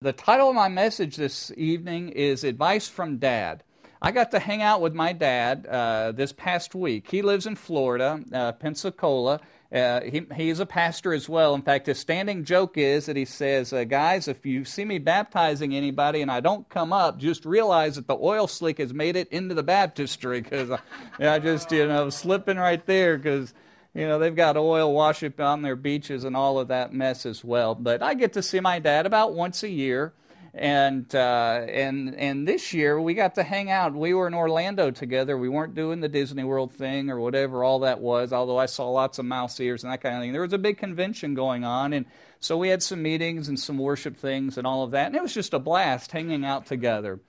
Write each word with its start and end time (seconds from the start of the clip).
The 0.00 0.12
title 0.12 0.50
of 0.50 0.54
my 0.54 0.68
message 0.68 1.16
this 1.16 1.50
evening 1.56 2.10
is 2.10 2.44
Advice 2.44 2.86
from 2.86 3.16
Dad. 3.16 3.64
I 4.00 4.12
got 4.12 4.30
to 4.30 4.38
hang 4.38 4.62
out 4.62 4.80
with 4.80 4.94
my 4.94 5.12
dad 5.12 5.66
uh, 5.66 6.12
this 6.12 6.32
past 6.32 6.72
week. 6.72 7.10
He 7.10 7.20
lives 7.20 7.48
in 7.48 7.56
Florida, 7.56 8.20
uh, 8.32 8.52
Pensacola. 8.52 9.40
Uh, 9.72 10.02
he, 10.02 10.24
he's 10.36 10.60
a 10.60 10.66
pastor 10.66 11.12
as 11.12 11.28
well. 11.28 11.52
In 11.56 11.62
fact, 11.62 11.86
his 11.86 11.98
standing 11.98 12.44
joke 12.44 12.78
is 12.78 13.06
that 13.06 13.16
he 13.16 13.24
says, 13.24 13.72
uh, 13.72 13.82
Guys, 13.82 14.28
if 14.28 14.46
you 14.46 14.64
see 14.64 14.84
me 14.84 15.00
baptizing 15.00 15.74
anybody 15.74 16.22
and 16.22 16.30
I 16.30 16.38
don't 16.38 16.68
come 16.68 16.92
up, 16.92 17.18
just 17.18 17.44
realize 17.44 17.96
that 17.96 18.06
the 18.06 18.16
oil 18.16 18.46
slick 18.46 18.78
has 18.78 18.94
made 18.94 19.16
it 19.16 19.26
into 19.32 19.56
the 19.56 19.64
baptistry 19.64 20.40
because 20.42 20.70
I, 20.70 20.78
I 21.18 21.40
just, 21.40 21.72
you 21.72 21.88
know, 21.88 22.08
slipping 22.08 22.56
right 22.56 22.86
there 22.86 23.18
because 23.18 23.52
you 23.94 24.06
know, 24.06 24.18
they've 24.18 24.34
got 24.34 24.56
oil 24.56 24.92
washing 24.92 25.34
on 25.38 25.62
their 25.62 25.76
beaches 25.76 26.24
and 26.24 26.36
all 26.36 26.58
of 26.58 26.68
that 26.68 26.92
mess 26.92 27.26
as 27.26 27.42
well. 27.42 27.74
But 27.74 28.02
I 28.02 28.14
get 28.14 28.34
to 28.34 28.42
see 28.42 28.60
my 28.60 28.78
dad 28.78 29.06
about 29.06 29.34
once 29.34 29.62
a 29.62 29.68
year. 29.68 30.12
And 30.54 31.14
uh, 31.14 31.66
and 31.68 32.14
and 32.16 32.48
this 32.48 32.72
year 32.72 33.00
we 33.00 33.14
got 33.14 33.34
to 33.36 33.42
hang 33.42 33.70
out. 33.70 33.94
We 33.94 34.14
were 34.14 34.26
in 34.26 34.34
Orlando 34.34 34.90
together. 34.90 35.36
We 35.36 35.48
weren't 35.48 35.74
doing 35.74 36.00
the 36.00 36.08
Disney 36.08 36.42
World 36.42 36.72
thing 36.72 37.10
or 37.10 37.20
whatever 37.20 37.62
all 37.62 37.80
that 37.80 38.00
was. 38.00 38.32
Although 38.32 38.58
I 38.58 38.66
saw 38.66 38.88
lots 38.88 39.18
of 39.18 39.26
mouse 39.26 39.60
ears 39.60 39.84
and 39.84 39.92
that 39.92 40.00
kind 40.00 40.16
of 40.16 40.22
thing. 40.22 40.32
There 40.32 40.42
was 40.42 40.54
a 40.54 40.58
big 40.58 40.78
convention 40.78 41.34
going 41.34 41.64
on, 41.64 41.92
and 41.92 42.06
so 42.40 42.56
we 42.56 42.70
had 42.70 42.82
some 42.82 43.02
meetings 43.02 43.48
and 43.48 43.60
some 43.60 43.78
worship 43.78 44.16
things 44.16 44.58
and 44.58 44.66
all 44.66 44.82
of 44.82 44.92
that. 44.92 45.06
And 45.06 45.14
it 45.14 45.22
was 45.22 45.34
just 45.34 45.54
a 45.54 45.58
blast 45.58 46.10
hanging 46.10 46.44
out 46.44 46.66
together. 46.66 47.20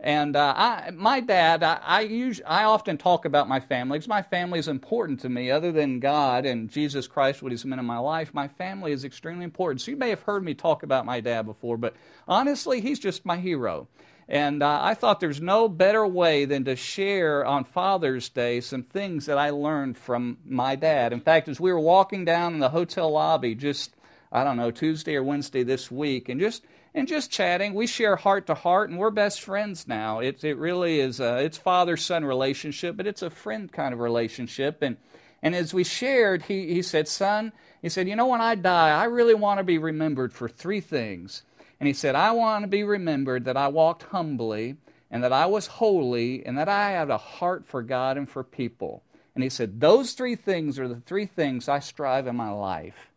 And 0.00 0.36
uh, 0.36 0.54
I, 0.56 0.90
my 0.94 1.18
dad, 1.18 1.64
I, 1.64 1.80
I, 1.84 2.34
I 2.46 2.64
often 2.64 2.98
talk 2.98 3.24
about 3.24 3.48
my 3.48 3.58
family 3.58 3.98
because 3.98 4.08
my 4.08 4.22
family 4.22 4.60
is 4.60 4.68
important 4.68 5.18
to 5.20 5.28
me. 5.28 5.50
Other 5.50 5.72
than 5.72 5.98
God 5.98 6.46
and 6.46 6.70
Jesus 6.70 7.08
Christ, 7.08 7.42
what 7.42 7.50
He's 7.50 7.64
meant 7.64 7.80
in 7.80 7.86
my 7.86 7.98
life, 7.98 8.32
my 8.32 8.46
family 8.46 8.92
is 8.92 9.04
extremely 9.04 9.44
important. 9.44 9.80
So 9.80 9.90
you 9.90 9.96
may 9.96 10.10
have 10.10 10.22
heard 10.22 10.44
me 10.44 10.54
talk 10.54 10.84
about 10.84 11.04
my 11.04 11.20
dad 11.20 11.46
before, 11.46 11.76
but 11.76 11.96
honestly, 12.28 12.80
he's 12.80 13.00
just 13.00 13.26
my 13.26 13.38
hero. 13.38 13.88
And 14.28 14.62
uh, 14.62 14.78
I 14.82 14.94
thought 14.94 15.20
there's 15.20 15.40
no 15.40 15.68
better 15.68 16.06
way 16.06 16.44
than 16.44 16.64
to 16.66 16.76
share 16.76 17.44
on 17.44 17.64
Father's 17.64 18.28
Day 18.28 18.60
some 18.60 18.82
things 18.82 19.26
that 19.26 19.38
I 19.38 19.50
learned 19.50 19.96
from 19.96 20.36
my 20.44 20.76
dad. 20.76 21.12
In 21.12 21.20
fact, 21.20 21.48
as 21.48 21.58
we 21.58 21.72
were 21.72 21.80
walking 21.80 22.24
down 22.24 22.52
in 22.52 22.60
the 22.60 22.68
hotel 22.68 23.10
lobby 23.10 23.54
just, 23.54 23.96
I 24.30 24.44
don't 24.44 24.58
know, 24.58 24.70
Tuesday 24.70 25.16
or 25.16 25.24
Wednesday 25.24 25.62
this 25.62 25.90
week, 25.90 26.28
and 26.28 26.38
just 26.38 26.62
and 26.98 27.08
just 27.08 27.30
chatting. 27.30 27.74
We 27.74 27.86
share 27.86 28.16
heart 28.16 28.46
to 28.48 28.54
heart, 28.54 28.90
and 28.90 28.98
we're 28.98 29.10
best 29.10 29.40
friends 29.40 29.86
now. 29.86 30.18
It 30.18 30.42
it 30.42 30.58
really 30.58 31.00
is. 31.00 31.20
A, 31.20 31.38
it's 31.38 31.56
father 31.56 31.96
son 31.96 32.24
relationship, 32.24 32.96
but 32.96 33.06
it's 33.06 33.22
a 33.22 33.30
friend 33.30 33.70
kind 33.70 33.94
of 33.94 34.00
relationship. 34.00 34.82
And 34.82 34.96
and 35.42 35.54
as 35.54 35.72
we 35.72 35.84
shared, 35.84 36.42
he 36.42 36.74
he 36.74 36.82
said, 36.82 37.06
"Son," 37.06 37.52
he 37.80 37.88
said, 37.88 38.08
"You 38.08 38.16
know, 38.16 38.26
when 38.26 38.40
I 38.40 38.56
die, 38.56 38.90
I 38.90 39.04
really 39.04 39.34
want 39.34 39.58
to 39.58 39.64
be 39.64 39.78
remembered 39.78 40.32
for 40.32 40.48
three 40.48 40.80
things." 40.80 41.44
And 41.80 41.86
he 41.86 41.92
said, 41.92 42.16
"I 42.16 42.32
want 42.32 42.64
to 42.64 42.68
be 42.68 42.82
remembered 42.82 43.44
that 43.44 43.56
I 43.56 43.68
walked 43.68 44.02
humbly, 44.04 44.76
and 45.10 45.22
that 45.22 45.32
I 45.32 45.46
was 45.46 45.68
holy, 45.68 46.44
and 46.44 46.58
that 46.58 46.68
I 46.68 46.90
had 46.90 47.10
a 47.10 47.18
heart 47.18 47.64
for 47.66 47.82
God 47.82 48.16
and 48.16 48.28
for 48.28 48.42
people." 48.42 49.04
And 49.34 49.44
he 49.44 49.50
said, 49.50 49.80
"Those 49.80 50.14
three 50.14 50.34
things 50.34 50.80
are 50.80 50.88
the 50.88 51.00
three 51.00 51.26
things 51.26 51.68
I 51.68 51.78
strive 51.78 52.26
in 52.26 52.34
my 52.34 52.50
life." 52.50 53.07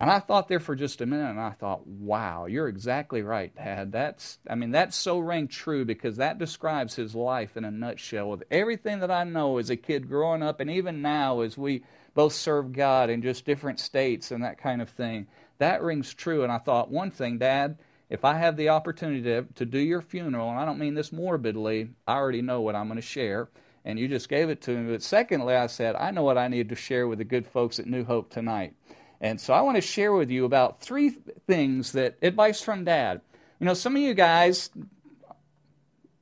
And 0.00 0.10
I 0.10 0.20
thought 0.20 0.46
there 0.46 0.60
for 0.60 0.76
just 0.76 1.00
a 1.00 1.06
minute 1.06 1.30
and 1.30 1.40
I 1.40 1.50
thought, 1.50 1.84
wow, 1.86 2.46
you're 2.46 2.68
exactly 2.68 3.22
right, 3.22 3.54
Dad. 3.54 3.90
That's, 3.90 4.38
I 4.48 4.54
mean, 4.54 4.70
that's 4.70 4.96
so 4.96 5.18
rang 5.18 5.48
true 5.48 5.84
because 5.84 6.16
that 6.16 6.38
describes 6.38 6.94
his 6.94 7.16
life 7.16 7.56
in 7.56 7.64
a 7.64 7.70
nutshell 7.70 8.30
with 8.30 8.44
everything 8.48 9.00
that 9.00 9.10
I 9.10 9.24
know 9.24 9.58
as 9.58 9.70
a 9.70 9.76
kid 9.76 10.08
growing 10.08 10.42
up 10.42 10.60
and 10.60 10.70
even 10.70 11.02
now 11.02 11.40
as 11.40 11.58
we 11.58 11.82
both 12.14 12.32
serve 12.32 12.72
God 12.72 13.10
in 13.10 13.22
just 13.22 13.44
different 13.44 13.80
states 13.80 14.30
and 14.30 14.44
that 14.44 14.58
kind 14.58 14.80
of 14.80 14.88
thing. 14.88 15.26
That 15.58 15.82
rings 15.82 16.14
true. 16.14 16.44
And 16.44 16.52
I 16.52 16.58
thought, 16.58 16.92
one 16.92 17.10
thing, 17.10 17.38
Dad, 17.38 17.78
if 18.08 18.24
I 18.24 18.34
have 18.34 18.56
the 18.56 18.68
opportunity 18.68 19.22
to, 19.22 19.46
to 19.56 19.66
do 19.66 19.80
your 19.80 20.00
funeral, 20.00 20.48
and 20.48 20.60
I 20.60 20.64
don't 20.64 20.78
mean 20.78 20.94
this 20.94 21.12
morbidly, 21.12 21.90
I 22.06 22.14
already 22.14 22.42
know 22.42 22.60
what 22.60 22.76
I'm 22.76 22.86
going 22.86 23.00
to 23.00 23.02
share 23.02 23.48
and 23.84 23.98
you 23.98 24.06
just 24.06 24.28
gave 24.28 24.50
it 24.50 24.60
to 24.62 24.76
me. 24.76 24.92
But 24.92 25.02
secondly, 25.02 25.54
I 25.54 25.66
said, 25.66 25.96
I 25.96 26.10
know 26.10 26.22
what 26.22 26.36
I 26.36 26.48
need 26.48 26.68
to 26.68 26.74
share 26.74 27.08
with 27.08 27.18
the 27.18 27.24
good 27.24 27.46
folks 27.46 27.78
at 27.78 27.86
New 27.86 28.04
Hope 28.04 28.30
tonight. 28.30 28.74
And 29.20 29.40
so 29.40 29.52
I 29.52 29.62
want 29.62 29.76
to 29.76 29.80
share 29.80 30.12
with 30.12 30.30
you 30.30 30.44
about 30.44 30.80
three 30.80 31.10
things 31.10 31.92
that 31.92 32.16
advice 32.22 32.60
from 32.60 32.84
dad. 32.84 33.20
You 33.58 33.66
know, 33.66 33.74
some 33.74 33.96
of 33.96 34.02
you 34.02 34.14
guys, 34.14 34.70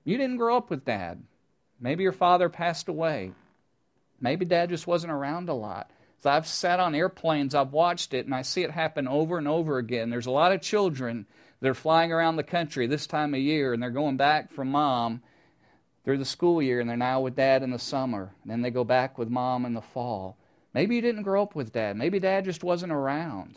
you 0.04 0.16
didn't 0.16 0.38
grow 0.38 0.56
up 0.56 0.70
with 0.70 0.84
dad. 0.84 1.22
Maybe 1.78 2.02
your 2.02 2.12
father 2.12 2.48
passed 2.48 2.88
away. 2.88 3.32
Maybe 4.20 4.46
dad 4.46 4.70
just 4.70 4.86
wasn't 4.86 5.12
around 5.12 5.48
a 5.50 5.54
lot. 5.54 5.90
So 6.22 6.30
I've 6.30 6.46
sat 6.46 6.80
on 6.80 6.94
airplanes, 6.94 7.54
I've 7.54 7.72
watched 7.72 8.14
it, 8.14 8.24
and 8.24 8.34
I 8.34 8.40
see 8.42 8.62
it 8.62 8.70
happen 8.70 9.06
over 9.06 9.36
and 9.36 9.46
over 9.46 9.76
again. 9.76 10.08
There's 10.08 10.26
a 10.26 10.30
lot 10.30 10.52
of 10.52 10.62
children 10.62 11.26
that 11.60 11.68
are 11.68 11.74
flying 11.74 12.12
around 12.12 12.36
the 12.36 12.42
country 12.42 12.86
this 12.86 13.06
time 13.06 13.34
of 13.34 13.40
year, 13.40 13.74
and 13.74 13.82
they're 13.82 13.90
going 13.90 14.16
back 14.16 14.52
from 14.52 14.70
mom 14.70 15.22
through 16.04 16.18
the 16.18 16.24
school 16.24 16.62
year, 16.62 16.80
and 16.80 16.88
they're 16.88 16.96
now 16.96 17.20
with 17.20 17.36
dad 17.36 17.62
in 17.62 17.70
the 17.70 17.78
summer. 17.78 18.32
And 18.42 18.50
then 18.50 18.62
they 18.62 18.70
go 18.70 18.84
back 18.84 19.18
with 19.18 19.28
mom 19.28 19.66
in 19.66 19.74
the 19.74 19.82
fall. 19.82 20.38
Maybe 20.76 20.94
you 20.96 21.00
didn't 21.00 21.22
grow 21.22 21.42
up 21.42 21.54
with 21.54 21.72
dad. 21.72 21.96
Maybe 21.96 22.18
dad 22.18 22.44
just 22.44 22.62
wasn't 22.62 22.92
around. 22.92 23.56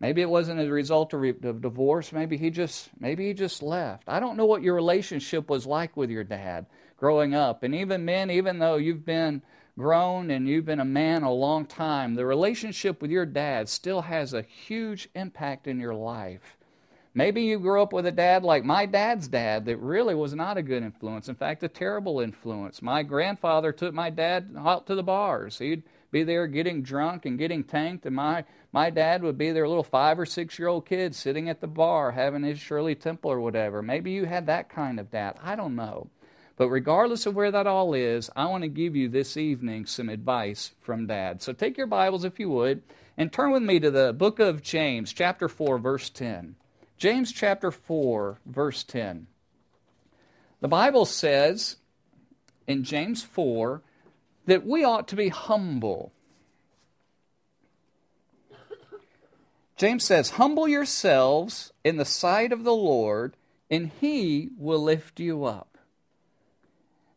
Maybe 0.00 0.22
it 0.22 0.30
wasn't 0.30 0.62
a 0.62 0.72
result 0.72 1.12
of 1.12 1.60
divorce. 1.60 2.10
Maybe 2.10 2.38
he 2.38 2.48
just 2.48 2.88
maybe 2.98 3.26
he 3.26 3.34
just 3.34 3.62
left. 3.62 4.04
I 4.08 4.18
don't 4.18 4.38
know 4.38 4.46
what 4.46 4.62
your 4.62 4.74
relationship 4.74 5.50
was 5.50 5.66
like 5.66 5.94
with 5.94 6.08
your 6.08 6.24
dad 6.24 6.64
growing 6.96 7.34
up. 7.34 7.64
And 7.64 7.74
even 7.74 8.06
men, 8.06 8.30
even 8.30 8.60
though 8.60 8.76
you've 8.76 9.04
been 9.04 9.42
grown 9.76 10.30
and 10.30 10.48
you've 10.48 10.64
been 10.64 10.80
a 10.80 10.86
man 10.86 11.22
a 11.22 11.30
long 11.30 11.66
time, 11.66 12.14
the 12.14 12.24
relationship 12.24 13.02
with 13.02 13.10
your 13.10 13.26
dad 13.26 13.68
still 13.68 14.00
has 14.00 14.32
a 14.32 14.40
huge 14.40 15.10
impact 15.14 15.66
in 15.66 15.78
your 15.78 15.94
life. 15.94 16.56
Maybe 17.12 17.42
you 17.42 17.58
grew 17.58 17.82
up 17.82 17.92
with 17.92 18.06
a 18.06 18.12
dad 18.12 18.42
like 18.42 18.64
my 18.64 18.86
dad's 18.86 19.28
dad 19.28 19.66
that 19.66 19.76
really 19.76 20.14
was 20.14 20.32
not 20.34 20.56
a 20.56 20.62
good 20.62 20.82
influence. 20.82 21.28
In 21.28 21.34
fact, 21.34 21.62
a 21.62 21.68
terrible 21.68 22.20
influence. 22.20 22.80
My 22.80 23.02
grandfather 23.02 23.70
took 23.70 23.92
my 23.92 24.08
dad 24.08 24.54
out 24.56 24.86
to 24.86 24.94
the 24.94 25.02
bars. 25.02 25.58
He'd 25.58 25.82
be 26.10 26.22
there 26.22 26.46
getting 26.46 26.82
drunk 26.82 27.26
and 27.26 27.38
getting 27.38 27.64
tanked, 27.64 28.06
and 28.06 28.16
my, 28.16 28.44
my 28.72 28.90
dad 28.90 29.22
would 29.22 29.36
be 29.36 29.52
their 29.52 29.68
little 29.68 29.84
five 29.84 30.18
or 30.18 30.26
six 30.26 30.58
year 30.58 30.68
old 30.68 30.86
kid 30.86 31.14
sitting 31.14 31.48
at 31.48 31.60
the 31.60 31.66
bar 31.66 32.12
having 32.12 32.42
his 32.42 32.58
Shirley 32.58 32.94
Temple 32.94 33.30
or 33.30 33.40
whatever. 33.40 33.82
Maybe 33.82 34.12
you 34.12 34.24
had 34.24 34.46
that 34.46 34.68
kind 34.68 34.98
of 34.98 35.10
dad. 35.10 35.38
I 35.42 35.56
don't 35.56 35.76
know. 35.76 36.08
But 36.56 36.70
regardless 36.70 37.24
of 37.26 37.36
where 37.36 37.52
that 37.52 37.68
all 37.68 37.94
is, 37.94 38.30
I 38.34 38.46
want 38.46 38.62
to 38.62 38.68
give 38.68 38.96
you 38.96 39.08
this 39.08 39.36
evening 39.36 39.86
some 39.86 40.08
advice 40.08 40.72
from 40.80 41.06
dad. 41.06 41.40
So 41.40 41.52
take 41.52 41.78
your 41.78 41.86
Bibles, 41.86 42.24
if 42.24 42.40
you 42.40 42.50
would, 42.50 42.82
and 43.16 43.32
turn 43.32 43.52
with 43.52 43.62
me 43.62 43.78
to 43.78 43.90
the 43.92 44.12
book 44.12 44.40
of 44.40 44.62
James, 44.62 45.12
chapter 45.12 45.48
4, 45.48 45.78
verse 45.78 46.10
10. 46.10 46.56
James 46.96 47.30
chapter 47.30 47.70
4, 47.70 48.40
verse 48.44 48.82
10. 48.82 49.28
The 50.60 50.68
Bible 50.68 51.04
says 51.04 51.76
in 52.66 52.82
James 52.82 53.22
4 53.22 53.82
that 54.48 54.66
we 54.66 54.82
ought 54.82 55.06
to 55.08 55.16
be 55.16 55.28
humble. 55.28 56.10
James 59.76 60.02
says, 60.02 60.30
Humble 60.30 60.66
yourselves 60.66 61.70
in 61.84 61.98
the 61.98 62.06
sight 62.06 62.50
of 62.50 62.64
the 62.64 62.74
Lord, 62.74 63.36
and 63.70 63.90
he 64.00 64.48
will 64.56 64.82
lift 64.82 65.20
you 65.20 65.44
up. 65.44 65.76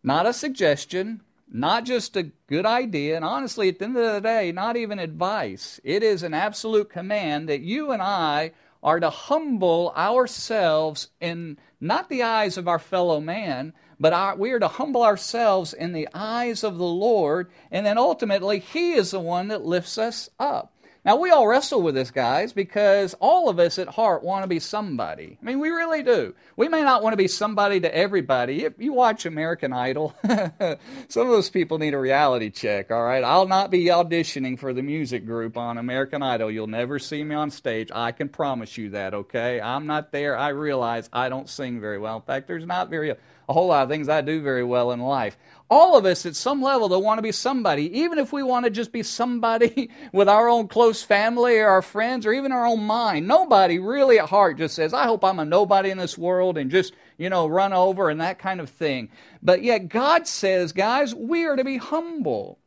Not 0.03 0.25
a 0.25 0.33
suggestion, 0.33 1.21
not 1.49 1.85
just 1.85 2.17
a 2.17 2.31
good 2.47 2.65
idea, 2.65 3.15
and 3.15 3.23
honestly, 3.23 3.69
at 3.69 3.79
the 3.79 3.85
end 3.85 3.95
of 3.95 4.13
the 4.13 4.19
day, 4.19 4.51
not 4.51 4.75
even 4.75 4.99
advice. 4.99 5.79
It 5.85 6.03
is 6.03 6.23
an 6.23 6.33
absolute 6.33 6.89
command 6.89 7.47
that 7.47 7.61
you 7.61 7.91
and 7.91 8.01
I 8.01 8.51
are 8.83 8.99
to 8.99 9.09
humble 9.09 9.93
ourselves 9.95 11.07
in 11.21 11.57
not 11.79 12.09
the 12.09 12.23
eyes 12.23 12.57
of 12.57 12.67
our 12.67 12.79
fellow 12.79 13.21
man, 13.21 13.71
but 14.01 14.13
our, 14.13 14.35
we 14.35 14.51
are 14.51 14.59
to 14.59 14.67
humble 14.67 15.03
ourselves 15.03 15.73
in 15.73 15.93
the 15.93 16.09
eyes 16.11 16.63
of 16.63 16.79
the 16.79 16.83
Lord, 16.83 17.51
and 17.69 17.85
then 17.85 17.99
ultimately, 17.99 18.57
He 18.57 18.93
is 18.93 19.11
the 19.11 19.19
one 19.19 19.49
that 19.49 19.63
lifts 19.63 19.99
us 19.99 20.27
up. 20.39 20.73
Now, 21.03 21.15
we 21.15 21.31
all 21.31 21.47
wrestle 21.47 21.81
with 21.81 21.95
this, 21.95 22.11
guys, 22.11 22.53
because 22.53 23.15
all 23.15 23.49
of 23.49 23.57
us 23.57 23.79
at 23.79 23.87
heart 23.87 24.21
want 24.21 24.43
to 24.43 24.47
be 24.47 24.59
somebody. 24.59 25.35
I 25.41 25.45
mean, 25.45 25.59
we 25.59 25.69
really 25.69 26.03
do. 26.03 26.35
We 26.55 26.67
may 26.67 26.83
not 26.83 27.01
want 27.01 27.13
to 27.13 27.17
be 27.17 27.27
somebody 27.27 27.79
to 27.79 27.95
everybody. 27.95 28.65
If 28.65 28.73
you 28.77 28.93
watch 28.93 29.25
American 29.25 29.73
Idol, 29.73 30.13
some 30.23 31.25
of 31.25 31.31
those 31.31 31.49
people 31.49 31.79
need 31.79 31.95
a 31.95 31.99
reality 31.99 32.51
check, 32.51 32.91
all 32.91 33.01
right? 33.03 33.23
I'll 33.23 33.47
not 33.47 33.71
be 33.71 33.85
auditioning 33.85 34.59
for 34.59 34.73
the 34.73 34.83
music 34.83 35.25
group 35.25 35.57
on 35.57 35.79
American 35.79 36.21
Idol. 36.21 36.51
You'll 36.51 36.67
never 36.67 36.99
see 36.99 37.23
me 37.23 37.33
on 37.33 37.49
stage. 37.49 37.89
I 37.91 38.11
can 38.11 38.29
promise 38.29 38.77
you 38.77 38.91
that, 38.91 39.15
okay? 39.15 39.59
I'm 39.59 39.87
not 39.87 40.11
there. 40.11 40.37
I 40.37 40.49
realize 40.49 41.09
I 41.11 41.29
don't 41.29 41.49
sing 41.49 41.81
very 41.81 41.97
well. 41.97 42.17
In 42.17 42.21
fact, 42.21 42.47
there's 42.47 42.67
not 42.67 42.91
very 42.91 43.15
a 43.51 43.53
whole 43.53 43.67
lot 43.67 43.83
of 43.83 43.89
things 43.89 44.07
I 44.07 44.21
do 44.21 44.41
very 44.41 44.63
well 44.63 44.91
in 44.91 45.01
life. 45.01 45.37
All 45.71 45.97
of 45.97 46.05
us 46.05 46.25
at 46.25 46.35
some 46.35 46.61
level 46.61 46.89
that 46.89 46.99
want 46.99 47.17
to 47.17 47.21
be 47.23 47.31
somebody, 47.31 47.99
even 48.01 48.19
if 48.19 48.33
we 48.33 48.43
want 48.43 48.65
to 48.65 48.69
just 48.69 48.91
be 48.91 49.03
somebody 49.03 49.89
with 50.11 50.27
our 50.27 50.49
own 50.49 50.67
close 50.67 51.01
family 51.01 51.59
or 51.59 51.69
our 51.69 51.81
friends 51.81 52.25
or 52.25 52.33
even 52.33 52.51
our 52.51 52.65
own 52.65 52.83
mind. 52.83 53.25
Nobody 53.25 53.79
really 53.79 54.19
at 54.19 54.27
heart 54.27 54.57
just 54.57 54.75
says, 54.75 54.93
I 54.93 55.05
hope 55.05 55.23
I'm 55.23 55.39
a 55.39 55.45
nobody 55.45 55.89
in 55.89 55.97
this 55.97 56.17
world 56.17 56.57
and 56.57 56.69
just, 56.69 56.93
you 57.17 57.29
know, 57.29 57.47
run 57.47 57.71
over 57.71 58.09
and 58.09 58.19
that 58.19 58.37
kind 58.37 58.59
of 58.59 58.69
thing. 58.69 59.09
But 59.41 59.63
yet 59.63 59.87
God 59.87 60.27
says, 60.27 60.73
guys, 60.73 61.15
we 61.15 61.45
are 61.45 61.55
to 61.55 61.63
be 61.63 61.77
humble. 61.77 62.59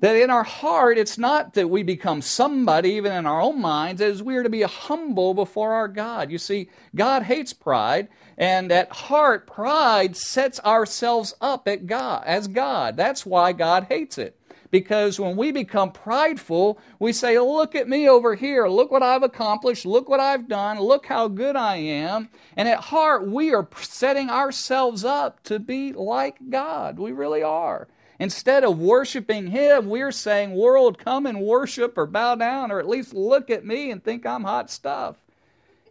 That 0.00 0.14
in 0.14 0.30
our 0.30 0.44
heart, 0.44 0.96
it's 0.96 1.18
not 1.18 1.54
that 1.54 1.68
we 1.68 1.82
become 1.82 2.22
somebody, 2.22 2.90
even 2.90 3.12
in 3.12 3.26
our 3.26 3.40
own 3.40 3.60
minds, 3.60 4.00
as 4.00 4.22
we 4.22 4.36
are 4.36 4.44
to 4.44 4.48
be 4.48 4.62
humble 4.62 5.34
before 5.34 5.72
our 5.72 5.88
God. 5.88 6.30
You 6.30 6.38
see, 6.38 6.70
God 6.94 7.24
hates 7.24 7.52
pride, 7.52 8.08
and 8.36 8.70
at 8.70 8.92
heart, 8.92 9.48
pride 9.48 10.16
sets 10.16 10.60
ourselves 10.60 11.34
up 11.40 11.66
at 11.66 11.86
God 11.86 12.22
as 12.26 12.46
God. 12.46 12.96
That's 12.96 13.26
why 13.26 13.52
God 13.52 13.86
hates 13.88 14.18
it. 14.18 14.38
Because 14.70 15.18
when 15.18 15.36
we 15.36 15.50
become 15.50 15.92
prideful, 15.92 16.78
we 16.98 17.12
say, 17.12 17.38
Look 17.38 17.74
at 17.74 17.88
me 17.88 18.08
over 18.08 18.34
here. 18.34 18.68
Look 18.68 18.90
what 18.90 19.02
I've 19.02 19.22
accomplished. 19.22 19.86
Look 19.86 20.08
what 20.08 20.20
I've 20.20 20.46
done. 20.46 20.78
Look 20.78 21.06
how 21.06 21.28
good 21.28 21.56
I 21.56 21.76
am. 21.76 22.28
And 22.56 22.68
at 22.68 22.80
heart, 22.80 23.26
we 23.26 23.54
are 23.54 23.66
setting 23.80 24.28
ourselves 24.28 25.04
up 25.04 25.42
to 25.44 25.58
be 25.58 25.92
like 25.92 26.36
God. 26.50 26.98
We 26.98 27.12
really 27.12 27.42
are. 27.42 27.88
Instead 28.18 28.64
of 28.64 28.78
worshiping 28.78 29.48
Him, 29.48 29.88
we're 29.88 30.12
saying, 30.12 30.54
World, 30.54 30.98
come 30.98 31.26
and 31.26 31.40
worship 31.40 31.96
or 31.96 32.06
bow 32.06 32.34
down 32.34 32.70
or 32.70 32.80
at 32.80 32.88
least 32.88 33.14
look 33.14 33.48
at 33.50 33.64
me 33.64 33.90
and 33.90 34.02
think 34.02 34.26
I'm 34.26 34.44
hot 34.44 34.70
stuff. 34.70 35.16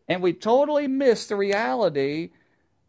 And 0.07 0.21
we 0.21 0.33
totally 0.33 0.87
miss 0.87 1.27
the 1.27 1.35
reality 1.35 2.31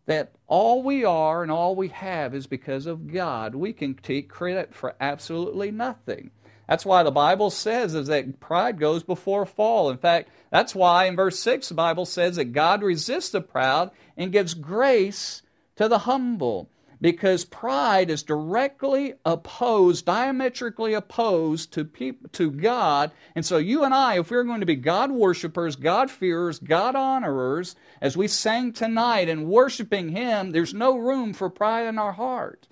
that 0.06 0.32
all 0.46 0.82
we 0.82 1.05
are 1.05 1.43
and 1.43 1.52
all 1.52 1.76
we 1.76 1.88
have 1.88 2.35
is 2.35 2.46
because 2.46 2.87
of 2.87 3.12
God. 3.12 3.55
We 3.55 3.73
can 3.73 3.94
take 3.94 4.29
credit 4.29 4.75
for 4.75 4.96
absolutely 5.00 5.70
nothing. 5.70 6.31
That's 6.69 6.87
why 6.87 7.02
the 7.02 7.11
Bible 7.11 7.50
says 7.50 7.94
is 7.94 8.08
that 8.08 8.41
pride 8.41 8.79
goes 8.79 9.02
before 9.02 9.46
fall. 9.46 9.91
In 9.91 9.99
fact, 9.99 10.31
that's 10.50 10.75
why 10.75 11.06
in 11.06 11.17
verse 11.17 11.38
6 11.38 11.69
the 11.69 11.75
Bible 11.75 12.06
says 12.06 12.37
that 12.37 12.52
God 12.52 12.82
resists 12.82 13.31
the 13.31 13.41
proud 13.41 13.91
and 14.17 14.32
gives 14.32 14.55
grace 14.55 15.43
to 15.76 15.88
the 15.88 16.00
humble 16.00 16.69
because 17.00 17.45
pride 17.45 18.11
is 18.11 18.23
directly 18.23 19.15
opposed, 19.25 20.05
diametrically 20.05 20.95
opposed 20.95 21.73
to 21.73 21.85
to 22.33 22.50
God. 22.50 23.11
And 23.35 23.45
so 23.45 23.59
you 23.59 23.85
and 23.85 23.95
I, 23.95 24.19
if 24.19 24.31
we're 24.31 24.45
going 24.45 24.61
to 24.61 24.67
be 24.67 24.77
God 24.77 25.11
worshipers, 25.11 25.77
God 25.77 26.11
fearers, 26.11 26.59
God 26.59 26.97
honorers, 26.97 27.77
as 28.00 28.17
we 28.17 28.29
sang 28.29 28.73
tonight 28.73 29.29
and 29.29 29.47
worshiping 29.47 30.11
Him, 30.11 30.50
there's 30.50 30.75
no 30.75 30.97
room 30.97 31.33
for 31.33 31.50
pride 31.50 31.87
in 31.87 31.99
our 31.99 32.12
heart. 32.12 32.67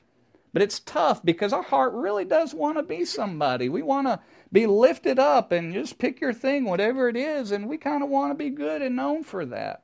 But 0.53 0.63
it's 0.63 0.81
tough 0.81 1.23
because 1.23 1.53
our 1.53 1.63
heart 1.63 1.93
really 1.93 2.25
does 2.25 2.55
want 2.55 2.79
to 2.79 2.83
be 2.83 3.05
somebody. 3.05 3.69
We 3.69 3.83
want 3.83 4.07
to 4.07 4.21
be 4.51 4.67
lifted 4.67 5.19
up 5.19 5.53
and 5.53 5.75
just 5.75 5.99
pick 5.99 6.21
your 6.21 6.33
thing, 6.33 6.65
whatever 6.65 7.09
it 7.11 7.17
is, 7.17 7.51
and 7.51 7.69
we 7.69 7.77
kind 7.77 8.03
of 8.03 8.09
want 8.09 8.31
to 8.31 8.35
be 8.35 8.49
good 8.49 8.81
and 8.81 8.97
known 8.97 9.23
for 9.23 9.45
that. 9.45 9.83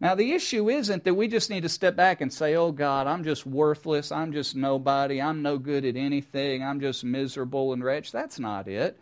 Now, 0.00 0.14
the 0.14 0.32
issue 0.32 0.70
isn't 0.70 1.02
that 1.04 1.14
we 1.14 1.26
just 1.26 1.50
need 1.50 1.64
to 1.64 1.68
step 1.68 1.96
back 1.96 2.20
and 2.20 2.32
say, 2.32 2.54
oh 2.54 2.70
God, 2.70 3.08
I'm 3.08 3.24
just 3.24 3.44
worthless. 3.44 4.12
I'm 4.12 4.32
just 4.32 4.54
nobody. 4.54 5.20
I'm 5.20 5.42
no 5.42 5.58
good 5.58 5.84
at 5.84 5.96
anything. 5.96 6.62
I'm 6.62 6.80
just 6.80 7.02
miserable 7.02 7.72
and 7.72 7.82
wretched. 7.82 8.12
That's 8.12 8.38
not 8.38 8.68
it. 8.68 8.98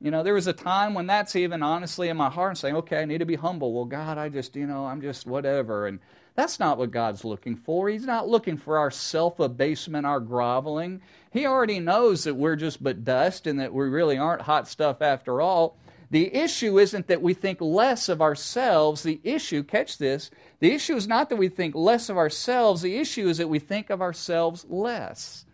You 0.00 0.10
know, 0.10 0.22
there 0.22 0.34
was 0.34 0.46
a 0.46 0.52
time 0.52 0.94
when 0.94 1.06
that's 1.06 1.36
even 1.36 1.62
honestly 1.62 2.08
in 2.08 2.16
my 2.16 2.30
heart 2.30 2.50
and 2.50 2.58
saying, 2.58 2.76
okay, 2.76 3.02
I 3.02 3.04
need 3.04 3.18
to 3.18 3.26
be 3.26 3.34
humble. 3.34 3.74
Well, 3.74 3.84
God, 3.84 4.16
I 4.16 4.28
just, 4.28 4.56
you 4.56 4.66
know, 4.66 4.86
I'm 4.86 5.02
just 5.02 5.26
whatever. 5.26 5.86
And 5.86 5.98
that's 6.34 6.60
not 6.60 6.78
what 6.78 6.92
God's 6.92 7.24
looking 7.24 7.56
for. 7.56 7.88
He's 7.88 8.06
not 8.06 8.28
looking 8.28 8.56
for 8.56 8.78
our 8.78 8.92
self 8.92 9.40
abasement, 9.40 10.06
our 10.06 10.20
groveling. 10.20 11.02
He 11.30 11.46
already 11.46 11.80
knows 11.80 12.24
that 12.24 12.36
we're 12.36 12.56
just 12.56 12.82
but 12.82 13.04
dust 13.04 13.46
and 13.46 13.60
that 13.60 13.74
we 13.74 13.88
really 13.88 14.16
aren't 14.16 14.42
hot 14.42 14.68
stuff 14.68 15.02
after 15.02 15.40
all. 15.40 15.76
The 16.10 16.34
issue 16.34 16.78
isn't 16.78 17.08
that 17.08 17.20
we 17.20 17.34
think 17.34 17.60
less 17.60 18.08
of 18.08 18.22
ourselves. 18.22 19.02
The 19.02 19.20
issue, 19.24 19.62
catch 19.62 19.98
this, 19.98 20.30
the 20.60 20.72
issue 20.72 20.96
is 20.96 21.06
not 21.06 21.28
that 21.28 21.36
we 21.36 21.48
think 21.48 21.74
less 21.74 22.08
of 22.08 22.16
ourselves. 22.16 22.80
The 22.80 22.96
issue 22.96 23.28
is 23.28 23.38
that 23.38 23.48
we 23.48 23.58
think 23.58 23.90
of 23.90 24.00
ourselves 24.00 24.64
less. 24.68 25.44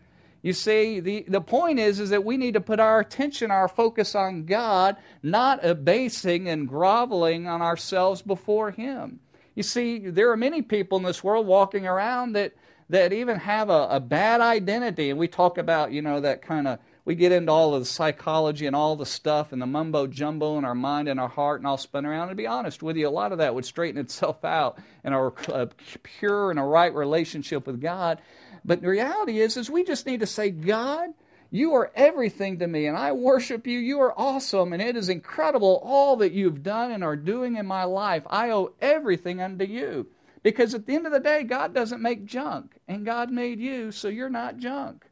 You 0.42 0.52
see, 0.52 1.00
the, 1.00 1.24
the 1.26 1.40
point 1.40 1.78
is, 1.78 1.98
is 1.98 2.10
that 2.10 2.24
we 2.24 2.36
need 2.36 2.52
to 2.54 2.60
put 2.60 2.78
our 2.78 3.00
attention, 3.00 3.50
our 3.50 3.66
focus 3.66 4.14
on 4.14 4.44
God, 4.44 4.96
not 5.22 5.64
abasing 5.64 6.48
and 6.48 6.68
groveling 6.68 7.48
on 7.48 7.62
ourselves 7.62 8.20
before 8.20 8.70
Him. 8.70 9.20
You 9.54 9.62
see, 9.62 9.98
there 10.10 10.30
are 10.30 10.36
many 10.36 10.60
people 10.60 10.98
in 10.98 11.04
this 11.04 11.24
world 11.24 11.46
walking 11.46 11.86
around 11.86 12.34
that, 12.34 12.52
that 12.90 13.12
even 13.12 13.38
have 13.38 13.70
a, 13.70 13.88
a 13.90 14.00
bad 14.00 14.42
identity. 14.42 15.08
And 15.08 15.18
we 15.18 15.28
talk 15.28 15.56
about, 15.56 15.92
you 15.92 16.02
know, 16.02 16.20
that 16.20 16.42
kind 16.42 16.68
of 16.68 16.78
we 17.04 17.14
get 17.14 17.32
into 17.32 17.52
all 17.52 17.74
of 17.74 17.80
the 17.80 17.86
psychology 17.86 18.66
and 18.66 18.74
all 18.74 18.96
the 18.96 19.04
stuff 19.04 19.52
and 19.52 19.60
the 19.60 19.66
mumbo 19.66 20.06
jumbo 20.06 20.56
in 20.56 20.64
our 20.64 20.74
mind 20.74 21.08
and 21.08 21.20
our 21.20 21.28
heart 21.28 21.60
and 21.60 21.66
all 21.66 21.76
spin 21.76 22.06
around. 22.06 22.22
And 22.22 22.30
to 22.30 22.36
be 22.36 22.46
honest 22.46 22.82
with 22.82 22.96
you, 22.96 23.06
a 23.06 23.10
lot 23.10 23.32
of 23.32 23.38
that 23.38 23.54
would 23.54 23.66
straighten 23.66 24.00
itself 24.00 24.44
out 24.44 24.78
in 25.04 25.12
a 25.12 25.68
pure 26.02 26.50
and 26.50 26.58
a 26.58 26.62
right 26.62 26.94
relationship 26.94 27.66
with 27.66 27.80
God. 27.80 28.20
But 28.64 28.80
the 28.80 28.88
reality 28.88 29.40
is, 29.40 29.56
is 29.56 29.68
we 29.68 29.84
just 29.84 30.06
need 30.06 30.20
to 30.20 30.26
say, 30.26 30.50
God, 30.50 31.10
you 31.50 31.74
are 31.74 31.92
everything 31.94 32.58
to 32.60 32.66
me, 32.66 32.86
and 32.86 32.96
I 32.96 33.12
worship 33.12 33.66
you. 33.66 33.78
You 33.78 34.00
are 34.00 34.18
awesome, 34.18 34.72
and 34.72 34.82
it 34.82 34.96
is 34.96 35.08
incredible 35.08 35.80
all 35.84 36.16
that 36.16 36.32
you've 36.32 36.62
done 36.62 36.90
and 36.90 37.04
are 37.04 37.16
doing 37.16 37.56
in 37.56 37.66
my 37.66 37.84
life. 37.84 38.22
I 38.26 38.50
owe 38.50 38.72
everything 38.80 39.42
unto 39.42 39.64
you. 39.64 40.08
Because 40.42 40.74
at 40.74 40.86
the 40.86 40.94
end 40.94 41.06
of 41.06 41.12
the 41.12 41.20
day, 41.20 41.42
God 41.42 41.72
doesn't 41.72 42.02
make 42.02 42.24
junk, 42.24 42.76
and 42.88 43.04
God 43.04 43.30
made 43.30 43.60
you, 43.60 43.92
so 43.92 44.08
you're 44.08 44.28
not 44.30 44.58
junk. 44.58 45.04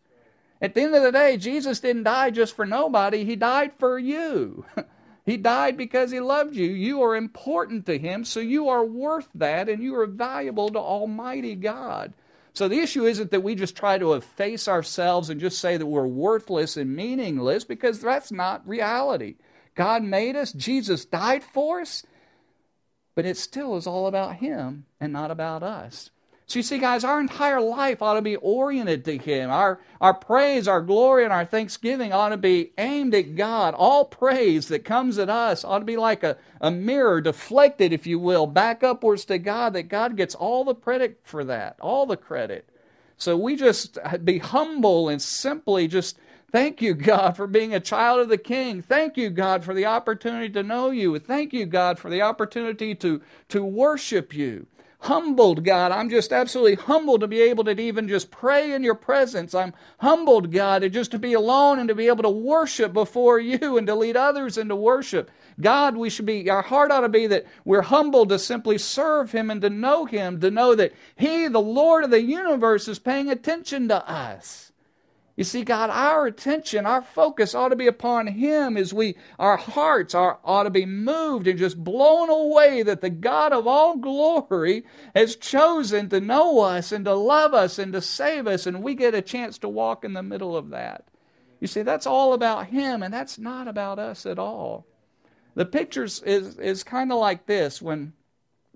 At 0.63 0.75
the 0.75 0.83
end 0.83 0.95
of 0.95 1.03
the 1.03 1.11
day, 1.11 1.37
Jesus 1.37 1.81
didn't 1.81 2.05
die 2.05 2.31
just 2.31 2.55
for 2.55 2.65
nobody, 2.65 3.25
He 3.25 3.35
died 3.35 3.73
for 3.79 3.99
you. 3.99 4.65
he 5.27 5.37
died 5.37 5.77
because 5.77 6.13
He 6.13 6.21
loved 6.21 6.55
you. 6.55 6.67
You 6.67 7.03
are 7.03 7.17
important 7.17 7.85
to 7.87 7.99
Him, 7.99 8.25
so 8.25 8.39
you 8.39 8.69
are 8.69 8.85
worth 8.85 9.29
that, 9.35 9.69
and 9.69 9.83
you 9.83 9.97
are 9.97 10.07
valuable 10.07 10.69
to 10.69 10.79
Almighty 10.79 11.57
God. 11.57 12.15
So 12.55 12.69
the 12.69 12.79
issue 12.79 13.07
isn't 13.07 13.33
that 13.33 13.43
we 13.43 13.57
just 13.57 13.77
try 13.77 13.99
to 13.99 14.13
efface 14.13 14.69
ourselves 14.69 15.31
and 15.31 15.41
just 15.41 15.59
say 15.59 15.77
that 15.77 15.87
we're 15.87 16.07
worthless 16.07 16.77
and 16.77 16.95
meaningless, 16.95 17.65
because 17.65 18.01
that's 18.01 18.31
not 18.31 18.67
reality. 18.69 19.35
God 19.75 20.05
made 20.05 20.37
us, 20.37 20.53
Jesus 20.53 21.05
died 21.05 21.43
for 21.43 21.81
us, 21.81 22.05
but 23.17 23.27
it 23.27 23.37
still 23.37 23.77
is 23.77 23.89
all 23.89 24.07
about 24.07 24.37
Him 24.37 24.87
and 25.01 25.13
not 25.13 25.33
about 25.33 25.65
us. 25.65 26.11
So 26.53 26.59
you 26.59 26.65
see, 26.65 26.77
guys, 26.77 27.03
our 27.03 27.19
entire 27.19 27.63
life 27.63 28.03
ought 28.03 28.13
to 28.13 28.21
be 28.21 28.37
oriented 28.37 29.07
to 29.07 29.17
Him. 29.17 29.49
Our, 29.49 29.81
our 30.03 30.13
praise, 30.13 30.69
our 30.69 30.83
glory, 30.83 31.25
and 31.25 31.33
our 31.33 31.47
thanksgiving 31.47 32.13
ought 32.13 32.29
to 32.29 32.37
be 32.37 32.73
aimed 32.77 33.15
at 33.15 33.37
God. 33.37 33.73
All 33.73 34.05
praise 34.05 34.69
that 34.69 34.85
comes 34.85 35.17
at 35.17 35.31
us 35.31 35.65
ought 35.65 35.79
to 35.79 35.87
be 35.87 35.97
like 35.97 36.23
a, 36.23 36.37
a 36.61 36.71
mirror, 36.71 37.23
deflected, 37.23 37.95
if 37.95 38.07
you 38.07 38.19
will, 38.19 38.47
back 38.47 38.85
upwards 38.85 39.25
to 39.25 39.39
God, 39.39 39.73
that 39.73 39.85
God 39.85 40.15
gets 40.15 40.35
all 40.35 40.63
the 40.63 40.75
credit 40.75 41.21
for 41.23 41.43
that, 41.45 41.79
all 41.81 42.05
the 42.05 42.19
credit. 42.19 42.69
So 43.17 43.35
we 43.35 43.57
just 43.57 43.97
be 44.23 44.37
humble 44.37 45.09
and 45.09 45.23
simply 45.23 45.89
just 45.89 46.19
Thank 46.51 46.83
you, 46.83 46.93
God, 46.93 47.35
for 47.35 47.47
being 47.47 47.75
a 47.75 47.81
child 47.81 48.21
of 48.21 48.29
the 48.29 48.37
King. 48.37 48.83
Thank 48.83 49.17
you, 49.17 49.31
God, 49.31 49.65
for 49.65 49.73
the 49.73 49.87
opportunity 49.87 50.51
to 50.51 50.63
know 50.63 50.91
you. 50.91 51.19
Thank 51.19 51.55
you, 51.55 51.65
God, 51.65 51.99
for 51.99 52.11
the 52.11 52.21
opportunity 52.21 52.95
to, 52.97 53.23
to 53.49 53.65
worship 53.65 54.35
you 54.35 54.67
humbled, 55.03 55.65
God. 55.65 55.91
I'm 55.91 56.09
just 56.09 56.33
absolutely 56.33 56.77
humbled 56.77 57.23
to 57.23 57.27
be 57.27 57.41
able 57.43 57.65
to 57.65 57.79
even 57.81 58.09
just 58.09 58.31
pray 58.31 58.73
in 58.73 58.85
your 58.85 58.95
presence. 58.95 59.55
I'm 59.55 59.75
humbled, 59.99 60.53
God, 60.53 60.83
to 60.83 60.89
just 60.89 61.11
to 61.11 61.19
be 61.19 61.33
alone 61.33 61.79
and 61.79 61.89
to 61.89 61.95
be 61.95 62.07
able 62.07 62.23
to 62.23 62.31
worship 62.31 62.93
before 62.93 63.39
you 63.41 63.77
and 63.79 63.87
to 63.87 63.95
lead 63.95 64.17
others 64.17 64.57
into 64.57 64.77
worship. 64.77 65.31
God, 65.61 65.97
we 65.97 66.09
should 66.09 66.27
be, 66.27 66.49
our 66.49 66.63
heart 66.63 66.91
ought 66.91 67.01
to 67.01 67.09
be 67.09 67.27
that 67.27 67.47
we're 67.65 67.83
humbled 67.83 68.29
to 68.31 68.39
simply 68.39 68.79
serve 68.79 69.33
Him 69.33 69.51
and 69.51 69.61
to 69.63 69.71
know 69.71 70.05
Him, 70.05 70.41
to 70.41 70.51
know 70.51 70.75
that 70.75 70.93
He, 71.17 71.49
the 71.49 71.61
Lord 71.61 72.05
of 72.05 72.11
the 72.11 72.23
universe, 72.23 72.89
is 72.89 72.99
paying 72.99 73.29
attention 73.29 73.89
to 73.89 74.09
us. 74.09 74.72
You 75.35 75.45
see, 75.45 75.63
God, 75.63 75.89
our 75.89 76.27
attention, 76.27 76.85
our 76.85 77.01
focus 77.01 77.55
ought 77.55 77.71
to 77.71 77.77
be 77.77 77.87
upon 77.87 78.27
Him 78.27 78.77
as 78.77 78.93
we, 78.93 79.17
our 79.39 79.57
hearts 79.57 80.15
are, 80.15 80.39
ought 80.45 80.65
to 80.65 80.71
be 80.71 80.85
moved 80.85 81.47
and 81.47 81.59
just 81.59 81.83
blown 81.83 82.29
away 82.29 82.83
that 82.83 83.01
the 83.01 83.09
God 83.09 83.53
of 83.53 83.67
all 83.67 83.97
glory 83.97 84.85
has 85.15 85.37
chosen 85.37 86.11
to 86.11 86.21
know 86.21 86.61
us 86.61 86.93
and 86.93 87.07
to 87.07 87.15
love 87.15 87.55
us 87.55 87.79
and 87.79 87.95
to 87.95 88.03
save 88.03 88.47
us, 88.47 88.67
and 88.67 88.83
we 88.83 88.95
get 88.95 89.15
a 89.15 89.23
chance 89.23 89.57
to 89.59 89.71
walk 89.71 90.05
in 90.05 90.13
the 90.13 90.23
middle 90.23 90.55
of 90.55 90.69
that. 90.71 91.09
You 91.61 91.67
see, 91.67 91.83
that's 91.83 92.07
all 92.07 92.35
about 92.35 92.67
Him, 92.67 93.03
and 93.03 93.15
that's 93.15 93.39
not 93.39 93.69
about 93.69 93.99
us 93.99 94.27
at 94.27 94.39
all. 94.39 94.85
The 95.55 95.65
picture 95.65 96.05
is, 96.05 96.21
is 96.23 96.83
kind 96.83 97.11
of 97.11 97.19
like 97.19 97.47
this 97.47 97.81
when 97.81 98.13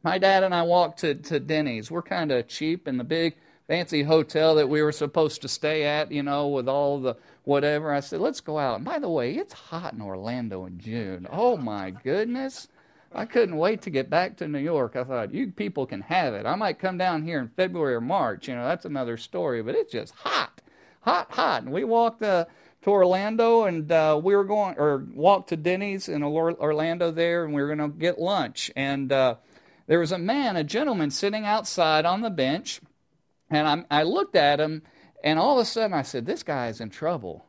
my 0.03 0.17
dad 0.17 0.43
and 0.43 0.55
I 0.55 0.63
walked 0.63 1.01
to, 1.01 1.15
to 1.15 1.39
Denny's. 1.39 1.91
We're 1.91 2.01
kind 2.01 2.33
of 2.33 2.49
cheap, 2.49 2.87
and 2.87 2.99
the 2.99 3.05
big 3.05 3.37
fancy 3.67 4.03
hotel 4.03 4.55
that 4.57 4.69
we 4.69 4.83
were 4.83 4.93
supposed 4.93 5.43
to 5.43 5.49
stay 5.49 5.85
at, 5.85 6.13
you 6.13 6.23
know, 6.23 6.49
with 6.49 6.69
all 6.69 7.01
the 7.01 7.17
whatever. 7.45 7.93
I 7.93 8.01
said, 8.01 8.21
let's 8.21 8.41
go 8.41 8.59
out. 8.59 8.77
And 8.77 8.85
by 8.85 8.99
the 8.99 9.09
way, 9.09 9.35
it's 9.35 9.53
hot 9.53 9.93
in 9.93 10.01
Orlando 10.01 10.67
in 10.67 10.79
June. 10.79 11.27
Oh 11.31 11.57
my 11.57 11.91
goodness. 11.91 12.69
I 13.13 13.25
couldn't 13.25 13.57
wait 13.57 13.83
to 13.83 13.91
get 13.91 14.11
back 14.11 14.37
to 14.37 14.49
New 14.49 14.59
York. 14.59 14.95
I 14.95 15.05
thought, 15.05 15.33
you 15.33 15.51
people 15.51 15.87
can 15.87 16.03
have 16.03 16.35
it. 16.35 16.45
I 16.45 16.55
might 16.55 16.79
come 16.79 16.99
down 16.99 17.23
here 17.23 17.41
in 17.41 17.49
February 17.49 17.95
or 17.95 18.01
March. 18.01 18.49
You 18.49 18.55
know, 18.55 18.67
that's 18.67 18.85
another 18.85 19.17
story, 19.17 19.63
but 19.63 19.75
it's 19.75 19.93
just 19.93 20.15
hot, 20.15 20.61
hot, 21.01 21.31
hot. 21.31 21.63
And 21.63 21.73
we 21.73 21.85
walked 21.85 22.23
uh, 22.23 22.45
to 22.83 22.91
Orlando 22.91 23.65
and 23.65 23.91
uh, 23.91 24.21
we 24.23 24.37
were 24.37 24.45
going, 24.45 24.77
or 24.77 25.07
walked 25.15 25.49
to 25.49 25.57
Denny's 25.57 26.09
in 26.09 26.23
Orlando 26.23 27.11
there, 27.11 27.45
and 27.45 27.55
we 27.55 27.63
were 27.63 27.75
going 27.75 27.91
to 27.91 27.97
get 27.97 28.19
lunch. 28.19 28.71
And 28.77 29.11
uh, 29.11 29.37
there 29.87 30.01
was 30.01 30.13
a 30.13 30.19
man, 30.19 30.57
a 30.57 30.65
gentleman, 30.65 31.11
sitting 31.11 31.47
outside 31.47 32.05
on 32.05 32.21
the 32.21 32.31
bench 32.31 32.81
and 33.51 33.67
I'm, 33.67 33.87
I 33.91 34.03
looked 34.03 34.37
at 34.37 34.61
him, 34.61 34.83
and 35.23 35.39
all 35.39 35.59
of 35.59 35.63
a 35.63 35.65
sudden 35.65 35.95
I 35.95 36.03
said, 36.03 36.27
This 36.27 36.43
guy 36.43 36.69
is 36.69 36.81
in 36.81 36.91
trouble. 36.91 37.47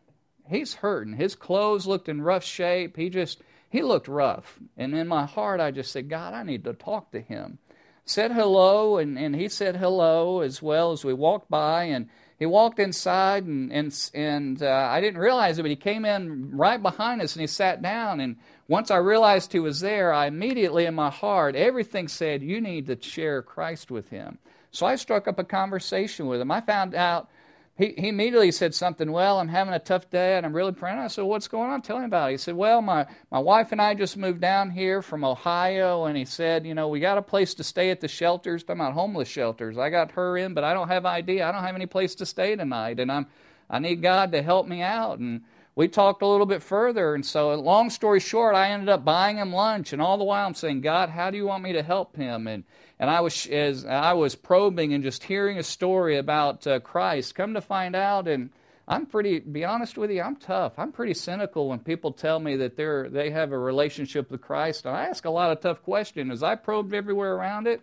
he's 0.48 0.76
hurting. 0.76 1.14
His 1.14 1.36
clothes 1.36 1.88
looked 1.88 2.10
in 2.10 2.22
rough 2.22 2.44
shape. 2.44 2.96
He 2.96 3.10
just, 3.10 3.42
he 3.70 3.82
looked 3.82 4.08
rough. 4.08 4.60
And 4.78 4.94
in 4.94 5.08
my 5.08 5.26
heart, 5.26 5.60
I 5.60 5.72
just 5.72 5.92
said, 5.92 6.10
God, 6.10 6.34
I 6.34 6.44
need 6.44 6.64
to 6.66 6.74
talk 6.74 7.12
to 7.12 7.22
him. 7.22 7.58
Said 8.06 8.32
hello, 8.32 8.98
and, 8.98 9.18
and 9.20 9.36
he 9.36 9.50
said 9.50 9.76
hello 9.76 10.40
as 10.40 10.62
well 10.62 10.94
as 10.94 11.04
we 11.04 11.14
walked 11.14 11.50
by. 11.50 11.84
And 11.86 12.08
he 12.40 12.46
walked 12.46 12.80
inside, 12.80 13.46
and, 13.46 13.72
and, 13.74 14.10
and 14.14 14.62
uh, 14.62 14.88
I 14.90 15.02
didn't 15.02 15.20
realize 15.20 15.58
it, 15.58 15.64
but 15.64 15.72
he 15.72 15.76
came 15.76 16.06
in 16.06 16.56
right 16.56 16.82
behind 16.82 17.22
us 17.22 17.36
and 17.36 17.42
he 17.42 17.48
sat 17.48 17.82
down. 17.82 18.22
And 18.22 18.38
once 18.68 18.92
I 18.92 18.98
realized 18.98 19.52
he 19.52 19.60
was 19.60 19.80
there, 19.80 20.14
I 20.14 20.28
immediately 20.28 20.86
in 20.86 20.94
my 20.94 21.10
heart, 21.10 21.56
everything 21.56 22.08
said, 22.08 22.44
You 22.44 22.62
need 22.62 22.88
to 22.88 23.02
share 23.02 23.42
Christ 23.42 23.90
with 23.90 24.10
him. 24.10 24.38
So 24.72 24.86
I 24.86 24.96
struck 24.96 25.28
up 25.28 25.40
a 25.40 25.44
conversation 25.44 26.28
with 26.28 26.42
him. 26.42 26.52
I 26.52 26.62
found 26.62 26.94
out 26.96 27.30
he, 27.78 27.94
he 27.96 28.08
immediately 28.10 28.52
said 28.52 28.74
something, 28.74 29.12
Well, 29.12 29.40
I'm 29.40 29.48
having 29.48 29.74
a 29.74 29.80
tough 29.80 30.10
day 30.10 30.36
and 30.36 30.46
I'm 30.46 30.54
really 30.54 30.72
praying. 30.72 30.98
I 30.98 31.08
said, 31.08 31.26
What's 31.26 31.48
going 31.48 31.70
on? 31.70 31.84
Tell 31.84 32.00
me 32.00 32.06
about 32.06 32.30
it. 32.30 32.32
He 32.34 32.38
said, 32.38 32.56
Well, 32.56 32.82
my, 32.82 33.06
my 33.32 33.40
wife 33.40 33.72
and 33.72 33.80
I 33.80 33.94
just 33.94 34.18
moved 34.18 34.42
down 34.42 34.72
here 34.72 35.04
from 35.04 35.24
Ohio. 35.24 36.06
And 36.06 36.18
he 36.18 36.26
said, 36.26 36.66
You 36.66 36.74
know, 36.74 36.88
we 36.88 37.00
got 37.00 37.20
a 37.20 37.22
place 37.22 37.54
to 37.56 37.64
stay 37.64 37.92
at 37.92 38.02
the 38.02 38.08
shelters, 38.08 38.64
talking 38.64 38.82
about 38.82 38.94
homeless 38.94 39.28
shelters. 39.28 39.78
I 39.78 39.92
got 39.92 40.12
her 40.12 40.38
in, 40.38 40.56
but 40.56 40.64
I 40.64 40.74
don't 40.74 40.88
have 40.88 41.06
ID. 41.06 41.42
I 41.42 41.52
don't 41.52 41.64
have 41.64 41.76
any 41.76 41.86
place 41.86 42.16
to 42.16 42.26
stay 42.26 42.56
tonight. 42.56 43.00
And 43.00 43.12
I'm, 43.12 43.28
I 43.70 43.78
need 43.78 44.02
God 44.02 44.32
to 44.32 44.42
help 44.42 44.68
me 44.68 44.82
out. 44.82 45.20
And 45.20 45.44
we 45.78 45.88
talked 45.88 46.24
a 46.24 46.28
little 46.28 46.48
bit 46.48 46.64
further. 46.64 47.14
And 47.14 47.24
so, 47.24 47.54
long 47.54 47.92
story 47.92 48.20
short, 48.20 48.56
I 48.56 48.72
ended 48.72 48.90
up 48.90 49.06
buying 49.06 49.38
him 49.38 49.54
lunch. 49.54 49.94
And 49.94 50.02
all 50.02 50.18
the 50.18 50.24
while 50.24 50.48
I'm 50.48 50.56
saying, 50.56 50.82
God, 50.82 51.10
how 51.10 51.30
do 51.30 51.38
you 51.38 51.46
want 51.46 51.62
me 51.62 51.74
to 51.74 51.84
help 51.84 52.16
him? 52.16 52.48
And 52.48 52.64
and 53.00 53.12
I 53.12 53.22
was 53.22 53.46
as 53.46 53.86
I 53.86 54.14
was 54.14 54.34
probing 54.34 54.96
and 54.96 55.04
just 55.04 55.24
hearing 55.24 55.60
a 55.60 55.64
story 55.64 56.18
about 56.18 56.66
uh, 56.66 56.80
Christ, 56.80 57.36
come 57.36 57.54
to 57.54 57.62
find 57.62 57.96
out, 57.96 58.28
and 58.28 58.50
I'm 58.88 59.06
pretty. 59.06 59.38
Be 59.38 59.66
honest 59.66 60.00
with 60.00 60.10
you, 60.10 60.24
I'm 60.24 60.38
tough. 60.38 60.74
I'm 60.80 60.92
pretty 60.92 61.14
cynical 61.14 61.70
when 61.70 61.78
people 61.78 62.12
tell 62.12 62.40
me 62.40 62.56
that 62.56 62.76
they're 62.76 63.08
they 63.08 63.30
have 63.30 63.52
a 63.52 63.60
relationship 63.60 64.32
with 64.32 64.42
Christ. 64.42 64.88
And 64.88 64.96
I 64.96 65.06
ask 65.06 65.26
a 65.26 65.30
lot 65.30 65.52
of 65.52 65.60
tough 65.60 65.84
questions. 65.84 66.32
As 66.32 66.42
I 66.42 66.56
probed 66.56 66.96
everywhere 66.96 67.36
around 67.36 67.68
it, 67.68 67.82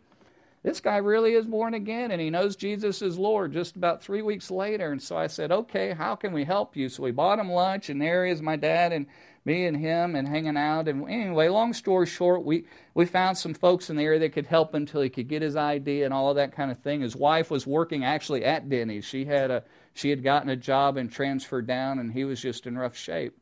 this 0.64 0.80
guy 0.80 0.96
really 0.96 1.34
is 1.34 1.44
born 1.44 1.74
again, 1.74 2.10
and 2.10 2.18
he 2.18 2.30
knows 2.30 2.56
Jesus 2.56 3.02
is 3.02 3.18
Lord. 3.18 3.52
Just 3.52 3.76
about 3.76 4.02
three 4.02 4.22
weeks 4.22 4.50
later, 4.50 4.90
and 4.90 5.02
so 5.02 5.14
I 5.14 5.26
said, 5.26 5.52
okay, 5.52 5.92
how 5.92 6.16
can 6.16 6.32
we 6.32 6.44
help 6.44 6.74
you? 6.74 6.88
So 6.88 7.02
we 7.02 7.10
bought 7.10 7.38
him 7.38 7.52
lunch, 7.52 7.90
and 7.90 8.00
there 8.00 8.24
is 8.24 8.40
my 8.40 8.56
dad 8.56 8.90
and 8.90 9.06
me 9.44 9.66
and 9.66 9.76
him 9.76 10.16
and 10.16 10.26
hanging 10.26 10.56
out. 10.56 10.88
And 10.88 11.06
anyway, 11.06 11.48
long 11.48 11.74
story 11.74 12.06
short, 12.06 12.44
we, 12.44 12.64
we 12.94 13.04
found 13.04 13.36
some 13.36 13.52
folks 13.52 13.90
in 13.90 13.96
the 13.96 14.04
area 14.04 14.20
that 14.20 14.32
could 14.32 14.46
help 14.46 14.74
him 14.74 14.82
until 14.82 15.02
he 15.02 15.10
could 15.10 15.28
get 15.28 15.42
his 15.42 15.54
ID 15.54 16.02
and 16.02 16.14
all 16.14 16.30
of 16.30 16.36
that 16.36 16.52
kind 16.52 16.70
of 16.70 16.78
thing. 16.78 17.02
His 17.02 17.14
wife 17.14 17.50
was 17.50 17.66
working 17.66 18.02
actually 18.02 18.42
at 18.42 18.70
Denny's. 18.70 19.04
She 19.04 19.26
had 19.26 19.50
a 19.50 19.64
she 19.92 20.08
had 20.08 20.24
gotten 20.24 20.48
a 20.48 20.56
job 20.56 20.96
and 20.96 21.12
transferred 21.12 21.66
down, 21.66 21.98
and 21.98 22.10
he 22.10 22.24
was 22.24 22.40
just 22.40 22.66
in 22.66 22.78
rough 22.78 22.96
shape. 22.96 23.36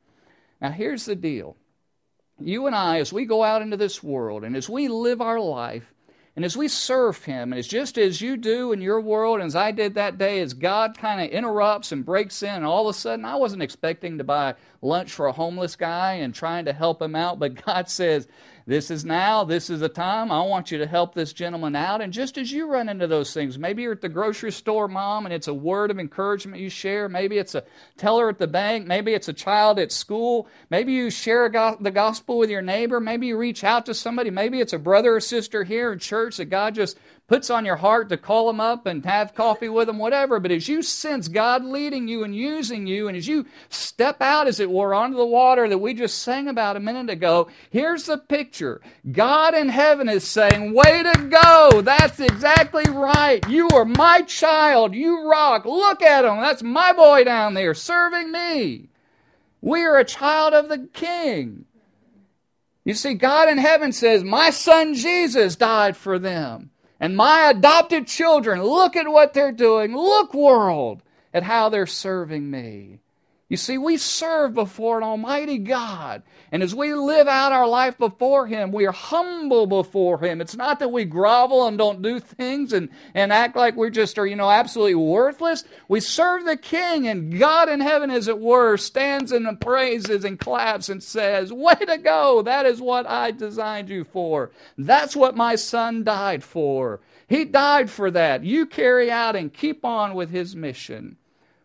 Now 0.60 0.70
here's 0.70 1.04
the 1.04 1.14
deal. 1.14 1.56
You 2.40 2.66
and 2.66 2.74
I, 2.74 2.98
as 2.98 3.12
we 3.12 3.26
go 3.26 3.44
out 3.44 3.62
into 3.62 3.76
this 3.76 4.02
world 4.02 4.42
and 4.42 4.56
as 4.56 4.68
we 4.68 4.88
live 4.88 5.20
our 5.20 5.38
life, 5.38 5.94
and 6.34 6.44
as 6.44 6.56
we 6.56 6.68
serve 6.68 7.24
Him, 7.24 7.52
and 7.52 7.58
it's 7.58 7.68
just 7.68 7.98
as 7.98 8.20
you 8.20 8.36
do 8.36 8.72
in 8.72 8.80
your 8.80 9.00
world, 9.00 9.40
and 9.40 9.46
as 9.46 9.56
I 9.56 9.70
did 9.70 9.94
that 9.94 10.16
day, 10.16 10.40
as 10.40 10.54
God 10.54 10.96
kind 10.96 11.20
of 11.20 11.30
interrupts 11.30 11.92
and 11.92 12.04
breaks 12.04 12.42
in, 12.42 12.48
and 12.48 12.64
all 12.64 12.88
of 12.88 12.94
a 12.94 12.98
sudden, 12.98 13.24
I 13.24 13.36
wasn't 13.36 13.62
expecting 13.62 14.18
to 14.18 14.24
buy 14.24 14.54
lunch 14.82 15.12
for 15.12 15.26
a 15.26 15.32
homeless 15.32 15.76
guy 15.76 16.14
and 16.14 16.34
trying 16.34 16.66
to 16.66 16.72
help 16.72 17.00
him 17.00 17.14
out, 17.14 17.38
but 17.38 17.64
God 17.64 17.88
says, 17.88 18.28
this 18.66 18.90
is 18.90 19.04
now, 19.04 19.42
this 19.42 19.70
is 19.70 19.80
the 19.80 19.88
time. 19.88 20.30
I 20.30 20.42
want 20.42 20.70
you 20.70 20.78
to 20.78 20.86
help 20.86 21.14
this 21.14 21.32
gentleman 21.32 21.74
out. 21.74 22.00
And 22.00 22.12
just 22.12 22.38
as 22.38 22.52
you 22.52 22.70
run 22.70 22.88
into 22.88 23.06
those 23.08 23.34
things, 23.34 23.58
maybe 23.58 23.82
you're 23.82 23.92
at 23.92 24.00
the 24.00 24.08
grocery 24.08 24.52
store, 24.52 24.86
mom, 24.86 25.24
and 25.24 25.34
it's 25.34 25.48
a 25.48 25.54
word 25.54 25.90
of 25.90 25.98
encouragement 25.98 26.62
you 26.62 26.70
share. 26.70 27.08
Maybe 27.08 27.38
it's 27.38 27.56
a 27.56 27.64
teller 27.96 28.28
at 28.28 28.38
the 28.38 28.46
bank. 28.46 28.86
Maybe 28.86 29.14
it's 29.14 29.28
a 29.28 29.32
child 29.32 29.78
at 29.80 29.90
school. 29.90 30.46
Maybe 30.70 30.92
you 30.92 31.10
share 31.10 31.48
the 31.48 31.90
gospel 31.90 32.38
with 32.38 32.50
your 32.50 32.62
neighbor. 32.62 33.00
Maybe 33.00 33.26
you 33.28 33.36
reach 33.36 33.64
out 33.64 33.86
to 33.86 33.94
somebody. 33.94 34.30
Maybe 34.30 34.60
it's 34.60 34.72
a 34.72 34.78
brother 34.78 35.16
or 35.16 35.20
sister 35.20 35.64
here 35.64 35.92
in 35.92 35.98
church 35.98 36.36
that 36.36 36.46
God 36.46 36.76
just 36.76 36.98
puts 37.32 37.48
on 37.48 37.64
your 37.64 37.76
heart 37.76 38.10
to 38.10 38.16
call 38.18 38.46
them 38.46 38.60
up 38.60 38.84
and 38.84 39.06
have 39.06 39.34
coffee 39.34 39.70
with 39.70 39.86
them, 39.86 39.96
whatever. 39.96 40.38
But 40.38 40.50
as 40.50 40.68
you 40.68 40.82
sense 40.82 41.28
God 41.28 41.64
leading 41.64 42.06
you 42.06 42.24
and 42.24 42.36
using 42.36 42.86
you, 42.86 43.08
and 43.08 43.16
as 43.16 43.26
you 43.26 43.46
step 43.70 44.20
out, 44.20 44.48
as 44.48 44.60
it 44.60 44.70
were, 44.70 44.92
onto 44.92 45.16
the 45.16 45.24
water 45.24 45.66
that 45.66 45.78
we 45.78 45.94
just 45.94 46.18
sang 46.18 46.46
about 46.46 46.76
a 46.76 46.80
minute 46.80 47.08
ago, 47.08 47.48
here's 47.70 48.04
the 48.04 48.18
picture 48.18 48.82
God 49.10 49.54
in 49.54 49.70
heaven 49.70 50.10
is 50.10 50.28
saying, 50.28 50.74
Way 50.74 51.04
to 51.04 51.28
go! 51.30 51.80
That's 51.80 52.20
exactly 52.20 52.84
right. 52.90 53.42
You 53.48 53.66
are 53.70 53.86
my 53.86 54.20
child. 54.26 54.94
You 54.94 55.26
rock. 55.26 55.64
Look 55.64 56.02
at 56.02 56.26
him. 56.26 56.38
That's 56.38 56.62
my 56.62 56.92
boy 56.92 57.24
down 57.24 57.54
there 57.54 57.72
serving 57.72 58.30
me. 58.30 58.90
We 59.62 59.80
are 59.84 59.96
a 59.96 60.04
child 60.04 60.52
of 60.52 60.68
the 60.68 60.86
King. 60.92 61.64
You 62.84 62.92
see, 62.92 63.14
God 63.14 63.48
in 63.48 63.56
heaven 63.56 63.92
says, 63.92 64.22
My 64.22 64.50
son 64.50 64.92
Jesus 64.92 65.56
died 65.56 65.96
for 65.96 66.18
them. 66.18 66.71
And 67.02 67.16
my 67.16 67.50
adopted 67.50 68.06
children, 68.06 68.62
look 68.62 68.94
at 68.94 69.08
what 69.08 69.34
they're 69.34 69.50
doing. 69.50 69.92
Look, 69.92 70.34
world, 70.34 71.02
at 71.34 71.42
how 71.42 71.68
they're 71.68 71.84
serving 71.84 72.48
me. 72.48 73.00
You 73.52 73.58
see, 73.58 73.76
we 73.76 73.98
serve 73.98 74.54
before 74.54 74.96
an 74.96 75.04
almighty 75.04 75.58
God. 75.58 76.22
And 76.50 76.62
as 76.62 76.74
we 76.74 76.94
live 76.94 77.28
out 77.28 77.52
our 77.52 77.68
life 77.68 77.98
before 77.98 78.46
Him, 78.46 78.72
we 78.72 78.86
are 78.86 78.92
humble 78.92 79.66
before 79.66 80.18
Him. 80.24 80.40
It's 80.40 80.56
not 80.56 80.78
that 80.78 80.90
we 80.90 81.04
grovel 81.04 81.66
and 81.66 81.76
don't 81.76 82.00
do 82.00 82.18
things 82.18 82.72
and, 82.72 82.88
and 83.12 83.30
act 83.30 83.54
like 83.54 83.76
we're 83.76 83.90
just, 83.90 84.18
are, 84.18 84.26
you 84.26 84.36
know, 84.36 84.48
absolutely 84.48 84.94
worthless. 84.94 85.64
We 85.86 86.00
serve 86.00 86.46
the 86.46 86.56
King, 86.56 87.06
and 87.06 87.38
God 87.38 87.68
in 87.68 87.82
heaven, 87.82 88.10
as 88.10 88.26
it 88.26 88.38
were, 88.38 88.78
stands 88.78 89.32
and 89.32 89.60
praises 89.60 90.24
and 90.24 90.40
claps 90.40 90.88
and 90.88 91.02
says, 91.02 91.52
Way 91.52 91.74
to 91.74 91.98
go! 91.98 92.40
That 92.40 92.64
is 92.64 92.80
what 92.80 93.06
I 93.06 93.32
designed 93.32 93.90
you 93.90 94.04
for. 94.04 94.50
That's 94.78 95.14
what 95.14 95.36
my 95.36 95.56
Son 95.56 96.04
died 96.04 96.42
for. 96.42 97.00
He 97.28 97.44
died 97.44 97.90
for 97.90 98.10
that. 98.12 98.44
You 98.44 98.64
carry 98.64 99.10
out 99.10 99.36
and 99.36 99.52
keep 99.52 99.84
on 99.84 100.14
with 100.14 100.30
His 100.30 100.56
mission. 100.56 101.18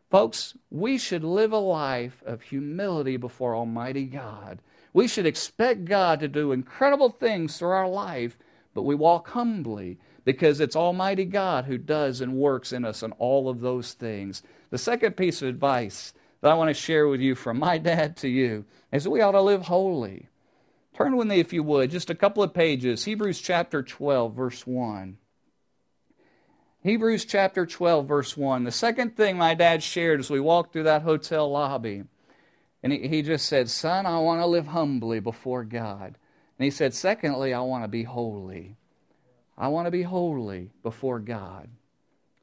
Folks, 0.10 0.54
we 0.70 0.98
should 0.98 1.24
live 1.24 1.52
a 1.52 1.58
life 1.58 2.24
of 2.26 2.42
humility 2.42 3.18
before 3.18 3.56
Almighty 3.56 4.06
God. 4.06 4.60
We 4.94 5.08
should 5.08 5.26
expect 5.26 5.86
God 5.86 6.22
to 6.22 6.30
do 6.30 6.54
incredible 6.54 7.10
things 7.10 7.58
through 7.58 7.70
our 7.70 7.90
life, 7.90 8.38
but 8.74 8.84
we 8.84 8.96
walk 8.96 9.28
humbly 9.30 9.98
because 10.24 10.62
it's 10.62 10.78
Almighty 10.78 11.26
God 11.26 11.66
who 11.66 11.78
does 11.78 12.22
and 12.22 12.36
works 12.36 12.72
in 12.72 12.86
us 12.86 13.04
in 13.04 13.12
all 13.14 13.50
of 13.50 13.60
those 13.60 13.94
things. 13.94 14.44
The 14.70 14.78
second 14.78 15.18
piece 15.18 15.42
of 15.42 15.50
advice 15.50 16.14
that 16.42 16.52
I 16.52 16.56
want 16.56 16.70
to 16.70 16.74
share 16.74 17.08
with 17.10 17.20
you 17.20 17.36
from 17.36 17.60
my 17.60 17.78
dad 17.78 18.16
to 18.18 18.30
you 18.30 18.64
is 18.94 19.04
that 19.04 19.10
we 19.10 19.20
ought 19.20 19.32
to 19.34 19.42
live 19.42 19.64
holy. 19.64 20.30
Turn 20.94 21.18
with 21.18 21.28
me, 21.28 21.40
if 21.40 21.52
you 21.52 21.64
would, 21.64 21.92
just 21.92 22.10
a 22.10 22.16
couple 22.16 22.42
of 22.42 22.54
pages, 22.54 23.04
Hebrews 23.04 23.42
chapter 23.42 23.84
12, 23.84 24.34
verse 24.34 24.66
1. 24.66 25.18
Hebrews 26.88 27.26
chapter 27.26 27.66
12, 27.66 28.08
verse 28.08 28.38
1. 28.38 28.64
The 28.64 28.72
second 28.72 29.18
thing 29.18 29.36
my 29.36 29.56
dad 29.56 29.84
shared 29.84 30.22
as 30.22 30.30
we 30.30 30.40
walked 30.40 30.72
through 30.72 30.84
that 30.84 31.02
hotel 31.02 31.52
lobby, 31.52 32.06
and 32.82 32.94
he, 32.94 33.10
he 33.10 33.22
just 33.22 33.46
said, 33.46 33.70
Son, 33.70 34.06
I 34.06 34.20
want 34.20 34.40
to 34.40 34.46
live 34.46 34.68
humbly 34.68 35.20
before 35.20 35.66
God. 35.66 36.16
And 36.58 36.64
he 36.64 36.72
said, 36.72 36.94
Secondly, 36.94 37.54
I 37.54 37.60
want 37.60 37.84
to 37.84 37.90
be 37.90 38.04
holy. 38.04 38.78
I 39.58 39.68
want 39.68 39.88
to 39.88 39.92
be 39.92 40.04
holy 40.04 40.70
before 40.82 41.20
God. 41.20 41.68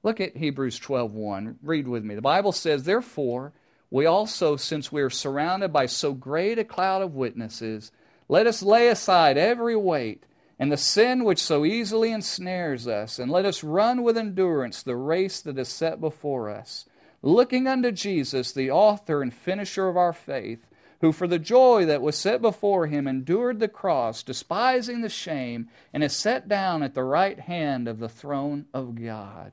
Look 0.02 0.20
at 0.20 0.36
Hebrews 0.36 0.78
12:1. 0.78 1.56
Read 1.62 1.88
with 1.88 2.04
me. 2.04 2.14
The 2.14 2.20
Bible 2.20 2.52
says, 2.52 2.84
"Therefore, 2.84 3.54
we 3.90 4.04
also, 4.04 4.56
since 4.56 4.92
we 4.92 5.00
are 5.00 5.08
surrounded 5.08 5.72
by 5.72 5.86
so 5.86 6.12
great 6.12 6.58
a 6.58 6.64
cloud 6.64 7.00
of 7.00 7.14
witnesses, 7.14 7.92
let 8.28 8.46
us 8.46 8.62
lay 8.62 8.88
aside 8.88 9.38
every 9.38 9.74
weight 9.74 10.22
and 10.58 10.70
the 10.70 10.76
sin 10.76 11.24
which 11.24 11.42
so 11.42 11.64
easily 11.64 12.12
ensnares 12.12 12.86
us, 12.86 13.18
and 13.18 13.30
let 13.30 13.44
us 13.44 13.64
run 13.64 14.02
with 14.02 14.16
endurance 14.16 14.82
the 14.82 14.96
race 14.96 15.40
that 15.40 15.58
is 15.58 15.68
set 15.68 16.00
before 16.00 16.48
us, 16.48 16.86
looking 17.22 17.66
unto 17.66 17.90
Jesus, 17.90 18.52
the 18.52 18.70
author 18.70 19.22
and 19.22 19.34
finisher 19.34 19.88
of 19.88 19.96
our 19.96 20.12
faith, 20.12 20.66
who 21.00 21.12
for 21.12 21.26
the 21.26 21.38
joy 21.38 21.84
that 21.84 22.02
was 22.02 22.16
set 22.16 22.40
before 22.40 22.86
him 22.86 23.06
endured 23.06 23.60
the 23.60 23.68
cross, 23.68 24.22
despising 24.22 25.00
the 25.00 25.08
shame, 25.08 25.68
and 25.92 26.04
is 26.04 26.14
set 26.14 26.48
down 26.48 26.82
at 26.82 26.94
the 26.94 27.02
right 27.02 27.40
hand 27.40 27.88
of 27.88 27.98
the 27.98 28.08
throne 28.08 28.66
of 28.72 28.94
God. 28.94 29.52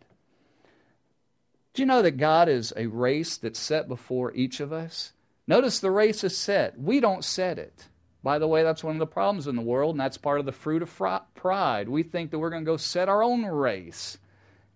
Do 1.74 1.82
you 1.82 1.86
know 1.86 2.02
that 2.02 2.18
God 2.18 2.48
is 2.48 2.74
a 2.76 2.88
race 2.88 3.38
that's 3.38 3.60
set 3.60 3.88
before 3.88 4.34
each 4.34 4.60
of 4.60 4.72
us? 4.72 5.14
Notice 5.48 5.80
the 5.80 5.92
race 5.92 6.24
is 6.24 6.38
set. 6.38 6.80
We 6.80 7.00
don't 7.00 7.26
set 7.26 7.58
it. 7.58 7.88
By 8.24 8.38
the 8.38 8.48
way, 8.48 8.62
that's 8.62 8.84
one 8.84 8.96
of 8.96 9.00
the 9.00 9.08
problems 9.08 9.48
in 9.48 9.56
the 9.56 9.62
world, 9.64 9.96
and 9.96 10.00
that's 10.00 10.18
part 10.18 10.40
of 10.40 10.46
the 10.46 10.52
fruit 10.52 10.84
of 10.84 11.02
pride. 11.34 11.90
We 11.90 12.04
think 12.04 12.30
that 12.32 12.40
we're 12.40 12.52
going 12.52 12.64
to 12.64 12.72
go 12.72 12.78
set 12.78 13.10
our 13.10 13.24
own 13.24 13.44
race. 13.44 14.20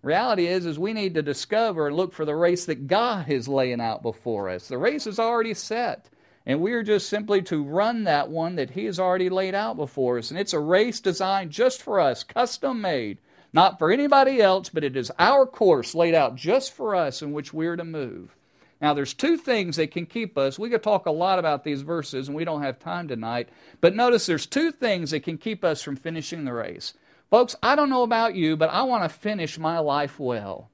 Reality 0.02 0.46
is, 0.46 0.66
is 0.66 0.78
we 0.78 0.92
need 0.92 1.14
to 1.14 1.22
discover 1.22 1.86
and 1.86 1.96
look 1.96 2.12
for 2.12 2.24
the 2.24 2.34
race 2.34 2.64
that 2.66 2.86
God 2.86 3.28
is 3.28 3.48
laying 3.48 3.80
out 3.80 4.02
before 4.02 4.48
us. 4.48 4.68
The 4.68 4.78
race 4.78 5.06
is 5.06 5.18
already 5.18 5.54
set, 5.54 6.08
and 6.44 6.60
we 6.60 6.72
are 6.72 6.82
just 6.82 7.08
simply 7.08 7.40
to 7.42 7.62
run 7.62 8.04
that 8.04 8.28
one 8.28 8.56
that 8.56 8.70
He 8.70 8.84
has 8.86 8.98
already 8.98 9.28
laid 9.28 9.54
out 9.54 9.76
before 9.76 10.18
us. 10.18 10.30
And 10.30 10.38
it's 10.38 10.52
a 10.52 10.60
race 10.60 11.00
designed 11.00 11.50
just 11.52 11.82
for 11.82 12.00
us, 12.00 12.24
custom 12.24 12.80
made, 12.80 13.18
not 13.52 13.78
for 13.78 13.92
anybody 13.92 14.40
else, 14.40 14.68
but 14.68 14.84
it 14.84 14.96
is 14.96 15.12
our 15.18 15.46
course 15.46 15.94
laid 15.94 16.14
out 16.14 16.34
just 16.34 16.72
for 16.72 16.96
us 16.96 17.22
in 17.22 17.32
which 17.32 17.52
we 17.52 17.66
are 17.66 17.76
to 17.76 17.84
move. 17.84 18.36
Now, 18.80 18.92
there's 18.92 19.14
two 19.14 19.36
things 19.36 19.76
that 19.76 19.90
can 19.90 20.04
keep 20.04 20.36
us. 20.36 20.58
We 20.58 20.68
could 20.68 20.82
talk 20.82 21.06
a 21.06 21.10
lot 21.10 21.38
about 21.38 21.64
these 21.64 21.82
verses, 21.82 22.28
and 22.28 22.36
we 22.36 22.44
don't 22.44 22.62
have 22.62 22.78
time 22.78 23.08
tonight. 23.08 23.48
But 23.80 23.96
notice 23.96 24.26
there's 24.26 24.46
two 24.46 24.70
things 24.70 25.12
that 25.12 25.22
can 25.22 25.38
keep 25.38 25.64
us 25.64 25.82
from 25.82 25.96
finishing 25.96 26.44
the 26.44 26.52
race. 26.52 26.92
Folks, 27.30 27.56
I 27.62 27.74
don't 27.74 27.90
know 27.90 28.02
about 28.02 28.34
you, 28.34 28.56
but 28.56 28.70
I 28.70 28.82
want 28.82 29.02
to 29.02 29.08
finish 29.08 29.58
my 29.58 29.78
life 29.78 30.20
well. 30.20 30.70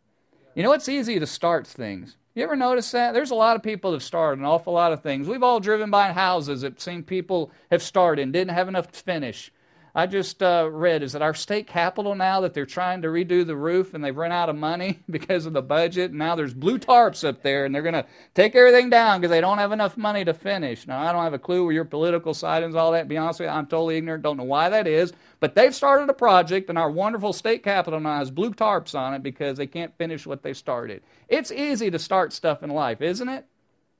You 0.54 0.62
know, 0.62 0.73
it's 0.73 0.88
easy 0.88 1.18
to 1.18 1.26
start 1.26 1.66
things. 1.66 2.16
You 2.35 2.42
ever 2.44 2.56
notice 2.56 2.90
that? 2.90 3.12
There's 3.12 3.30
a 3.30 3.37
lot 3.37 3.56
of 3.56 3.62
people 3.62 3.90
that 3.90 3.97
have 3.97 4.02
started 4.02 4.40
an 4.40 4.47
awful 4.47 4.73
lot 4.73 4.92
of 4.92 5.02
things. 5.02 5.28
We've 5.28 5.42
all 5.42 5.61
driven 5.61 5.90
by 5.90 6.12
houses 6.12 6.62
that 6.62 6.80
seen 6.80 7.02
people 7.02 7.50
have 7.71 7.82
started 7.82 8.23
and 8.23 8.32
didn't 8.32 8.54
have 8.54 8.68
enough 8.68 8.90
to 8.90 9.00
finish. 9.00 9.52
I 9.95 10.07
just 10.07 10.43
uh, 10.43 10.71
read 10.73 11.03
is 11.03 11.13
that 11.13 11.21
our 11.21 11.35
state 11.35 11.67
capitol 11.67 12.15
now 12.15 12.41
that 12.41 12.55
they're 12.55 12.65
trying 12.65 13.03
to 13.03 13.09
redo 13.09 13.47
the 13.47 13.57
roof 13.57 13.93
and 13.93 14.03
they've 14.03 14.17
run 14.17 14.33
out 14.33 14.49
of 14.49 14.57
money 14.57 15.01
because 15.11 15.45
of 15.45 15.53
the 15.53 15.61
budget. 15.61 16.11
And 16.11 16.19
now 16.19 16.35
there's 16.35 16.55
blue 16.55 16.79
tarps 16.79 17.29
up 17.29 17.43
there 17.43 17.67
and 17.67 17.75
they're 17.75 17.83
going 17.83 17.93
to 17.93 18.07
take 18.35 18.55
everything 18.55 18.89
down 18.89 19.21
because 19.21 19.31
they 19.31 19.43
don't 19.43 19.59
have 19.59 19.71
enough 19.71 19.99
money 19.99 20.25
to 20.25 20.33
finish. 20.33 20.87
Now, 20.87 21.03
I 21.03 21.13
don't 21.13 21.25
have 21.25 21.35
a 21.35 21.39
clue 21.39 21.65
where 21.65 21.75
your 21.75 21.85
political 21.85 22.33
side 22.33 22.63
is 22.63 22.75
all 22.75 22.93
that. 22.93 23.07
Be 23.07 23.19
honest 23.19 23.41
with 23.41 23.49
you, 23.49 23.55
I'm 23.55 23.67
totally 23.67 23.99
ignorant. 23.99 24.23
Don't 24.23 24.39
know 24.39 24.45
why 24.45 24.71
that 24.71 24.87
is. 24.87 25.13
But 25.41 25.55
they've 25.55 25.75
started 25.75 26.09
a 26.09 26.15
project 26.15 26.71
and 26.71 26.79
our 26.79 26.91
wonderful 26.91 27.35
state 27.35 27.63
capitol 27.63 28.01
now 28.01 28.19
has 28.19 28.31
blue 28.31 28.55
tarps 28.55 28.99
on 28.99 29.13
it 29.13 29.23
because 29.23 29.59
they 29.59 29.67
can't 29.67 29.97
finish 29.99 30.27
what 30.27 30.43
they 30.43 30.55
started. 30.55 31.03
It's 31.29 31.53
easy 31.53 31.91
to 31.91 31.99
start 31.99 32.33
stuff 32.33 32.63
in 32.63 32.71
life, 32.71 33.03
isn't 33.03 33.29
it? 33.29 33.45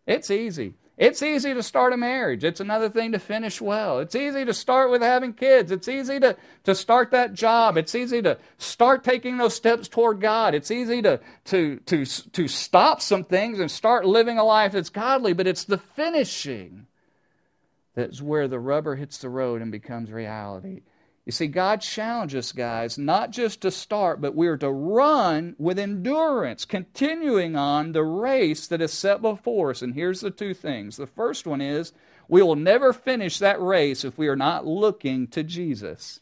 It's 0.07 0.31
easy. 0.31 0.75
It's 1.03 1.21
easy 1.21 1.53
to 1.53 1.65
start 1.65 1.93
a 1.93 1.97
marriage. 1.97 2.45
It's 2.45 2.61
another 2.61 2.89
thing 2.89 3.11
to 3.11 3.19
finish 3.19 3.61
well. 3.61 3.99
It's 3.99 4.15
easy 4.15 4.45
to 4.45 4.55
start 4.55 4.89
with 4.89 5.03
having 5.03 5.33
kids. 5.33 5.73
It's 5.73 5.89
easy 5.89 6.21
to, 6.21 6.37
to 6.63 6.77
start 6.77 7.11
that 7.11 7.35
job. 7.35 7.77
It's 7.77 7.97
easy 7.97 8.23
to 8.23 8.39
start 8.59 9.03
taking 9.03 9.37
those 9.37 9.57
steps 9.57 9.89
toward 9.89 10.21
God. 10.21 10.55
It's 10.55 10.71
easy 10.71 11.03
to, 11.03 11.19
to, 11.47 11.81
to, 11.87 12.05
to 12.05 12.47
stop 12.47 13.03
some 13.03 13.25
things 13.25 13.59
and 13.59 13.69
start 13.69 14.07
living 14.07 14.39
a 14.39 14.45
life 14.45 14.71
that's 14.71 14.91
godly, 14.91 15.33
but 15.33 15.49
it's 15.49 15.65
the 15.65 15.79
finishing 15.79 16.87
that's 17.97 18.23
where 18.23 18.47
the 18.47 18.61
rubber 18.61 18.95
hits 18.95 19.19
the 19.19 19.29
road 19.29 19.61
and 19.61 19.73
becomes 19.73 20.13
reality. 20.13 20.83
You 21.25 21.31
see, 21.31 21.47
God 21.47 21.81
challenges 21.81 22.47
us, 22.47 22.53
guys, 22.53 22.99
not 22.99 23.31
just 23.31 23.61
to 23.61 23.71
start, 23.71 24.21
but 24.21 24.35
we're 24.35 24.57
to 24.57 24.71
run 24.71 25.55
with 25.57 25.79
endurance, 25.79 26.65
continuing 26.65 27.55
on 27.55 27.93
the 27.93 28.03
race 28.03 28.67
that 28.67 28.83
is 28.83 28.93
set 28.93 29.23
before 29.23 29.71
us. 29.71 29.83
And 29.83 29.95
here's 29.95 30.21
the 30.21 30.33
two 30.33 30.53
things. 30.53 30.97
The 30.97 31.07
first 31.07 31.47
one 31.47 31.61
is 31.61 31.93
we 32.29 32.43
will 32.43 32.57
never 32.57 32.93
finish 32.93 33.39
that 33.39 33.63
race 33.63 34.05
if 34.05 34.19
we 34.19 34.27
are 34.27 34.37
not 34.37 34.67
looking 34.67 35.29
to 35.29 35.45
Jesus, 35.45 36.19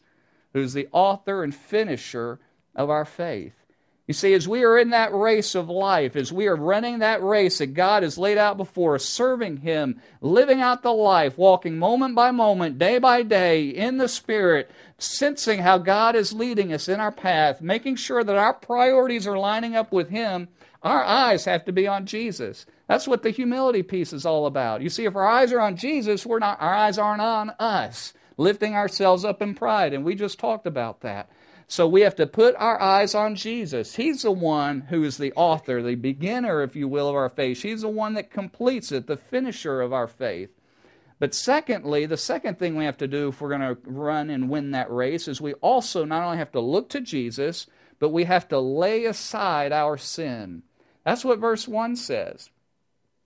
who's 0.53 0.73
the 0.73 0.87
author 0.91 1.43
and 1.43 1.55
finisher 1.55 2.39
of 2.75 2.91
our 2.91 3.05
faith. 3.05 3.60
You 4.11 4.13
see, 4.13 4.33
as 4.33 4.45
we 4.45 4.65
are 4.65 4.77
in 4.77 4.89
that 4.89 5.13
race 5.13 5.55
of 5.55 5.69
life, 5.69 6.17
as 6.17 6.33
we 6.33 6.47
are 6.47 6.55
running 6.57 6.99
that 6.99 7.23
race 7.23 7.59
that 7.59 7.67
God 7.67 8.03
has 8.03 8.17
laid 8.17 8.37
out 8.37 8.57
before 8.57 8.95
us, 8.95 9.05
serving 9.05 9.55
Him, 9.55 10.01
living 10.19 10.59
out 10.59 10.83
the 10.83 10.91
life, 10.91 11.37
walking 11.37 11.79
moment 11.79 12.13
by 12.13 12.31
moment, 12.31 12.77
day 12.77 12.99
by 12.99 13.23
day 13.23 13.69
in 13.69 13.99
the 13.99 14.09
Spirit, 14.09 14.69
sensing 14.97 15.59
how 15.59 15.77
God 15.77 16.17
is 16.17 16.33
leading 16.33 16.73
us 16.73 16.89
in 16.89 16.99
our 16.99 17.13
path, 17.13 17.61
making 17.61 17.95
sure 17.95 18.21
that 18.21 18.35
our 18.35 18.53
priorities 18.53 19.25
are 19.25 19.37
lining 19.37 19.77
up 19.77 19.93
with 19.93 20.09
Him, 20.09 20.49
our 20.83 21.05
eyes 21.05 21.45
have 21.45 21.63
to 21.63 21.71
be 21.71 21.87
on 21.87 22.05
Jesus. 22.05 22.65
That's 22.89 23.07
what 23.07 23.23
the 23.23 23.29
humility 23.29 23.81
piece 23.81 24.11
is 24.11 24.25
all 24.25 24.45
about. 24.45 24.81
You 24.81 24.89
see, 24.89 25.05
if 25.05 25.15
our 25.15 25.25
eyes 25.25 25.53
are 25.53 25.61
on 25.61 25.77
Jesus, 25.77 26.25
we're 26.25 26.39
not, 26.39 26.61
our 26.61 26.73
eyes 26.73 26.97
aren't 26.97 27.21
on 27.21 27.51
us, 27.61 28.11
lifting 28.35 28.75
ourselves 28.75 29.23
up 29.23 29.41
in 29.41 29.55
pride. 29.55 29.93
And 29.93 30.03
we 30.03 30.15
just 30.15 30.37
talked 30.37 30.67
about 30.67 30.99
that. 30.99 31.29
So 31.71 31.87
we 31.87 32.01
have 32.01 32.15
to 32.15 32.27
put 32.27 32.53
our 32.57 32.81
eyes 32.81 33.15
on 33.15 33.35
Jesus. 33.35 33.95
He's 33.95 34.23
the 34.23 34.31
one 34.33 34.81
who 34.81 35.05
is 35.05 35.17
the 35.17 35.31
author, 35.37 35.81
the 35.81 35.95
beginner, 35.95 36.61
if 36.63 36.75
you 36.75 36.89
will, 36.89 37.07
of 37.07 37.15
our 37.15 37.29
faith. 37.29 37.61
He's 37.61 37.83
the 37.83 37.87
one 37.87 38.15
that 38.15 38.29
completes 38.29 38.91
it, 38.91 39.07
the 39.07 39.15
finisher 39.15 39.79
of 39.79 39.93
our 39.93 40.09
faith. 40.09 40.49
But 41.17 41.33
secondly, 41.33 42.05
the 42.05 42.17
second 42.17 42.59
thing 42.59 42.75
we 42.75 42.83
have 42.83 42.97
to 42.97 43.07
do 43.07 43.29
if 43.29 43.39
we're 43.39 43.57
going 43.57 43.61
to 43.61 43.77
run 43.85 44.29
and 44.29 44.49
win 44.49 44.71
that 44.71 44.91
race 44.91 45.29
is 45.29 45.39
we 45.39 45.53
also 45.53 46.03
not 46.03 46.25
only 46.25 46.39
have 46.39 46.51
to 46.51 46.59
look 46.59 46.89
to 46.89 46.99
Jesus, 46.99 47.67
but 47.99 48.09
we 48.09 48.25
have 48.25 48.49
to 48.49 48.59
lay 48.59 49.05
aside 49.05 49.71
our 49.71 49.97
sin. 49.97 50.63
That's 51.05 51.23
what 51.23 51.39
verse 51.39 51.69
1 51.69 51.95
says. 51.95 52.49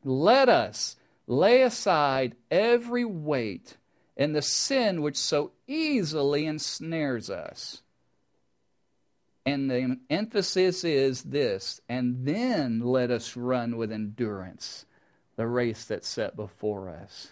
Let 0.03 0.49
us 0.49 0.97
lay 1.25 1.63
aside 1.63 2.36
every 2.51 3.05
weight 3.05 3.77
and 4.15 4.36
the 4.36 4.43
sin 4.43 5.01
which 5.01 5.17
so 5.17 5.53
easily 5.65 6.45
ensnares 6.45 7.31
us 7.31 7.81
and 9.45 9.69
the 9.69 9.99
emphasis 10.10 10.84
is 10.84 11.23
this, 11.23 11.79
and 11.88 12.25
then 12.25 12.79
let 12.79 13.12
us 13.12 13.38
run 13.38 13.77
with 13.77 13.91
endurance 13.91 14.86
the 15.36 15.45
race 15.45 15.86
that's 15.86 16.08
set 16.08 16.36
before 16.36 16.89
us. 16.89 17.29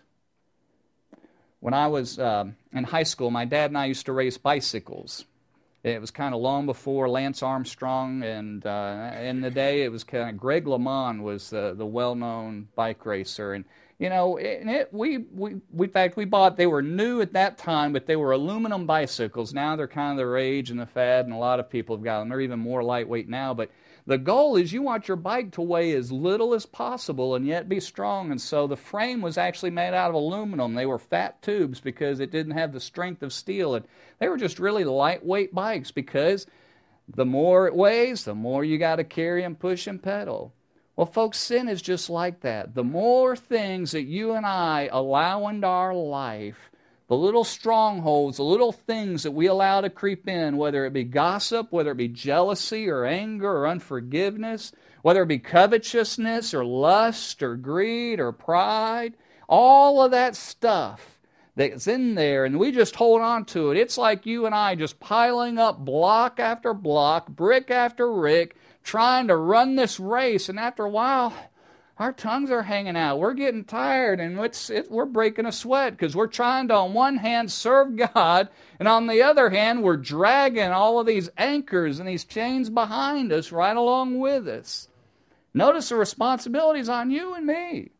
When 1.59 1.73
I 1.73 1.87
was 1.87 2.19
um, 2.19 2.57
in 2.73 2.83
high 2.83 3.03
school, 3.03 3.31
my 3.31 3.45
dad 3.45 3.71
and 3.71 3.77
I 3.77 3.85
used 3.85 4.05
to 4.07 4.13
race 4.13 4.37
bicycles. 4.37 5.25
It 5.83 5.99
was 5.99 6.11
kind 6.11 6.33
of 6.33 6.39
long 6.39 6.65
before 6.65 7.09
Lance 7.09 7.43
Armstrong, 7.43 8.23
and 8.23 8.65
uh, 8.65 9.11
in 9.19 9.41
the 9.41 9.51
day, 9.51 9.83
it 9.83 9.91
was 9.91 10.05
kind 10.05 10.29
of 10.29 10.37
Greg 10.37 10.63
LeMond 10.63 11.21
was 11.21 11.49
the, 11.49 11.73
the 11.77 11.85
well-known 11.85 12.69
bike 12.73 13.05
racer, 13.05 13.51
and 13.51 13.65
you 13.99 14.09
know, 14.09 14.37
and 14.37 14.69
it, 14.69 14.89
we, 14.91 15.19
we, 15.33 15.55
we, 15.71 15.85
in 15.85 15.91
fact, 15.91 16.17
we 16.17 16.25
bought, 16.25 16.57
they 16.57 16.67
were 16.67 16.81
new 16.81 17.21
at 17.21 17.33
that 17.33 17.57
time, 17.57 17.93
but 17.93 18.05
they 18.05 18.15
were 18.15 18.31
aluminum 18.31 18.85
bicycles. 18.85 19.53
Now 19.53 19.75
they're 19.75 19.87
kind 19.87 20.11
of 20.11 20.17
the 20.17 20.25
rage 20.25 20.71
and 20.71 20.79
the 20.79 20.85
fad, 20.85 21.25
and 21.25 21.33
a 21.33 21.37
lot 21.37 21.59
of 21.59 21.69
people 21.69 21.95
have 21.95 22.03
got 22.03 22.19
them. 22.19 22.29
They're 22.29 22.41
even 22.41 22.59
more 22.59 22.83
lightweight 22.83 23.29
now. 23.29 23.53
But 23.53 23.69
the 24.05 24.17
goal 24.17 24.57
is 24.57 24.73
you 24.73 24.81
want 24.81 25.07
your 25.07 25.17
bike 25.17 25.51
to 25.53 25.61
weigh 25.61 25.93
as 25.93 26.11
little 26.11 26.53
as 26.53 26.65
possible 26.65 27.35
and 27.35 27.47
yet 27.47 27.69
be 27.69 27.79
strong. 27.79 28.31
And 28.31 28.41
so 28.41 28.67
the 28.67 28.75
frame 28.75 29.21
was 29.21 29.37
actually 29.37 29.71
made 29.71 29.93
out 29.93 30.09
of 30.09 30.15
aluminum. 30.15 30.73
They 30.73 30.85
were 30.85 30.99
fat 30.99 31.41
tubes 31.41 31.79
because 31.79 32.19
it 32.19 32.31
didn't 32.31 32.57
have 32.57 32.73
the 32.73 32.81
strength 32.81 33.23
of 33.23 33.31
steel. 33.31 33.75
And 33.75 33.85
they 34.19 34.27
were 34.27 34.37
just 34.37 34.59
really 34.59 34.83
lightweight 34.83 35.55
bikes 35.55 35.91
because 35.91 36.45
the 37.07 37.25
more 37.25 37.67
it 37.67 37.75
weighs, 37.75 38.25
the 38.25 38.35
more 38.35 38.65
you 38.65 38.77
got 38.77 38.97
to 38.97 39.05
carry 39.05 39.43
and 39.43 39.57
push 39.57 39.87
and 39.87 40.03
pedal. 40.03 40.53
Well, 40.95 41.07
folks, 41.07 41.39
sin 41.39 41.69
is 41.69 41.81
just 41.81 42.09
like 42.09 42.41
that. 42.41 42.75
The 42.75 42.83
more 42.83 43.35
things 43.35 43.91
that 43.91 44.03
you 44.03 44.33
and 44.33 44.45
I 44.45 44.89
allow 44.91 45.47
into 45.47 45.65
our 45.65 45.93
life, 45.93 46.69
the 47.13 47.23
little 47.23 47.43
strongholds, 47.43 48.37
the 48.37 48.43
little 48.43 48.71
things 48.71 49.21
that 49.21 49.31
we 49.31 49.45
allow 49.45 49.81
to 49.81 49.89
creep 49.89 50.27
in, 50.27 50.57
whether 50.57 50.85
it 50.85 50.93
be 50.93 51.03
gossip, 51.03 51.71
whether 51.71 51.91
it 51.91 51.97
be 51.97 52.07
jealousy 52.07 52.89
or 52.89 53.05
anger 53.05 53.51
or 53.51 53.67
unforgiveness, 53.67 54.71
whether 55.03 55.21
it 55.21 55.27
be 55.27 55.37
covetousness 55.37 56.55
or 56.55 56.65
lust 56.65 57.43
or 57.43 57.55
greed 57.55 58.19
or 58.19 58.31
pride, 58.31 59.13
all 59.47 60.01
of 60.01 60.09
that 60.11 60.35
stuff 60.35 61.19
that's 61.55 61.85
in 61.85 62.15
there, 62.15 62.45
and 62.45 62.57
we 62.57 62.71
just 62.71 62.95
hold 62.95 63.21
on 63.21 63.45
to 63.45 63.69
it. 63.69 63.77
It's 63.77 63.97
like 63.97 64.25
you 64.25 64.47
and 64.47 64.55
I 64.55 64.73
just 64.73 64.99
piling 64.99 65.59
up 65.59 65.77
block 65.85 66.39
after 66.39 66.73
block, 66.73 67.27
brick 67.27 67.69
after 67.69 68.11
brick, 68.11 68.55
trying 68.83 69.27
to 69.27 69.35
run 69.35 69.75
this 69.75 69.99
race, 69.99 70.49
and 70.49 70.59
after 70.59 70.83
a 70.83 70.89
while, 70.89 71.31
our 71.97 72.11
tongues 72.11 72.49
are 72.49 72.63
hanging 72.63 72.97
out. 72.97 73.19
We're 73.19 73.33
getting 73.33 73.63
tired, 73.63 74.19
and 74.19 74.39
it's, 74.39 74.69
it, 74.69 74.89
we're 74.89 75.05
breaking 75.05 75.45
a 75.45 75.51
sweat 75.51 75.93
because 75.93 76.15
we're 76.15 76.27
trying 76.27 76.69
to, 76.69 76.75
on 76.75 76.93
one 76.93 77.17
hand, 77.17 77.51
serve 77.51 77.95
God, 77.95 78.49
and 78.79 78.87
on 78.87 79.07
the 79.07 79.21
other 79.21 79.49
hand, 79.49 79.83
we're 79.83 79.97
dragging 79.97 80.71
all 80.71 80.99
of 80.99 81.05
these 81.05 81.29
anchors 81.37 81.99
and 81.99 82.09
these 82.09 82.25
chains 82.25 82.69
behind 82.69 83.31
us 83.31 83.51
right 83.51 83.77
along 83.77 84.19
with 84.19 84.47
us. 84.47 84.87
Notice 85.53 85.89
the 85.89 85.95
responsibilities 85.95 86.89
on 86.89 87.11
you 87.11 87.35
and 87.35 87.45
me. 87.45 87.91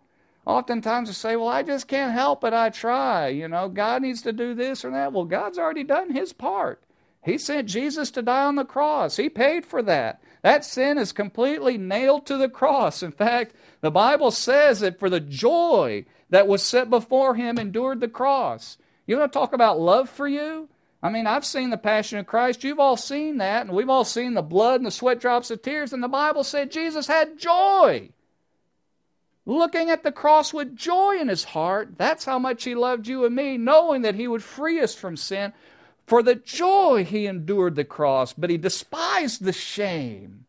Oftentimes 0.45 1.07
we 1.07 1.13
say, 1.13 1.35
Well, 1.35 1.47
I 1.47 1.63
just 1.63 1.87
can't 1.87 2.11
help 2.11 2.43
it. 2.43 2.51
I 2.51 2.69
try. 2.69 3.27
You 3.29 3.47
know, 3.47 3.69
God 3.69 4.01
needs 4.01 4.23
to 4.23 4.33
do 4.33 4.53
this 4.53 4.83
or 4.83 4.91
that. 4.91 5.13
Well, 5.13 5.25
God's 5.25 5.57
already 5.57 5.83
done 5.83 6.11
his 6.11 6.33
part. 6.33 6.81
He 7.23 7.37
sent 7.37 7.69
Jesus 7.69 8.11
to 8.11 8.21
die 8.21 8.43
on 8.43 8.55
the 8.55 8.65
cross, 8.65 9.15
He 9.15 9.29
paid 9.29 9.65
for 9.65 9.81
that. 9.83 10.21
That 10.43 10.65
sin 10.65 10.97
is 10.97 11.13
completely 11.13 11.77
nailed 11.77 12.25
to 12.27 12.37
the 12.37 12.49
cross. 12.49 13.01
In 13.01 13.11
fact, 13.11 13.55
the 13.81 13.89
Bible 13.89 14.29
says 14.29 14.81
that 14.81 14.99
for 14.99 15.09
the 15.09 15.21
joy 15.21 16.05
that 16.29 16.47
was 16.47 16.61
set 16.61 16.89
before 16.89 17.35
him 17.35 17.57
endured 17.57 18.01
the 18.01 18.09
cross. 18.09 18.77
You 19.07 19.17
want 19.17 19.31
to 19.31 19.39
talk 19.39 19.53
about 19.53 19.79
love 19.79 20.09
for 20.09 20.27
you? 20.27 20.67
I 21.01 21.09
mean, 21.09 21.27
I've 21.27 21.45
seen 21.45 21.69
the 21.69 21.77
Passion 21.77 22.19
of 22.19 22.27
Christ. 22.27 22.63
You've 22.63 22.79
all 22.79 22.97
seen 22.97 23.37
that, 23.37 23.65
and 23.65 23.75
we've 23.75 23.89
all 23.89 24.05
seen 24.05 24.33
the 24.33 24.41
blood 24.41 24.75
and 24.75 24.85
the 24.85 24.91
sweat 24.91 25.19
drops 25.19 25.49
of 25.49 25.61
tears, 25.61 25.93
and 25.93 26.03
the 26.03 26.07
Bible 26.07 26.43
said 26.43 26.71
Jesus 26.71 27.07
had 27.07 27.37
joy. 27.37 28.09
Looking 29.45 29.89
at 29.89 30.03
the 30.03 30.11
cross 30.13 30.53
with 30.53 30.75
joy 30.75 31.17
in 31.19 31.27
his 31.27 31.43
heart. 31.43 31.97
That's 31.97 32.23
how 32.23 32.39
much 32.39 32.63
he 32.63 32.75
loved 32.75 33.07
you 33.07 33.25
and 33.25 33.35
me, 33.35 33.57
knowing 33.57 34.03
that 34.03 34.15
he 34.15 34.27
would 34.27 34.43
free 34.43 34.79
us 34.79 34.95
from 34.95 35.17
sin. 35.17 35.53
For 36.05 36.21
the 36.21 36.35
joy 36.35 37.05
he 37.05 37.25
endured 37.25 37.75
the 37.75 37.85
cross, 37.85 38.33
but 38.33 38.49
he 38.49 38.57
despised 38.57 39.43
the 39.43 39.53
shame 39.53 40.45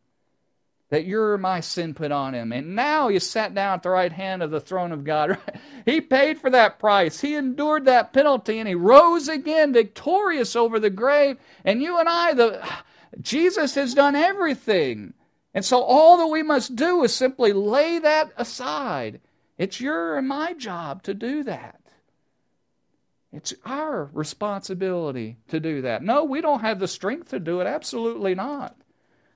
that 0.91 1.07
your 1.07 1.37
my 1.39 1.61
sin 1.61 1.95
put 1.95 2.13
on 2.13 2.35
him. 2.35 2.53
And 2.53 2.77
now 2.77 3.09
he 3.09 3.19
sat 3.19 3.55
down 3.55 3.75
at 3.75 3.83
the 3.83 3.91
right 3.91 4.13
hand 4.13 4.43
of 4.43 4.53
the 4.53 4.61
throne 4.61 4.93
of 4.93 5.05
God. 5.05 5.39
he 5.85 6.01
paid 6.01 6.39
for 6.39 6.51
that 6.51 6.79
price. 6.79 7.21
He 7.21 7.35
endured 7.35 7.85
that 7.87 8.13
penalty 8.13 8.59
and 8.59 8.69
he 8.69 8.75
rose 8.75 9.29
again 9.29 9.73
victorious 9.73 10.55
over 10.55 10.79
the 10.79 10.91
grave. 10.91 11.39
And 11.65 11.83
you 11.83 11.99
and 11.99 12.09
I, 12.09 12.35
the 12.35 12.69
Jesus 13.21 13.75
has 13.75 13.95
done 13.95 14.15
everything. 14.15 15.15
And 15.53 15.65
so 15.65 15.83
all 15.83 16.17
that 16.19 16.27
we 16.27 16.43
must 16.43 16.77
do 16.77 17.03
is 17.05 17.15
simply 17.15 17.53
lay 17.53 17.99
that 18.01 18.33
aside. 18.37 19.21
It's 19.57 19.81
your 19.81 20.17
and 20.17 20.29
my 20.29 20.53
job 20.53 21.03
to 21.05 21.15
do 21.15 21.45
that. 21.45 21.81
It's 23.35 23.53
our 23.65 24.11
responsibility 24.13 25.39
to 25.49 25.59
do 25.59 25.83
that. 25.83 26.05
No, 26.05 26.23
we 26.23 26.41
don't 26.41 26.61
have 26.61 26.79
the 26.79 26.87
strength 26.87 27.31
to 27.31 27.41
do 27.41 27.61
it. 27.61 27.67
Absolutely 27.67 28.35
not. 28.35 28.77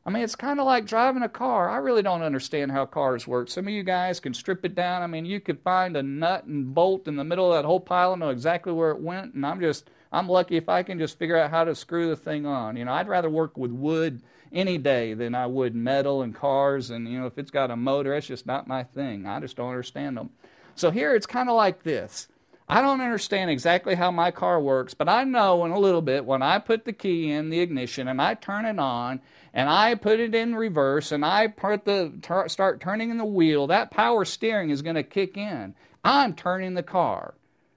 I 0.07 0.11
mean, 0.11 0.23
it's 0.23 0.37
kind 0.37 0.61
of 0.61 0.67
like 0.67 0.87
driving 0.87 1.25
a 1.25 1.29
car. 1.29 1.69
I 1.69 1.79
really 1.79 2.03
don't 2.03 2.23
understand 2.23 2.71
how 2.71 2.87
cars 2.87 3.27
work. 3.27 3.51
Some 3.51 3.67
of 3.67 3.75
you 3.75 3.83
guys 3.83 4.21
can 4.21 4.33
strip 4.33 4.65
it 4.65 4.77
down. 4.77 5.03
I 5.03 5.09
mean, 5.09 5.27
you 5.27 5.41
could 5.41 5.61
find 5.61 5.97
a 5.97 6.03
nut 6.03 6.45
and 6.45 6.73
bolt 6.73 7.09
in 7.09 7.17
the 7.17 7.25
middle 7.25 7.53
of 7.53 7.59
that 7.59 7.67
whole 7.67 7.81
pile 7.81 8.13
and 8.13 8.21
know 8.21 8.31
exactly 8.31 8.73
where 8.73 8.93
it 8.93 9.01
went. 9.01 9.35
And 9.35 9.45
I'm 9.45 9.61
just, 9.61 9.91
I'm 10.13 10.29
lucky 10.29 10.57
if 10.57 10.69
I 10.69 10.85
can 10.85 10.99
just 11.01 11.19
figure 11.19 11.37
out 11.37 11.51
how 11.51 11.65
to 11.65 11.75
screw 11.75 12.09
the 12.09 12.17
thing 12.17 12.47
on. 12.47 12.77
You 12.77 12.85
know, 12.85 12.93
I'd 12.93 13.09
rather 13.09 13.29
work 13.29 13.59
with 13.59 13.73
wood 13.73 14.23
any 14.53 14.79
day 14.79 15.13
than 15.13 15.35
I 15.35 15.47
would 15.47 15.75
metal 15.75 16.23
and 16.23 16.35
cars. 16.35 16.91
And, 16.91 17.09
you 17.09 17.19
know, 17.19 17.27
if 17.27 17.37
it's 17.37 17.51
got 17.51 17.73
a 17.73 17.77
motor, 17.77 18.15
it's 18.15 18.29
just 18.29 18.47
not 18.47 18.69
my 18.69 18.85
thing. 18.85 19.27
I 19.27 19.41
just 19.41 19.57
don't 19.57 19.71
understand 19.71 20.17
them. 20.17 20.31
So 20.77 20.93
here 20.93 21.17
it's 21.17 21.27
kind 21.27 21.51
of 21.51 21.57
like 21.57 21.83
this. 21.83 22.29
I 22.70 22.83
don't 22.83 23.00
understand 23.00 23.50
exactly 23.50 23.94
how 23.94 24.11
my 24.11 24.31
car 24.31 24.61
works, 24.61 24.92
but 24.92 25.09
I 25.09 25.24
know 25.24 25.64
in 25.64 25.70
a 25.70 25.78
little 25.78 26.02
bit 26.02 26.26
when 26.26 26.42
I 26.42 26.59
put 26.59 26.85
the 26.85 26.92
key 26.92 27.31
in 27.31 27.48
the 27.48 27.61
ignition 27.61 28.09
and 28.09 28.20
I 28.20 28.35
turn 28.35 28.66
it 28.66 28.78
on 28.78 29.20
and 29.54 29.70
I 29.70 29.94
put 29.94 30.20
it 30.20 30.35
in 30.35 30.54
reverse 30.54 31.11
and 31.11 31.24
I 31.24 31.46
the 31.46 32.12
tar, 32.20 32.48
start 32.50 32.81
turning 32.81 33.11
in 33.11 33.16
the 33.16 33.24
wheel, 33.24 33.68
that 33.68 33.90
power 33.90 34.26
steering 34.26 34.68
is 34.68 34.83
going 34.83 34.96
to 34.96 35.02
kick 35.02 35.38
in. 35.38 35.74
I'm 36.04 36.35
turning 36.35 36.74
the 36.74 36.83
car. 36.83 37.35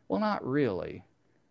Well, 0.09 0.19
not 0.19 0.45
really. 0.45 1.03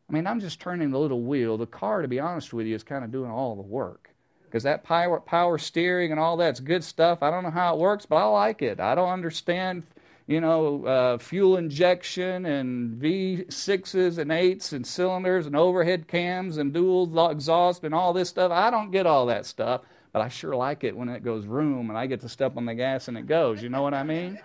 I 0.08 0.12
mean, 0.12 0.26
I'm 0.26 0.40
just 0.40 0.60
turning 0.60 0.90
the 0.90 0.98
little 0.98 1.22
wheel. 1.22 1.56
The 1.56 1.66
car, 1.66 2.02
to 2.02 2.08
be 2.08 2.20
honest 2.20 2.52
with 2.52 2.66
you, 2.66 2.74
is 2.74 2.82
kind 2.82 3.04
of 3.04 3.12
doing 3.12 3.30
all 3.30 3.56
the 3.56 3.62
work. 3.62 4.10
Because 4.44 4.64
that 4.64 4.82
power, 4.82 5.20
power 5.20 5.56
steering 5.56 6.10
and 6.10 6.20
all 6.20 6.36
that's 6.36 6.60
good 6.60 6.84
stuff. 6.84 7.22
I 7.22 7.30
don't 7.30 7.44
know 7.44 7.50
how 7.50 7.74
it 7.74 7.80
works, 7.80 8.04
but 8.04 8.16
I 8.16 8.24
like 8.24 8.60
it. 8.60 8.80
I 8.80 8.94
don't 8.96 9.08
understand, 9.08 9.84
you 10.30 10.40
know, 10.40 10.84
uh, 10.86 11.18
fuel 11.18 11.56
injection 11.56 12.46
and 12.46 13.02
V6s 13.02 14.18
and 14.18 14.30
8s 14.30 14.72
and 14.72 14.86
cylinders 14.86 15.46
and 15.46 15.56
overhead 15.56 16.08
cams 16.08 16.56
and 16.56 16.72
dual 16.72 17.30
exhaust 17.30 17.84
and 17.84 17.94
all 17.94 18.12
this 18.12 18.28
stuff. 18.28 18.52
I 18.52 18.70
don't 18.70 18.90
get 18.90 19.06
all 19.06 19.26
that 19.26 19.44
stuff 19.44 19.82
but 20.12 20.22
I 20.22 20.28
sure 20.28 20.56
like 20.56 20.84
it 20.84 20.96
when 20.96 21.08
it 21.08 21.24
goes 21.24 21.46
room 21.46 21.88
and 21.88 21.98
I 21.98 22.06
get 22.06 22.20
to 22.22 22.28
step 22.28 22.56
on 22.56 22.66
the 22.66 22.74
gas 22.74 23.08
and 23.08 23.16
it 23.16 23.26
goes. 23.26 23.62
You 23.62 23.68
know 23.68 23.82
what 23.82 23.94
I 23.94 24.02
mean? 24.02 24.38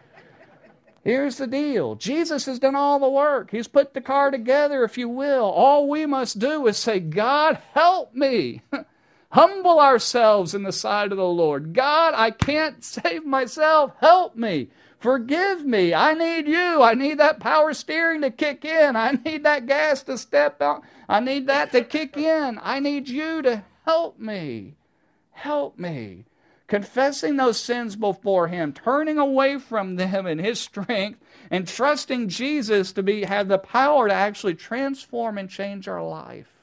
Here's 1.04 1.38
the 1.38 1.48
deal 1.48 1.96
Jesus 1.96 2.46
has 2.46 2.60
done 2.60 2.76
all 2.76 3.00
the 3.00 3.10
work. 3.10 3.52
He's 3.52 3.68
put 3.68 3.94
the 3.94 4.02
car 4.02 4.32
together, 4.32 4.84
if 4.84 4.98
you 4.98 5.10
will. 5.10 5.46
All 5.46 5.88
we 5.88 6.06
must 6.06 6.40
do 6.40 6.66
is 6.68 6.78
say, 6.78 7.00
God, 7.00 7.60
help 7.74 8.14
me. 8.14 8.62
Humble 9.30 9.80
ourselves 9.80 10.56
in 10.56 10.64
the 10.64 10.72
sight 10.72 11.12
of 11.12 11.18
the 11.18 11.28
Lord. 11.28 11.74
God, 11.74 12.14
I 12.16 12.32
can't 12.32 12.84
save 12.84 13.26
myself. 13.26 13.92
Help 14.00 14.36
me. 14.36 14.70
Forgive 15.06 15.64
me. 15.64 15.94
I 15.94 16.16
need 16.16 16.48
you. 16.48 16.82
I 16.82 16.96
need 16.96 17.20
that 17.20 17.40
power 17.40 17.76
steering 17.76 18.22
to 18.22 18.32
kick 18.32 18.66
in. 18.66 18.96
I 18.96 19.12
need 19.24 19.44
that 19.44 19.68
gas 19.68 20.02
to 20.02 20.18
step 20.18 20.60
out. 20.64 20.82
I 21.08 21.20
need 21.20 21.46
that 21.46 21.72
to 21.74 21.84
kick 21.84 22.18
in. 22.18 22.60
I 22.64 22.80
need 22.80 23.08
you 23.08 23.44
to 23.44 23.64
help 23.86 24.18
me. 24.18 24.74
Help 25.30 25.78
me. 25.78 26.26
Confessing 26.66 27.38
those 27.38 27.60
sins 27.60 27.96
before 27.96 28.48
Him, 28.48 28.74
turning 28.74 29.20
away 29.20 29.60
from 29.60 29.98
them 29.98 30.26
in 30.26 30.40
His 30.40 30.60
strength, 30.60 31.20
and 31.52 31.68
trusting 31.68 32.30
Jesus 32.30 32.92
to 32.94 33.04
be, 33.04 33.26
have 33.26 33.48
the 33.48 33.60
power 33.60 34.08
to 34.08 34.14
actually 34.14 34.56
transform 34.56 35.38
and 35.38 35.52
change 35.52 35.88
our 35.88 36.04
life. 36.04 36.55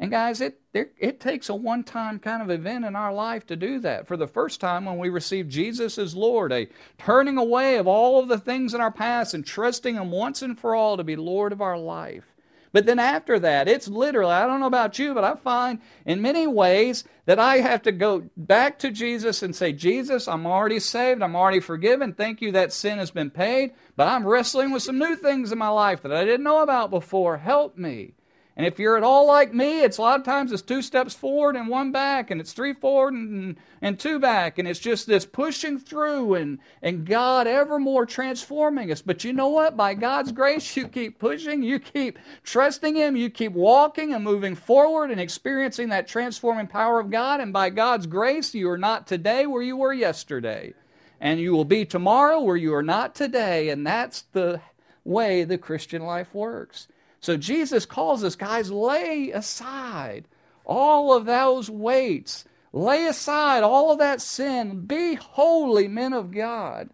And 0.00 0.10
guys, 0.10 0.40
it, 0.40 0.58
it, 0.72 0.94
it 0.98 1.20
takes 1.20 1.50
a 1.50 1.54
one 1.54 1.84
time 1.84 2.18
kind 2.18 2.40
of 2.40 2.50
event 2.50 2.86
in 2.86 2.96
our 2.96 3.12
life 3.12 3.46
to 3.48 3.54
do 3.54 3.78
that. 3.80 4.08
For 4.08 4.16
the 4.16 4.26
first 4.26 4.58
time, 4.58 4.86
when 4.86 4.96
we 4.96 5.10
receive 5.10 5.46
Jesus 5.46 5.98
as 5.98 6.16
Lord, 6.16 6.52
a 6.52 6.68
turning 6.96 7.36
away 7.36 7.76
of 7.76 7.86
all 7.86 8.18
of 8.18 8.28
the 8.28 8.38
things 8.38 8.72
in 8.72 8.80
our 8.80 8.90
past 8.90 9.34
and 9.34 9.46
trusting 9.46 9.96
Him 9.96 10.10
once 10.10 10.40
and 10.40 10.58
for 10.58 10.74
all 10.74 10.96
to 10.96 11.04
be 11.04 11.16
Lord 11.16 11.52
of 11.52 11.60
our 11.60 11.76
life. 11.78 12.24
But 12.72 12.86
then 12.86 12.98
after 12.98 13.38
that, 13.40 13.68
it's 13.68 13.88
literally, 13.88 14.32
I 14.32 14.46
don't 14.46 14.60
know 14.60 14.66
about 14.66 14.98
you, 14.98 15.12
but 15.12 15.24
I 15.24 15.34
find 15.34 15.80
in 16.06 16.22
many 16.22 16.46
ways 16.46 17.04
that 17.26 17.38
I 17.38 17.58
have 17.58 17.82
to 17.82 17.92
go 17.92 18.30
back 18.38 18.78
to 18.78 18.90
Jesus 18.90 19.42
and 19.42 19.54
say, 19.54 19.72
Jesus, 19.72 20.28
I'm 20.28 20.46
already 20.46 20.80
saved. 20.80 21.20
I'm 21.20 21.36
already 21.36 21.60
forgiven. 21.60 22.14
Thank 22.14 22.40
you 22.40 22.52
that 22.52 22.72
sin 22.72 22.98
has 22.98 23.10
been 23.10 23.30
paid. 23.30 23.72
But 23.96 24.08
I'm 24.08 24.26
wrestling 24.26 24.70
with 24.70 24.82
some 24.82 24.98
new 24.98 25.16
things 25.16 25.52
in 25.52 25.58
my 25.58 25.68
life 25.68 26.00
that 26.02 26.12
I 26.12 26.24
didn't 26.24 26.44
know 26.44 26.62
about 26.62 26.90
before. 26.90 27.36
Help 27.36 27.76
me. 27.76 28.14
And 28.60 28.66
if 28.66 28.78
you're 28.78 28.98
at 28.98 29.02
all 29.02 29.26
like 29.26 29.54
me, 29.54 29.80
it's 29.80 29.96
a 29.96 30.02
lot 30.02 30.20
of 30.20 30.26
times 30.26 30.52
it's 30.52 30.60
two 30.60 30.82
steps 30.82 31.14
forward 31.14 31.56
and 31.56 31.66
one 31.66 31.92
back, 31.92 32.30
and 32.30 32.42
it's 32.42 32.52
three 32.52 32.74
forward 32.74 33.14
and, 33.14 33.56
and 33.80 33.98
two 33.98 34.18
back, 34.18 34.58
and 34.58 34.68
it's 34.68 34.78
just 34.78 35.06
this 35.06 35.24
pushing 35.24 35.78
through 35.78 36.34
and, 36.34 36.58
and 36.82 37.06
God 37.06 37.46
ever 37.46 37.78
more 37.78 38.04
transforming 38.04 38.92
us. 38.92 39.00
But 39.00 39.24
you 39.24 39.32
know 39.32 39.48
what? 39.48 39.78
By 39.78 39.94
God's 39.94 40.30
grace, 40.30 40.76
you 40.76 40.88
keep 40.88 41.18
pushing, 41.18 41.62
you 41.62 41.78
keep 41.78 42.18
trusting 42.42 42.96
Him, 42.96 43.16
you 43.16 43.30
keep 43.30 43.52
walking 43.52 44.12
and 44.12 44.22
moving 44.22 44.54
forward 44.54 45.10
and 45.10 45.22
experiencing 45.22 45.88
that 45.88 46.06
transforming 46.06 46.66
power 46.66 47.00
of 47.00 47.10
God. 47.10 47.40
And 47.40 47.54
by 47.54 47.70
God's 47.70 48.06
grace, 48.06 48.54
you 48.54 48.68
are 48.68 48.76
not 48.76 49.06
today 49.06 49.46
where 49.46 49.62
you 49.62 49.78
were 49.78 49.94
yesterday. 49.94 50.74
And 51.18 51.40
you 51.40 51.52
will 51.52 51.64
be 51.64 51.86
tomorrow 51.86 52.42
where 52.42 52.58
you 52.58 52.74
are 52.74 52.82
not 52.82 53.14
today. 53.14 53.70
And 53.70 53.86
that's 53.86 54.26
the 54.32 54.60
way 55.02 55.44
the 55.44 55.56
Christian 55.56 56.02
life 56.02 56.34
works. 56.34 56.88
So 57.20 57.36
Jesus 57.36 57.86
calls 57.86 58.24
us, 58.24 58.34
guys, 58.34 58.70
lay 58.70 59.30
aside 59.30 60.26
all 60.64 61.12
of 61.12 61.26
those 61.26 61.68
weights. 61.68 62.44
Lay 62.72 63.06
aside 63.06 63.62
all 63.62 63.92
of 63.92 63.98
that 63.98 64.20
sin. 64.20 64.86
Be 64.86 65.14
holy, 65.14 65.88
men 65.88 66.12
of 66.12 66.30
God. 66.30 66.90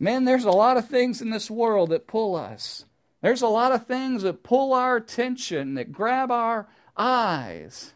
Men, 0.00 0.24
there's 0.24 0.44
a 0.44 0.50
lot 0.50 0.76
of 0.76 0.88
things 0.88 1.22
in 1.22 1.30
this 1.30 1.50
world 1.50 1.90
that 1.90 2.06
pull 2.06 2.34
us. 2.34 2.86
There's 3.20 3.42
a 3.42 3.48
lot 3.48 3.70
of 3.70 3.86
things 3.86 4.22
that 4.22 4.42
pull 4.42 4.72
our 4.72 4.96
attention, 4.96 5.74
that 5.74 5.92
grab 5.92 6.30
our 6.30 6.66
eyes. 6.96 7.92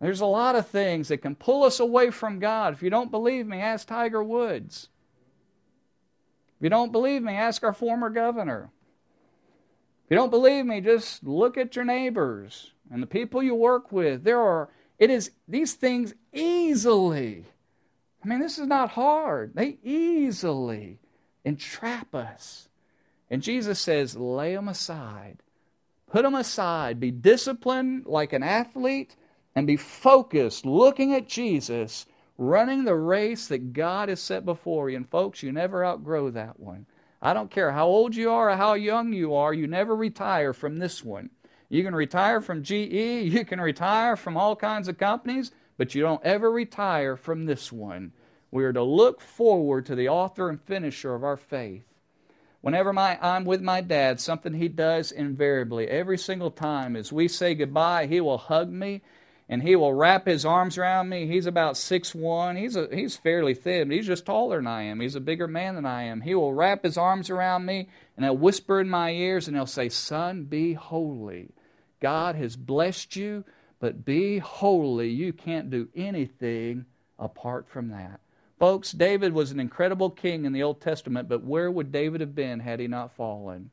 There's 0.00 0.20
a 0.20 0.26
lot 0.26 0.56
of 0.56 0.66
things 0.66 1.08
that 1.08 1.18
can 1.18 1.36
pull 1.36 1.62
us 1.62 1.78
away 1.78 2.10
from 2.10 2.40
God. 2.40 2.72
If 2.72 2.82
you 2.82 2.90
don't 2.90 3.10
believe 3.10 3.46
me, 3.46 3.60
ask 3.60 3.86
Tiger 3.86 4.22
Woods. 4.22 4.88
If 6.56 6.64
you 6.64 6.68
don't 6.68 6.90
believe 6.90 7.22
me, 7.22 7.34
ask 7.34 7.62
our 7.62 7.72
former 7.72 8.10
governor. 8.10 8.70
If 10.08 10.12
you 10.12 10.16
don't 10.16 10.30
believe 10.30 10.64
me, 10.64 10.80
just 10.80 11.22
look 11.22 11.58
at 11.58 11.76
your 11.76 11.84
neighbors 11.84 12.70
and 12.90 13.02
the 13.02 13.06
people 13.06 13.42
you 13.42 13.54
work 13.54 13.92
with. 13.92 14.24
There 14.24 14.40
are, 14.40 14.70
it 14.98 15.10
is 15.10 15.32
these 15.46 15.74
things 15.74 16.14
easily. 16.32 17.44
I 18.24 18.26
mean, 18.26 18.40
this 18.40 18.58
is 18.58 18.66
not 18.66 18.92
hard. 18.92 19.52
They 19.54 19.76
easily 19.82 20.98
entrap 21.44 22.14
us. 22.14 22.70
And 23.28 23.42
Jesus 23.42 23.80
says, 23.80 24.16
lay 24.16 24.54
them 24.54 24.68
aside. 24.68 25.42
Put 26.10 26.22
them 26.22 26.36
aside. 26.36 27.00
Be 27.00 27.10
disciplined 27.10 28.06
like 28.06 28.32
an 28.32 28.42
athlete 28.42 29.14
and 29.54 29.66
be 29.66 29.76
focused, 29.76 30.64
looking 30.64 31.12
at 31.12 31.28
Jesus, 31.28 32.06
running 32.38 32.84
the 32.84 32.94
race 32.94 33.46
that 33.48 33.74
God 33.74 34.08
has 34.08 34.20
set 34.20 34.46
before 34.46 34.88
you. 34.88 34.96
And 34.96 35.06
folks, 35.06 35.42
you 35.42 35.52
never 35.52 35.84
outgrow 35.84 36.30
that 36.30 36.58
one. 36.58 36.86
I 37.20 37.32
don't 37.34 37.50
care 37.50 37.72
how 37.72 37.86
old 37.86 38.14
you 38.14 38.30
are 38.30 38.50
or 38.50 38.56
how 38.56 38.74
young 38.74 39.12
you 39.12 39.34
are, 39.34 39.52
you 39.52 39.66
never 39.66 39.94
retire 39.94 40.52
from 40.52 40.76
this 40.76 41.04
one. 41.04 41.30
You 41.68 41.82
can 41.82 41.94
retire 41.94 42.40
from 42.40 42.62
GE, 42.62 42.72
you 42.72 43.44
can 43.44 43.60
retire 43.60 44.16
from 44.16 44.36
all 44.36 44.56
kinds 44.56 44.88
of 44.88 44.98
companies, 44.98 45.50
but 45.76 45.94
you 45.94 46.02
don't 46.02 46.24
ever 46.24 46.50
retire 46.50 47.16
from 47.16 47.46
this 47.46 47.72
one. 47.72 48.12
We 48.50 48.64
are 48.64 48.72
to 48.72 48.82
look 48.82 49.20
forward 49.20 49.86
to 49.86 49.94
the 49.94 50.08
author 50.08 50.48
and 50.48 50.60
finisher 50.62 51.14
of 51.14 51.24
our 51.24 51.36
faith. 51.36 51.84
Whenever 52.60 52.92
my, 52.92 53.18
I'm 53.20 53.44
with 53.44 53.62
my 53.62 53.80
dad, 53.80 54.20
something 54.20 54.54
he 54.54 54.68
does 54.68 55.12
invariably, 55.12 55.86
every 55.88 56.18
single 56.18 56.50
time, 56.50 56.96
as 56.96 57.12
we 57.12 57.28
say 57.28 57.54
goodbye, 57.54 58.06
he 58.06 58.20
will 58.20 58.38
hug 58.38 58.70
me 58.70 59.02
and 59.48 59.62
he 59.62 59.74
will 59.76 59.94
wrap 59.94 60.26
his 60.26 60.44
arms 60.44 60.76
around 60.76 61.08
me. 61.08 61.26
He's 61.26 61.46
about 61.46 61.76
six 61.76 62.14
one. 62.14 62.56
He's 62.56 62.76
a, 62.76 62.88
he's 62.92 63.16
fairly 63.16 63.54
thin. 63.54 63.90
He's 63.90 64.06
just 64.06 64.26
taller 64.26 64.56
than 64.56 64.66
I 64.66 64.82
am. 64.82 65.00
He's 65.00 65.14
a 65.14 65.20
bigger 65.20 65.48
man 65.48 65.74
than 65.74 65.86
I 65.86 66.04
am. 66.04 66.20
He 66.20 66.34
will 66.34 66.52
wrap 66.52 66.84
his 66.84 66.98
arms 66.98 67.30
around 67.30 67.64
me 67.64 67.88
and 68.16 68.24
he'll 68.24 68.36
whisper 68.36 68.80
in 68.80 68.90
my 68.90 69.10
ears 69.10 69.48
and 69.48 69.56
he'll 69.56 69.66
say, 69.66 69.88
"Son, 69.88 70.44
be 70.44 70.74
holy. 70.74 71.50
God 72.00 72.34
has 72.34 72.56
blessed 72.56 73.16
you, 73.16 73.44
but 73.80 74.04
be 74.04 74.38
holy. 74.38 75.08
You 75.08 75.32
can't 75.32 75.70
do 75.70 75.88
anything 75.94 76.84
apart 77.18 77.68
from 77.68 77.88
that." 77.88 78.20
Folks, 78.58 78.90
David 78.92 79.32
was 79.32 79.52
an 79.52 79.60
incredible 79.60 80.10
king 80.10 80.44
in 80.44 80.52
the 80.52 80.64
Old 80.64 80.80
Testament, 80.80 81.28
but 81.28 81.44
where 81.44 81.70
would 81.70 81.92
David 81.92 82.20
have 82.20 82.34
been 82.34 82.58
had 82.60 82.80
he 82.80 82.88
not 82.88 83.14
fallen? 83.14 83.70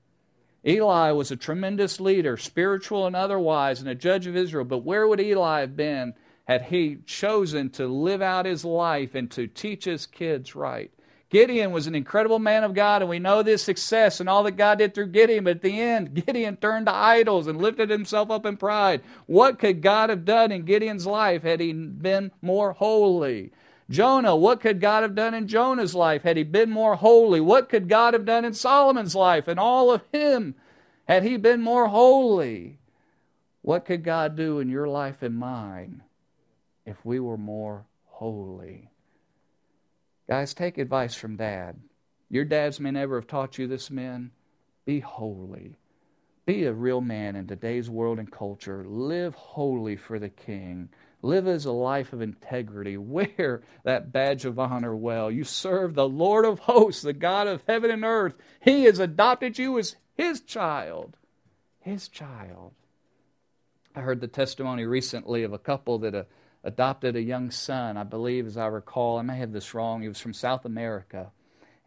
Eli 0.65 1.12
was 1.12 1.30
a 1.30 1.36
tremendous 1.36 1.99
leader, 1.99 2.38
spiritual 2.38 3.06
and 3.06 3.15
otherwise, 3.15 3.80
and 3.80 3.89
a 3.89 3.95
judge 3.95 4.25
of 4.25 4.36
Israel. 4.36 4.65
But 4.65 4.80
where 4.80 5.08
would 5.08 5.19
Eli 5.19 5.60
have 5.60 5.75
been 5.75 6.13
had 6.45 6.63
he 6.63 6.97
chosen 7.06 7.69
to 7.71 7.88
live 7.88 8.21
out 8.21 8.45
his 8.45 8.65
life 8.65 9.13
and 9.13 9.30
to 9.32 9.47
teach 9.47 9.86
his 9.86 10.06
kids 10.06 10.56
right? 10.56 10.91
Gideon 11.30 11.71
was 11.71 11.88
an 11.88 11.95
incredible 11.95 12.39
man 12.39 12.63
of 12.63 12.73
God, 12.73 13.01
and 13.01 13.10
we 13.10 13.19
know 13.19 13.43
this 13.43 13.63
success 13.63 14.19
and 14.19 14.30
all 14.30 14.43
that 14.43 14.58
God 14.58 14.78
did 14.78 14.93
through 14.93 15.08
Gideon. 15.08 15.43
But 15.43 15.58
at 15.58 15.62
the 15.62 15.82
end, 15.82 16.13
Gideon 16.25 16.56
turned 16.58 16.86
to 16.86 16.93
idols 16.93 17.47
and 17.47 17.62
lifted 17.62 17.89
himself 17.89 18.32
up 18.32 18.45
in 18.45 18.58
pride. 18.58 19.01
What 19.25 19.60
could 19.60 19.82
God 19.82 20.10
have 20.10 20.23
done 20.23 20.51
in 20.51 20.65
Gideon's 20.65 21.06
life 21.06 21.43
had 21.43 21.60
he 21.60 21.73
been 21.73 22.32
more 22.41 22.73
holy? 22.73 23.51
Jonah, 23.89 24.36
what 24.36 24.62
could 24.62 24.82
God 24.82 25.04
have 25.04 25.13
done 25.13 25.34
in 25.34 25.48
Jonah's 25.48 25.93
life 25.93 26.24
had 26.24 26.38
he 26.38 26.43
been 26.43 26.71
more 26.71 26.95
holy? 26.95 27.39
What 27.39 27.69
could 27.69 27.88
God 27.88 28.13
have 28.13 28.26
done 28.26 28.43
in 28.43 28.54
Solomon's 28.54 29.15
life 29.15 29.48
and 29.48 29.60
all 29.60 29.91
of 29.91 30.02
him 30.12 30.56
had 31.08 31.24
he 31.24 31.38
been 31.38 31.62
more 31.62 31.88
holy? 31.88 32.80
What 33.62 33.86
could 33.86 34.04
God 34.04 34.36
do 34.36 34.60
in 34.60 34.69
your 34.69 34.88
life 34.88 35.21
and 35.21 35.36
mine 35.36 36.04
if 36.86 37.04
we 37.06 37.19
were 37.19 37.38
more 37.38 37.86
holy? 38.06 38.89
Guys, 40.28 40.54
take 40.54 40.78
advice 40.80 41.13
from 41.13 41.36
dad. 41.36 41.80
Your 42.30 42.45
dads 42.45 42.80
may 42.80 42.91
never 42.91 43.15
have 43.15 43.28
taught 43.28 43.60
you 43.60 43.67
this, 43.67 43.91
men. 43.91 44.32
Be 44.86 45.00
holy. 45.00 45.76
Be 46.45 46.65
a 46.65 46.74
real 46.74 47.02
man 47.02 47.36
in 47.36 47.48
today's 47.48 47.89
world 47.89 48.17
and 48.17 48.32
culture. 48.32 48.84
Live 48.88 49.36
holy 49.36 49.95
for 49.95 50.17
the 50.17 50.30
king. 50.30 50.89
Live 51.25 51.47
as 51.47 51.65
a 51.65 51.71
life 51.71 52.13
of 52.13 52.21
integrity. 52.21 52.97
Wear 52.99 53.63
that 53.83 54.11
badge 54.11 54.45
of 54.45 54.59
honor 54.59 54.95
well. 54.95 55.31
You 55.31 55.43
serve 55.43 55.95
the 55.95 56.07
Lord 56.07 56.45
of 56.45 56.59
hosts, 56.59 57.01
the 57.01 57.13
God 57.13 57.47
of 57.47 57.63
heaven 57.67 57.89
and 57.89 58.05
earth. 58.05 58.35
He 58.61 58.83
has 58.83 58.99
adopted 58.99 59.57
you 59.57 59.79
as 59.79 59.95
His 60.13 60.39
child. 60.41 61.17
His 61.79 62.07
child. 62.07 62.73
I 63.95 64.01
heard 64.01 64.21
the 64.21 64.27
testimony 64.27 64.85
recently 64.85 65.41
of 65.41 65.51
a 65.51 65.57
couple 65.57 65.97
that 65.99 66.13
uh, 66.13 66.23
adopted 66.63 67.15
a 67.15 67.21
young 67.21 67.49
son, 67.49 67.97
I 67.97 68.03
believe, 68.03 68.45
as 68.45 68.55
I 68.57 68.67
recall. 68.67 69.17
I 69.17 69.23
may 69.23 69.38
have 69.38 69.51
this 69.51 69.73
wrong. 69.73 70.03
He 70.03 70.07
was 70.07 70.19
from 70.19 70.33
South 70.33 70.63
America. 70.63 71.31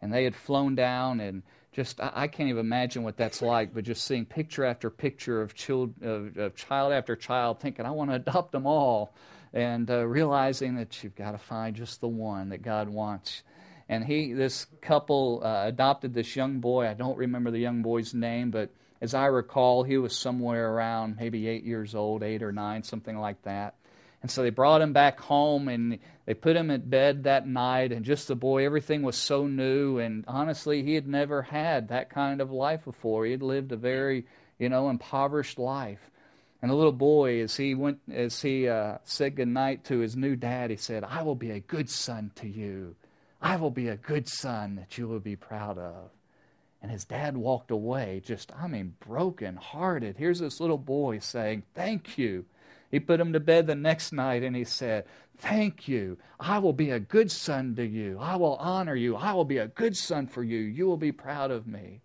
And 0.01 0.13
they 0.13 0.25
had 0.25 0.35
flown 0.35 0.75
down 0.75 1.21
and 1.21 1.43
just 1.71 1.99
I, 2.01 2.27
can't 2.27 2.49
even 2.49 2.61
imagine 2.61 3.03
what 3.03 3.17
that's 3.17 3.41
like, 3.41 3.73
but 3.73 3.83
just 3.83 4.03
seeing 4.03 4.25
picture 4.25 4.65
after 4.65 4.89
picture 4.89 5.41
of, 5.41 5.53
child, 5.53 5.93
of, 6.01 6.35
of 6.37 6.55
child 6.55 6.93
after 6.93 7.15
child, 7.15 7.59
thinking 7.59 7.85
I 7.85 7.91
want 7.91 8.09
to 8.09 8.15
adopt 8.15 8.51
them 8.51 8.65
all, 8.65 9.13
and 9.53 9.89
uh, 9.89 10.05
realizing 10.05 10.75
that 10.75 11.03
you've 11.03 11.15
got 11.15 11.31
to 11.31 11.37
find 11.37 11.75
just 11.75 12.01
the 12.01 12.07
one 12.07 12.49
that 12.49 12.61
God 12.61 12.89
wants. 12.89 13.43
And 13.87 14.03
he, 14.03 14.33
this 14.33 14.65
couple, 14.81 15.41
uh, 15.43 15.65
adopted 15.65 16.13
this 16.13 16.35
young 16.35 16.59
boy. 16.59 16.87
I 16.87 16.93
don't 16.93 17.17
remember 17.17 17.49
the 17.49 17.59
young 17.59 17.81
boy's 17.81 18.13
name, 18.13 18.51
but 18.51 18.69
as 19.01 19.13
I 19.13 19.25
recall, 19.27 19.83
he 19.83 19.97
was 19.97 20.15
somewhere 20.15 20.73
around 20.73 21.17
maybe 21.17 21.47
eight 21.47 21.63
years 21.63 21.95
old, 21.95 22.21
eight 22.21 22.43
or 22.43 22.51
nine, 22.51 22.83
something 22.83 23.17
like 23.17 23.41
that. 23.43 23.75
And 24.21 24.29
so 24.29 24.43
they 24.43 24.49
brought 24.49 24.81
him 24.81 24.91
back 24.91 25.19
home 25.19 25.67
and 25.67 25.99
they 26.25 26.33
put 26.33 26.55
him 26.55 26.69
in 26.69 26.89
bed 26.89 27.23
that 27.23 27.47
night. 27.47 27.91
And 27.91 28.03
just 28.03 28.27
the 28.27 28.35
boy, 28.35 28.65
everything 28.65 29.01
was 29.01 29.15
so 29.15 29.47
new. 29.47 29.99
And 29.99 30.25
honestly, 30.27 30.83
he 30.83 30.95
had 30.95 31.07
never 31.07 31.41
had 31.41 31.87
that 31.87 32.09
kind 32.09 32.41
of 32.41 32.51
life 32.51 32.83
before. 32.83 33.25
He 33.25 33.31
had 33.31 33.41
lived 33.41 33.71
a 33.71 33.77
very, 33.77 34.25
you 34.57 34.67
know, 34.69 34.89
impoverished 34.89 35.57
life. 35.57 36.11
And 36.61 36.69
the 36.69 36.75
little 36.75 36.91
boy, 36.91 37.41
as 37.41 37.55
he 37.55 37.73
went, 37.73 37.99
as 38.11 38.41
he 38.41 38.67
uh, 38.67 38.97
said 39.05 39.37
goodnight 39.37 39.85
to 39.85 39.99
his 39.99 40.17
new 40.17 40.35
dad, 40.35 40.69
he 40.69 40.75
said, 40.75 41.05
"I 41.05 41.21
will 41.23 41.35
be 41.35 41.51
a 41.51 41.61
good 41.61 41.89
son 41.89 42.31
to 42.35 42.49
you. 42.49 42.95
I 43.41 43.55
will 43.55 43.71
be 43.71 43.87
a 43.87 43.95
good 43.95 44.27
son 44.27 44.75
that 44.75 44.97
you 44.97 45.07
will 45.07 45.21
be 45.21 45.37
proud 45.37 45.77
of." 45.77 46.11
And 46.81 46.91
his 46.91 47.03
dad 47.03 47.35
walked 47.35 47.71
away, 47.71 48.21
just, 48.25 48.51
I 48.55 48.67
mean, 48.67 48.95
broken 49.05 49.57
hearted. 49.57 50.15
Here's 50.17 50.39
this 50.39 50.59
little 50.59 50.77
boy 50.77 51.19
saying, 51.19 51.63
Thank 51.75 52.17
you. 52.17 52.45
He 52.89 52.99
put 52.99 53.19
him 53.19 53.33
to 53.33 53.39
bed 53.39 53.67
the 53.67 53.75
next 53.75 54.11
night 54.11 54.43
and 54.43 54.55
he 54.55 54.63
said, 54.63 55.05
Thank 55.37 55.87
you. 55.87 56.17
I 56.39 56.59
will 56.59 56.73
be 56.73 56.91
a 56.91 56.99
good 56.99 57.31
son 57.31 57.75
to 57.75 57.85
you. 57.85 58.17
I 58.19 58.35
will 58.35 58.55
honor 58.55 58.95
you. 58.95 59.15
I 59.15 59.33
will 59.33 59.45
be 59.45 59.57
a 59.57 59.67
good 59.67 59.95
son 59.95 60.27
for 60.27 60.43
you. 60.43 60.57
You 60.57 60.85
will 60.85 60.97
be 60.97 61.13
proud 61.13 61.49
of 61.49 61.65
me. 61.65 62.01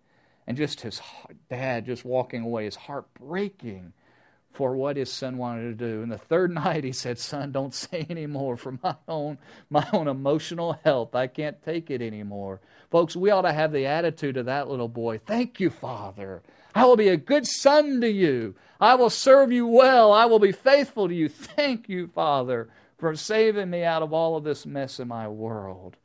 And 0.47 0.55
just 0.55 0.81
his 0.81 1.01
dad 1.49 1.85
just 1.85 2.05
walking 2.05 2.43
away, 2.43 2.65
his 2.65 2.75
heart 2.75 3.05
breaking 3.13 3.93
for 4.55 4.75
what 4.75 4.95
his 4.95 5.11
son 5.11 5.37
wanted 5.37 5.77
to 5.77 5.85
do. 5.85 6.01
And 6.01 6.11
the 6.11 6.17
third 6.17 6.51
night 6.53 6.83
he 6.83 6.93
said, 6.93 7.19
Son, 7.19 7.51
don't 7.51 7.73
say 7.73 8.05
anymore 8.09 8.55
for 8.57 8.77
my 8.81 8.95
own 9.07 9.37
my 9.69 9.85
own 9.91 10.07
emotional 10.07 10.73
health. 10.83 11.13
I 11.13 11.27
can't 11.27 11.61
take 11.63 11.91
it 11.91 12.01
anymore. 12.01 12.61
Folks, 12.89 13.15
we 13.15 13.31
ought 13.31 13.41
to 13.41 13.53
have 13.53 13.71
the 13.71 13.85
attitude 13.85 14.37
of 14.37 14.45
that 14.45 14.69
little 14.69 14.87
boy. 14.87 15.19
Thank 15.25 15.59
you, 15.59 15.69
Father. 15.69 16.41
I 16.75 16.85
will 16.85 16.97
be 16.97 17.07
a 17.07 17.17
good 17.17 17.47
son 17.47 18.01
to 18.01 18.11
you. 18.11 18.53
I 18.79 18.95
will 18.95 19.09
serve 19.09 19.51
you 19.51 19.65
well. 19.65 20.11
I 20.11 20.25
will 20.25 20.39
be 20.39 20.51
faithful 20.51 21.07
to 21.07 21.15
you. 21.15 21.29
Thank 21.29 21.89
you, 21.89 22.07
Father, 22.07 22.69
for 22.97 23.15
saving 23.15 23.69
me 23.69 23.83
out 23.83 24.03
of 24.03 24.13
all 24.13 24.35
of 24.35 24.43
this 24.43 24.65
mess 24.65 24.99
in 24.99 25.07
my 25.07 25.27
world. 25.27 25.95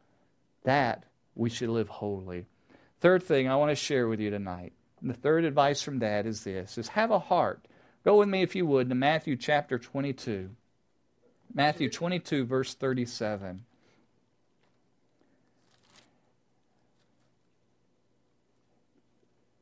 That 0.63 1.05
we 1.35 1.51
should 1.51 1.71
live 1.71 1.89
holy. 1.89 2.47
Third 3.01 3.23
thing 3.23 3.49
I 3.49 3.57
want 3.57 3.71
to 3.71 3.75
share 3.75 4.07
with 4.07 4.21
you 4.21 4.31
tonight. 4.31 4.73
The 5.03 5.15
third 5.15 5.45
advice 5.45 5.83
from 5.83 5.99
Dad 5.99 6.27
is 6.27 6.45
this 6.45 6.79
is 6.79 6.89
have 6.89 7.11
a 7.11 7.19
heart 7.19 7.67
Go 8.05 8.19
with 8.19 8.29
me, 8.29 8.43
if 8.43 8.57
you 8.57 8.67
would, 8.67 8.89
to 8.89 8.95
Matthew 8.95 9.37
chapter 9.37 9.79
22. 9.79 10.51
Matthew 11.53 11.91
22, 11.91 12.47
verse 12.47 12.75
37. 12.75 13.65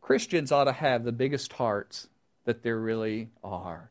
Christians 0.08 0.50
ought 0.52 0.64
to 0.64 0.72
have 0.72 1.04
the 1.04 1.12
biggest 1.12 1.52
hearts 1.52 2.08
that 2.46 2.62
there 2.62 2.78
really 2.78 3.28
are. 3.44 3.90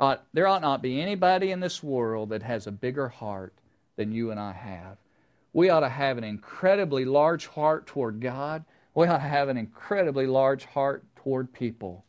Uh, 0.00 0.16
there 0.32 0.46
ought 0.46 0.62
not 0.62 0.80
be 0.80 0.98
anybody 0.98 1.50
in 1.50 1.60
this 1.60 1.82
world 1.82 2.30
that 2.30 2.42
has 2.42 2.66
a 2.66 2.72
bigger 2.72 3.08
heart 3.10 3.52
than 3.96 4.10
you 4.10 4.30
and 4.30 4.40
I 4.40 4.52
have. 4.52 4.96
We 5.52 5.68
ought 5.68 5.80
to 5.80 5.90
have 5.90 6.16
an 6.16 6.24
incredibly 6.24 7.04
large 7.04 7.48
heart 7.48 7.86
toward 7.86 8.22
God. 8.22 8.64
We 8.94 9.08
ought 9.08 9.18
to 9.18 9.28
have 9.28 9.50
an 9.50 9.58
incredibly 9.58 10.26
large 10.26 10.64
heart 10.64 11.04
toward 11.16 11.52
people. 11.52 12.02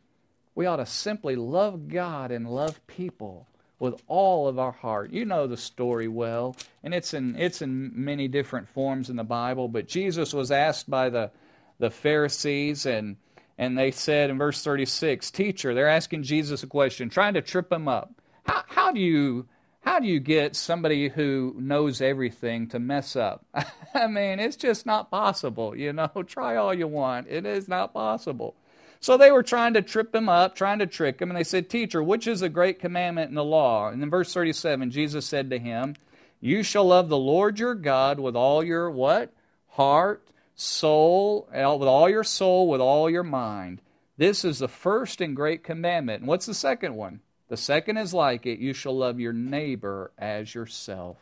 We 0.56 0.66
ought 0.66 0.78
to 0.78 0.86
simply 0.86 1.36
love 1.36 1.90
God 1.90 2.32
and 2.32 2.50
love 2.50 2.80
people 2.88 3.46
with 3.78 4.02
all 4.08 4.48
of 4.48 4.58
our 4.58 4.72
heart. 4.72 5.12
You 5.12 5.26
know 5.26 5.48
the 5.48 5.58
story 5.58 6.08
well, 6.08 6.56
and 6.82 6.94
it's 6.94 7.14
in 7.14 7.36
it's 7.36 7.62
in 7.62 7.92
many 7.94 8.30
different 8.30 8.70
forms 8.70 9.10
in 9.10 9.18
the 9.18 9.26
Bible, 9.26 9.68
but 9.68 9.90
Jesus 9.90 10.34
was 10.34 10.50
asked 10.50 10.90
by 10.90 11.10
the 11.10 11.32
the 11.78 11.90
Pharisees 11.90 12.86
and 12.86 13.18
and 13.60 13.78
they 13.78 13.92
said 13.92 14.30
in 14.30 14.38
verse 14.38 14.64
36, 14.64 15.30
"Teacher, 15.30 15.76
they're 15.76 15.90
asking 15.90 16.24
Jesus 16.24 16.64
a 16.64 16.68
question, 16.68 17.10
trying 17.10 17.36
to 17.36 17.42
trip 17.42 17.72
him 17.72 17.88
up. 17.88 18.12
How 18.46 18.64
how 18.68 18.92
do 18.92 19.02
you 19.02 19.48
how 19.82 20.00
do 20.00 20.08
you 20.08 20.20
get 20.20 20.56
somebody 20.56 21.10
who 21.10 21.56
knows 21.58 22.02
everything 22.02 22.68
to 22.70 22.80
mess 22.80 23.16
up? 23.16 23.46
I 23.94 24.08
mean, 24.08 24.40
it's 24.40 24.56
just 24.56 24.86
not 24.86 25.12
possible, 25.12 25.76
you 25.76 25.92
know. 25.94 26.08
Try 26.28 26.56
all 26.56 26.74
you 26.74 26.88
want. 26.88 27.28
It 27.30 27.46
is 27.46 27.68
not 27.68 27.94
possible. 27.94 28.56
So 29.02 29.18
they 29.18 29.32
were 29.32 29.44
trying 29.44 29.74
to 29.76 29.82
trip 29.82 30.14
him 30.14 30.28
up, 30.28 30.56
trying 30.56 30.80
to 30.80 30.88
trick 30.88 31.22
him, 31.22 31.30
and 31.30 31.38
they 31.38 31.44
said, 31.44 31.70
Teacher, 31.70 32.04
which 32.04 32.28
is 32.28 32.42
a 32.42 32.50
great 32.50 32.80
commandment 32.80 33.30
in 33.30 33.36
the 33.36 33.44
law? 33.44 33.90
And 33.90 34.02
in 34.04 34.10
verse 34.10 34.34
37, 34.34 34.92
Jesus 34.92 35.26
said 35.26 35.50
to 35.50 35.60
him, 35.60 35.96
You 36.42 36.64
shall 36.64 36.86
love 36.86 37.08
the 37.10 37.18
Lord 37.18 37.60
your 37.60 37.76
God 37.76 38.20
with 38.20 38.36
all 38.36 38.64
your 38.64 38.92
what? 38.92 39.34
Heart, 39.70 40.29
soul, 40.60 41.48
with 41.52 41.88
all 41.88 42.10
your 42.10 42.24
soul, 42.24 42.68
with 42.68 42.82
all 42.82 43.10
your 43.10 43.24
mind. 43.24 43.82
This 44.18 44.44
is 44.44 44.60
the 44.60 44.68
first 44.68 45.22
and 45.22 45.36
great 45.36 45.64
commandment. 45.64 46.20
And 46.20 46.28
what's 46.28 46.46
the 46.46 46.54
second 46.54 46.96
one? 46.96 47.22
The 47.48 47.56
second 47.56 47.98
is 47.98 48.14
like 48.14 48.46
it 48.46 48.60
you 48.60 48.74
shall 48.74 48.96
love 48.96 49.20
your 49.20 49.32
neighbor 49.32 50.12
as 50.18 50.54
yourself. 50.54 51.18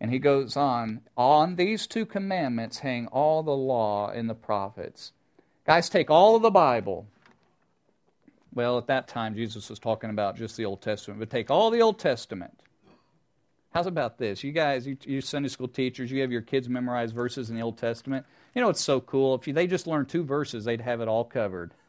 And 0.00 0.10
he 0.12 0.18
goes 0.18 0.56
on, 0.56 1.02
on 1.16 1.56
these 1.56 1.86
two 1.86 2.04
commandments 2.06 2.80
hang 2.80 3.06
all 3.08 3.42
the 3.42 3.56
law 3.56 4.10
and 4.10 4.28
the 4.28 4.34
prophets. 4.34 5.12
Guys, 5.64 5.88
take 5.88 6.10
all 6.10 6.34
of 6.34 6.42
the 6.42 6.50
Bible. 6.50 7.06
Well, 8.52 8.78
at 8.78 8.88
that 8.88 9.06
time, 9.06 9.36
Jesus 9.36 9.70
was 9.70 9.78
talking 9.78 10.10
about 10.10 10.36
just 10.36 10.56
the 10.56 10.64
Old 10.64 10.82
Testament, 10.82 11.20
but 11.20 11.30
take 11.30 11.50
all 11.50 11.70
the 11.70 11.82
Old 11.82 11.98
Testament. 11.98 12.58
How's 13.70 13.86
about 13.86 14.16
this? 14.16 14.42
You 14.42 14.52
guys, 14.52 14.86
you, 14.86 14.96
you 15.04 15.20
Sunday 15.20 15.50
school 15.50 15.68
teachers, 15.68 16.10
you 16.10 16.22
have 16.22 16.32
your 16.32 16.40
kids 16.40 16.70
memorize 16.70 17.12
verses 17.12 17.50
in 17.50 17.56
the 17.56 17.60
Old 17.60 17.76
Testament. 17.76 18.24
You 18.54 18.62
know, 18.62 18.70
it's 18.70 18.80
so 18.80 18.98
cool. 18.98 19.34
If 19.34 19.46
you, 19.46 19.52
they 19.52 19.66
just 19.66 19.86
learned 19.86 20.08
two 20.08 20.24
verses, 20.24 20.64
they'd 20.64 20.80
have 20.80 21.02
it 21.02 21.06
all 21.06 21.22
covered. 21.22 21.72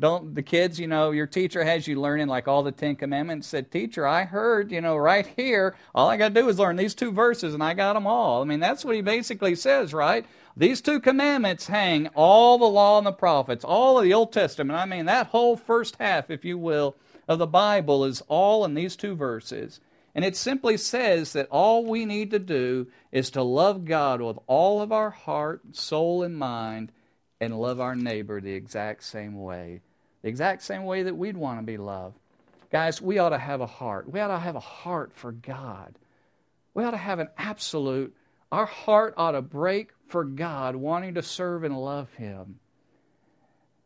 Don't 0.00 0.34
the 0.34 0.42
kids, 0.42 0.80
you 0.80 0.88
know, 0.88 1.12
your 1.12 1.28
teacher 1.28 1.62
has 1.62 1.86
you 1.86 2.00
learning 2.00 2.26
like 2.26 2.48
all 2.48 2.64
the 2.64 2.72
Ten 2.72 2.96
Commandments. 2.96 3.46
Said, 3.46 3.70
teacher, 3.70 4.04
I 4.04 4.24
heard, 4.24 4.72
you 4.72 4.80
know, 4.80 4.96
right 4.96 5.24
here, 5.36 5.76
all 5.94 6.08
I 6.08 6.16
got 6.16 6.34
to 6.34 6.40
do 6.40 6.48
is 6.48 6.58
learn 6.58 6.74
these 6.74 6.96
two 6.96 7.12
verses, 7.12 7.54
and 7.54 7.62
I 7.62 7.72
got 7.74 7.92
them 7.92 8.08
all. 8.08 8.42
I 8.42 8.44
mean, 8.44 8.60
that's 8.60 8.84
what 8.84 8.96
he 8.96 9.02
basically 9.02 9.54
says, 9.54 9.94
right? 9.94 10.26
These 10.56 10.80
two 10.80 10.98
commandments 10.98 11.68
hang 11.68 12.08
all 12.08 12.58
the 12.58 12.64
law 12.64 12.98
and 12.98 13.06
the 13.06 13.12
prophets, 13.12 13.64
all 13.64 13.98
of 13.98 14.04
the 14.04 14.14
Old 14.14 14.32
Testament. 14.32 14.76
I 14.76 14.84
mean, 14.84 15.04
that 15.04 15.28
whole 15.28 15.56
first 15.56 15.96
half, 16.00 16.28
if 16.28 16.44
you 16.44 16.58
will, 16.58 16.96
of 17.28 17.38
the 17.38 17.46
Bible 17.46 18.04
is 18.04 18.20
all 18.26 18.64
in 18.64 18.74
these 18.74 18.96
two 18.96 19.14
verses. 19.14 19.78
And 20.14 20.24
it 20.24 20.36
simply 20.36 20.76
says 20.76 21.32
that 21.34 21.48
all 21.50 21.84
we 21.84 22.04
need 22.04 22.30
to 22.32 22.38
do 22.38 22.88
is 23.12 23.30
to 23.30 23.42
love 23.42 23.84
God 23.84 24.20
with 24.20 24.38
all 24.46 24.82
of 24.82 24.92
our 24.92 25.10
heart, 25.10 25.62
soul, 25.72 26.22
and 26.22 26.36
mind, 26.36 26.90
and 27.40 27.58
love 27.58 27.80
our 27.80 27.94
neighbor 27.94 28.40
the 28.40 28.52
exact 28.52 29.04
same 29.04 29.40
way. 29.40 29.80
The 30.22 30.28
exact 30.28 30.62
same 30.62 30.84
way 30.84 31.04
that 31.04 31.16
we'd 31.16 31.36
want 31.36 31.60
to 31.60 31.66
be 31.66 31.78
loved. 31.78 32.18
Guys, 32.70 33.00
we 33.00 33.18
ought 33.18 33.30
to 33.30 33.38
have 33.38 33.60
a 33.60 33.66
heart. 33.66 34.10
We 34.10 34.20
ought 34.20 34.28
to 34.28 34.38
have 34.38 34.56
a 34.56 34.60
heart 34.60 35.12
for 35.14 35.32
God. 35.32 35.94
We 36.74 36.84
ought 36.84 36.92
to 36.92 36.96
have 36.96 37.18
an 37.18 37.28
absolute, 37.36 38.14
our 38.52 38.66
heart 38.66 39.14
ought 39.16 39.32
to 39.32 39.42
break 39.42 39.90
for 40.06 40.24
God, 40.24 40.76
wanting 40.76 41.14
to 41.14 41.22
serve 41.22 41.64
and 41.64 41.80
love 41.80 42.12
Him. 42.14 42.60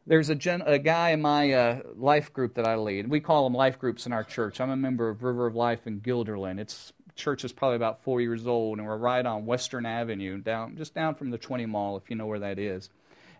There's 0.07 0.29
a, 0.29 0.35
gen, 0.35 0.63
a 0.67 0.79
guy 0.79 1.11
in 1.11 1.23
my 1.23 1.53
uh, 1.53 1.81
life 1.97 2.31
group 2.33 2.55
that 2.55 2.67
I 2.67 2.77
lead. 2.77 3.09
We 3.09 3.21
call 3.21 3.45
them 3.45 3.55
life 3.55 3.79
groups 3.79 4.05
in 4.05 4.13
our 4.13 4.25
church. 4.25 4.61
I'm 4.61 4.69
a 4.69 4.77
member 4.77 5.09
of 5.09 5.23
River 5.23 5.47
of 5.47 5.55
Life 5.55 5.87
in 5.87 6.01
Guilderland. 6.01 6.59
Its 6.59 6.93
church 7.17 7.43
is 7.43 7.53
probably 7.53 7.77
about 7.77 8.03
four 8.03 8.21
years 8.21 8.47
old, 8.47 8.79
and 8.79 8.87
we're 8.87 8.99
right 8.99 9.25
on 9.25 9.47
Western 9.47 9.87
Avenue, 9.87 10.39
down 10.39 10.77
just 10.77 10.95
down 10.95 11.15
from 11.15 11.31
the 11.31 11.39
20 11.39 11.65
Mall, 11.65 11.97
if 11.97 12.11
you 12.11 12.17
know 12.17 12.27
where 12.27 12.41
that 12.41 12.59
is. 12.59 12.91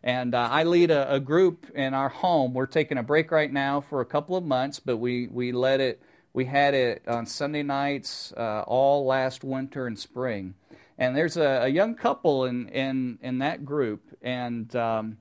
And 0.03 0.35
uh, 0.35 0.49
I 0.51 0.65
lead 0.65 0.91
a, 0.91 1.15
a, 1.15 1.21
group 1.21 1.71
in 1.75 1.93
our 1.93 2.09
home. 2.09 2.55
We're 2.55 2.67
taking 2.67 2.97
a 2.99 3.03
break 3.03 3.31
right 3.31 3.53
now 3.53 3.83
for 3.83 4.01
a 4.01 4.07
couple 4.07 4.37
of 4.37 4.45
months, 4.45 4.81
but 4.81 4.97
we, 4.99 5.27
we 5.29 5.53
let 5.53 5.81
it, 5.81 6.01
we 6.33 6.47
had 6.47 6.73
it 6.73 7.03
on 7.07 7.27
Sunday 7.27 7.63
nights 7.63 8.33
uh, 8.37 8.65
all 8.67 9.05
last 9.05 9.45
winter 9.45 9.87
and 9.87 9.99
spring. 9.99 10.55
And 10.97 11.17
there's 11.17 11.37
a, 11.37 11.65
a, 11.65 11.69
young 11.69 11.95
couple 11.95 12.45
in, 12.45 12.69
in, 12.69 13.19
in 13.23 13.39
that 13.39 13.65
group, 13.65 14.03
and 14.23 14.75
um, 14.77 15.17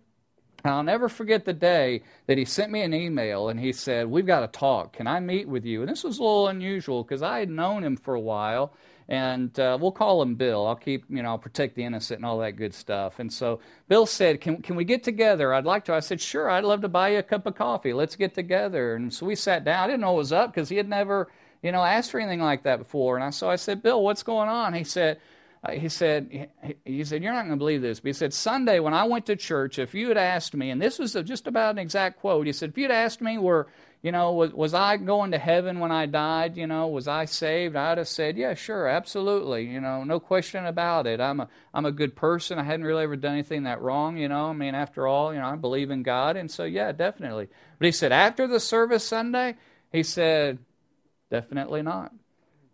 I'll 0.66 0.84
never 0.84 1.10
forget 1.10 1.44
the 1.44 1.54
day 1.54 2.04
that 2.28 2.38
he 2.38 2.46
sent 2.46 2.72
me 2.72 2.82
an 2.82 2.94
email 2.94 3.50
and 3.50 3.60
he 3.60 3.74
said, 3.74 4.08
We've 4.08 4.26
got 4.26 4.42
to 4.42 4.60
talk. 4.60 4.94
Can 4.94 5.08
I 5.08 5.20
meet 5.20 5.48
with 5.48 5.66
you? 5.66 5.82
And 5.82 5.90
this 5.90 6.04
was 6.04 6.20
a 6.20 6.22
little 6.22 6.48
unusual 6.48 7.04
because 7.04 7.22
I 7.22 7.40
had 7.40 7.50
known 7.50 7.84
him 7.84 7.98
for 7.98 8.14
a 8.14 8.20
while 8.20 8.74
and 9.10 9.58
uh, 9.60 9.78
we'll 9.80 9.92
call 9.92 10.22
him 10.22 10.36
Bill. 10.36 10.66
I'll 10.66 10.76
keep, 10.76 11.06
you 11.10 11.22
know, 11.22 11.30
I'll 11.30 11.38
protect 11.38 11.76
the 11.76 11.84
innocent 11.84 12.20
and 12.20 12.26
all 12.26 12.40
that 12.40 12.56
good 12.56 12.74
stuff. 12.74 13.20
And 13.20 13.32
so 13.32 13.60
Bill 13.90 14.06
said, 14.06 14.40
can, 14.40 14.62
can 14.62 14.76
we 14.76 14.86
get 14.86 15.04
together? 15.04 15.54
I'd 15.54 15.66
like 15.66 15.86
to. 15.86 15.94
I 15.94 16.00
said, 16.00 16.22
Sure, 16.22 16.50
I'd 16.50 16.64
love 16.64 16.82
to 16.82 16.90
buy 16.90 17.10
you 17.10 17.20
a 17.20 17.24
cup 17.24 17.46
of 17.46 17.56
coffee. 17.56 17.94
Let's 17.94 18.16
get 18.16 18.34
together. 18.34 18.96
And 18.96 19.14
so 19.14 19.26
we 19.26 19.36
sat 19.36 19.66
down. 19.66 19.84
I 19.84 19.88
didn't 19.88 20.02
know 20.02 20.14
what 20.14 20.20
was 20.20 20.32
up 20.32 20.54
because 20.54 20.70
he 20.70 20.78
had 20.78 20.88
never, 20.88 21.30
you 21.62 21.72
know, 21.72 21.84
asked 21.84 22.12
for 22.12 22.20
anything 22.20 22.42
like 22.42 22.64
that 22.64 22.80
before. 22.80 23.16
And 23.16 23.24
I, 23.26 23.32
so 23.32 23.50
I 23.50 23.58
said, 23.58 23.84
Bill, 23.84 24.02
what's 24.02 24.24
going 24.24 24.50
on? 24.50 24.74
He 24.74 24.84
said, 24.86 25.20
Uh, 25.64 25.72
he 25.72 25.88
said, 25.88 26.50
he 26.84 27.04
said, 27.06 27.24
you're 27.24 27.32
not 27.32 27.44
going 27.44 27.52
to 27.52 27.58
believe 27.58 27.82
this. 27.82 28.02
But 28.02 28.10
he 28.10 28.14
said, 28.14 28.34
Sunday 28.34 28.80
when 28.80 28.94
I 28.94 29.06
went 29.06 29.28
to 29.28 29.36
church, 29.36 29.80
if 29.80 29.94
you 29.94 30.10
had 30.10 30.18
asked 30.18 30.54
me, 30.54 30.70
and 30.70 30.82
this 30.82 31.00
was 31.00 31.14
just 31.14 31.48
about 31.48 31.72
an 31.72 31.80
exact 31.80 32.20
quote, 32.20 32.46
he 32.46 32.54
said, 32.54 32.72
if 32.72 32.78
you'd 32.78 32.92
asked 32.92 33.22
me, 33.22 33.38
were 33.38 33.68
you 34.04 34.12
know, 34.12 34.34
was, 34.34 34.52
was 34.52 34.74
I 34.74 34.98
going 34.98 35.32
to 35.32 35.38
heaven 35.38 35.80
when 35.80 35.92
I 35.92 36.08
died? 36.08 36.58
You 36.58 36.68
know, 36.68 36.88
was 36.88 37.08
I 37.08 37.24
saved? 37.24 37.78
I'd 37.78 37.98
have 37.98 38.08
said, 38.10 38.36
yeah, 38.36 38.54
sure, 38.54 38.86
absolutely. 38.86 39.66
You 39.66 39.80
know, 39.80 40.04
no 40.04 40.20
question 40.20 40.66
about 40.66 41.08
it. 41.08 41.22
I'm 41.22 41.40
a, 41.40 41.48
I'm 41.74 41.86
a 41.86 41.92
good 41.92 42.14
person. 42.14 42.60
I 42.60 42.64
hadn't 42.64 42.86
really 42.86 43.04
ever 43.04 43.16
done 43.16 43.32
anything 43.32 43.64
that 43.64 43.82
wrong, 43.82 44.18
you 44.18 44.28
know. 44.28 44.48
I 44.48 44.54
mean, 44.54 44.76
after 44.76 45.08
all, 45.08 45.34
you 45.34 45.40
know, 45.40 45.48
I 45.48 45.56
believe 45.56 45.90
in 45.90 46.04
God. 46.04 46.36
And 46.36 46.52
so, 46.52 46.66
yeah, 46.66 46.92
definitely. 46.92 47.48
But 47.80 47.86
he 47.86 47.94
said, 47.94 48.12
after 48.12 48.46
the 48.46 48.60
service 48.60 49.06
Sunday, 49.06 49.56
he 49.90 50.04
said, 50.04 50.60
definitely 51.32 51.82
not. 51.82 52.12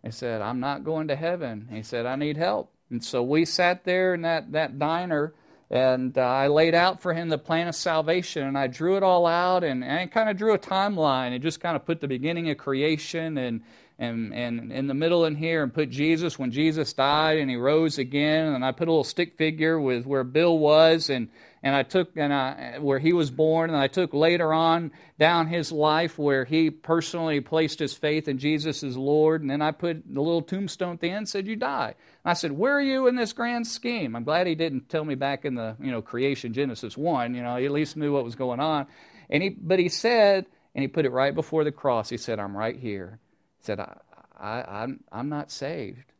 He 0.02 0.10
said, 0.10 0.42
I'm 0.42 0.58
not 0.58 0.82
going 0.82 1.08
to 1.08 1.16
heaven. 1.16 1.68
He 1.70 1.84
said, 1.84 2.06
I 2.06 2.16
need 2.16 2.38
help. 2.38 2.72
And 2.90 3.04
so 3.04 3.22
we 3.22 3.44
sat 3.44 3.84
there 3.84 4.14
in 4.14 4.22
that, 4.22 4.52
that 4.52 4.78
diner 4.78 5.32
and 5.70 6.18
uh, 6.18 6.22
I 6.22 6.48
laid 6.48 6.74
out 6.74 7.00
for 7.00 7.14
him 7.14 7.28
the 7.28 7.38
plan 7.38 7.68
of 7.68 7.76
salvation, 7.76 8.44
and 8.44 8.58
I 8.58 8.66
drew 8.66 8.96
it 8.96 9.04
all 9.04 9.24
out, 9.24 9.62
and, 9.62 9.84
and 9.84 10.10
kind 10.10 10.28
of 10.28 10.36
drew 10.36 10.52
a 10.52 10.58
timeline, 10.58 11.32
and 11.32 11.40
just 11.40 11.60
kind 11.60 11.76
of 11.76 11.86
put 11.86 12.00
the 12.00 12.08
beginning 12.08 12.50
of 12.50 12.58
creation, 12.58 13.38
and 13.38 13.62
and 14.00 14.34
and 14.34 14.72
in 14.72 14.86
the 14.86 14.94
middle 14.94 15.26
in 15.26 15.36
here, 15.36 15.62
and 15.62 15.72
put 15.72 15.90
Jesus 15.90 16.38
when 16.38 16.50
Jesus 16.50 16.94
died, 16.94 17.38
and 17.38 17.50
he 17.50 17.56
rose 17.56 17.98
again, 17.98 18.54
and 18.54 18.64
I 18.64 18.72
put 18.72 18.88
a 18.88 18.90
little 18.90 19.04
stick 19.04 19.36
figure 19.36 19.78
with 19.78 20.06
where 20.06 20.24
Bill 20.24 20.58
was, 20.58 21.10
and 21.10 21.28
and 21.62 21.74
I 21.74 21.82
took 21.82 22.16
and 22.16 22.32
I, 22.32 22.78
where 22.80 22.98
he 22.98 23.12
was 23.12 23.30
born, 23.30 23.68
and 23.68 23.78
I 23.78 23.88
took 23.88 24.14
later 24.14 24.54
on 24.54 24.92
down 25.18 25.48
his 25.48 25.70
life 25.70 26.18
where 26.18 26.46
he 26.46 26.70
personally 26.70 27.40
placed 27.40 27.78
his 27.78 27.92
faith 27.92 28.26
in 28.26 28.38
Jesus 28.38 28.82
as 28.82 28.96
Lord, 28.96 29.42
and 29.42 29.50
then 29.50 29.60
I 29.60 29.70
put 29.70 30.02
the 30.06 30.22
little 30.22 30.40
tombstone 30.40 30.94
at 30.94 31.00
the 31.00 31.10
end 31.10 31.18
and 31.18 31.28
said, 31.28 31.46
"You 31.46 31.56
die." 31.56 31.94
And 32.24 32.30
I 32.30 32.32
said, 32.32 32.52
"Where 32.52 32.74
are 32.74 32.80
you 32.80 33.06
in 33.06 33.16
this 33.16 33.34
grand 33.34 33.66
scheme?" 33.66 34.16
I'm 34.16 34.24
glad 34.24 34.46
he 34.46 34.54
didn't 34.54 34.88
tell 34.88 35.04
me 35.04 35.14
back 35.14 35.44
in 35.44 35.54
the 35.54 35.76
you 35.78 35.90
know 35.90 36.00
creation 36.00 36.54
Genesis 36.54 36.96
one. 36.96 37.34
You 37.34 37.42
know, 37.42 37.56
he 37.56 37.66
at 37.66 37.72
least 37.72 37.98
knew 37.98 38.14
what 38.14 38.24
was 38.24 38.34
going 38.34 38.60
on, 38.60 38.86
and 39.28 39.42
he 39.42 39.50
but 39.50 39.78
he 39.78 39.90
said, 39.90 40.46
and 40.74 40.80
he 40.80 40.88
put 40.88 41.04
it 41.04 41.12
right 41.12 41.34
before 41.34 41.64
the 41.64 41.72
cross. 41.72 42.08
He 42.08 42.16
said, 42.16 42.40
"I'm 42.40 42.56
right 42.56 42.76
here." 42.76 43.18
Said, 43.60 43.80
I, 43.80 43.96
I, 44.38 44.82
I'm, 44.82 45.04
I'm 45.12 45.28
not 45.28 45.50
saved." 45.50 46.12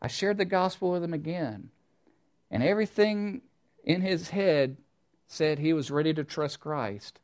I 0.00 0.08
shared 0.08 0.38
the 0.38 0.44
gospel 0.44 0.92
with 0.92 1.02
him 1.02 1.12
again, 1.12 1.70
and 2.50 2.62
everything 2.62 3.42
in 3.84 4.00
his 4.00 4.30
head 4.30 4.76
said 5.26 5.58
he 5.58 5.72
was 5.72 5.90
ready 5.90 6.14
to 6.14 6.24
trust 6.24 6.60
Christ. 6.60 7.20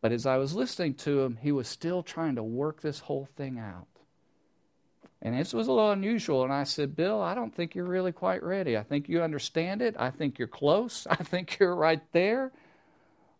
But 0.00 0.12
as 0.12 0.26
I 0.26 0.36
was 0.36 0.54
listening 0.54 0.94
to 0.94 1.22
him, 1.22 1.38
he 1.40 1.52
was 1.52 1.68
still 1.68 2.02
trying 2.02 2.34
to 2.34 2.42
work 2.42 2.80
this 2.80 3.00
whole 3.00 3.28
thing 3.36 3.58
out. 3.58 3.86
And 5.22 5.34
this 5.34 5.54
was 5.54 5.66
a 5.66 5.72
little 5.72 5.92
unusual. 5.92 6.44
And 6.44 6.52
I 6.52 6.64
said, 6.64 6.94
Bill, 6.94 7.22
I 7.22 7.34
don't 7.34 7.54
think 7.54 7.74
you're 7.74 7.86
really 7.86 8.12
quite 8.12 8.42
ready. 8.42 8.76
I 8.76 8.82
think 8.82 9.08
you 9.08 9.22
understand 9.22 9.80
it. 9.80 9.96
I 9.98 10.10
think 10.10 10.38
you're 10.38 10.46
close. 10.46 11.06
I 11.10 11.16
think 11.16 11.58
you're 11.58 11.74
right 11.74 12.02
there. 12.12 12.52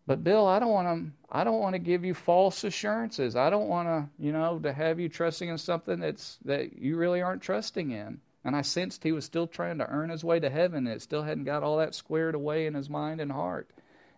But 0.06 0.22
Bill, 0.22 0.46
I 0.46 0.58
don't 0.58 0.70
want 0.70 0.88
to. 0.88 1.12
I 1.30 1.44
don't 1.44 1.60
want 1.60 1.74
to 1.74 1.80
give 1.80 2.04
you 2.04 2.14
false 2.14 2.62
assurances. 2.62 3.36
I 3.36 3.50
don't 3.50 3.68
want 3.68 3.88
to, 3.88 4.08
you 4.22 4.32
know, 4.32 4.58
to 4.60 4.72
have 4.72 5.00
you 5.00 5.08
trusting 5.08 5.48
in 5.48 5.58
something 5.58 6.00
that's 6.00 6.38
that 6.44 6.78
you 6.78 6.96
really 6.96 7.22
aren't 7.22 7.42
trusting 7.42 7.90
in. 7.90 8.20
And 8.44 8.54
I 8.54 8.60
sensed 8.60 9.02
he 9.02 9.12
was 9.12 9.24
still 9.24 9.46
trying 9.46 9.78
to 9.78 9.88
earn 9.88 10.10
his 10.10 10.22
way 10.22 10.38
to 10.38 10.50
heaven. 10.50 10.86
and 10.86 10.94
It 10.96 11.02
still 11.02 11.22
hadn't 11.22 11.44
got 11.44 11.62
all 11.62 11.78
that 11.78 11.94
squared 11.94 12.34
away 12.34 12.66
in 12.66 12.74
his 12.74 12.90
mind 12.90 13.20
and 13.20 13.32
heart. 13.32 13.70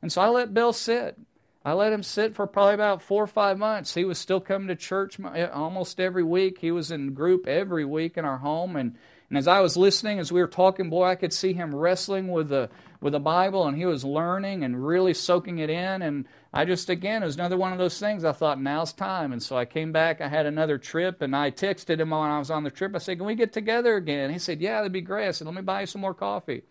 And 0.03 0.13
so 0.13 0.21
I 0.21 0.29
let 0.29 0.53
Bill 0.53 0.73
sit. 0.73 1.17
I 1.65 1.73
let 1.73 1.93
him 1.93 2.03
sit 2.03 2.35
for 2.35 2.47
probably 2.47 2.75
about 2.75 3.03
four 3.03 3.23
or 3.23 3.29
five 3.29 3.57
months. 3.57 3.95
He 3.95 4.05
was 4.05 4.19
still 4.19 4.41
coming 4.41 4.69
to 4.69 4.77
church 4.77 5.19
uh, 5.21 5.49
almost 5.53 6.01
every 6.01 6.23
week. 6.25 6.59
He 6.59 6.71
was 6.71 6.91
in 6.91 7.15
group 7.15 7.47
every 7.47 7.85
week 7.85 8.17
in 8.17 8.25
our 8.25 8.39
home. 8.39 8.77
And, 8.77 8.97
and 9.29 9.37
as 9.37 9.49
I 9.49 9.61
was 9.61 9.77
listening, 9.77 10.19
as 10.19 10.31
we 10.31 10.41
were 10.41 10.47
talking, 10.47 10.89
boy, 10.89 11.05
I 11.05 11.17
could 11.17 11.33
see 11.33 11.53
him 11.53 11.75
wrestling 11.75 12.29
with 12.29 12.49
the, 12.49 12.71
with 13.01 13.13
the 13.13 13.21
Bible 13.21 13.67
and 13.67 13.77
he 13.77 13.85
was 13.85 14.05
learning 14.05 14.63
and 14.63 14.87
really 14.87 15.15
soaking 15.15 15.59
it 15.59 15.69
in. 15.69 16.03
And 16.03 16.27
I 16.53 16.65
just, 16.65 16.89
again, 16.89 17.23
it 17.23 17.27
was 17.27 17.35
another 17.35 17.57
one 17.57 17.73
of 17.73 17.79
those 17.79 17.99
things. 17.99 18.25
I 18.25 18.33
thought, 18.33 18.61
now's 18.61 18.93
time. 18.93 19.33
And 19.33 19.43
so 19.43 19.57
I 19.57 19.65
came 19.65 19.91
back. 19.91 20.21
I 20.21 20.29
had 20.29 20.47
another 20.47 20.79
trip, 20.79 21.23
and 21.23 21.35
I 21.35 21.51
texted 21.51 22.01
him 22.01 22.11
when 22.11 22.21
I 22.21 22.39
was 22.39 22.51
on 22.51 22.63
the 22.63 22.71
trip. 22.71 22.95
I 22.95 22.99
said, 22.99 23.19
Can 23.19 23.27
we 23.27 23.35
get 23.35 23.53
together 23.53 23.97
again? 23.97 24.33
He 24.33 24.39
said, 24.39 24.61
Yeah, 24.61 24.77
that'd 24.77 24.93
be 24.93 25.01
great. 25.01 25.29
I 25.29 25.33
said, 25.33 25.47
Let 25.47 25.55
me 25.55 25.63
buy 25.63 25.83
you 25.83 25.87
some 25.87 26.01
more 26.01 26.15
coffee. 26.15 26.63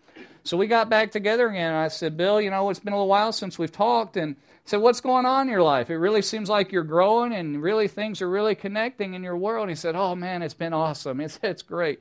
So 0.43 0.57
we 0.57 0.67
got 0.67 0.89
back 0.89 1.11
together 1.11 1.47
again, 1.49 1.69
and 1.69 1.77
I 1.77 1.89
said, 1.89 2.15
Bill, 2.15 2.39
you 2.39 2.49
know, 2.49 2.69
it's 2.69 2.79
been 2.79 2.93
a 2.93 2.95
little 2.95 3.09
while 3.09 3.33
since 3.33 3.59
we've 3.59 3.71
talked. 3.71 4.15
And 4.15 4.35
I 4.37 4.61
said, 4.65 4.81
What's 4.81 5.01
going 5.01 5.25
on 5.25 5.47
in 5.47 5.51
your 5.51 5.61
life? 5.61 5.89
It 5.89 5.97
really 5.97 6.21
seems 6.21 6.49
like 6.49 6.71
you're 6.71 6.83
growing, 6.83 7.33
and 7.33 7.61
really 7.61 7.87
things 7.87 8.21
are 8.21 8.29
really 8.29 8.55
connecting 8.55 9.13
in 9.13 9.23
your 9.23 9.37
world. 9.37 9.63
And 9.63 9.71
he 9.71 9.75
said, 9.75 9.95
Oh, 9.95 10.15
man, 10.15 10.41
it's 10.41 10.53
been 10.53 10.73
awesome. 10.73 11.19
It's, 11.25 11.39
it's 11.43 11.61
great. 11.61 11.99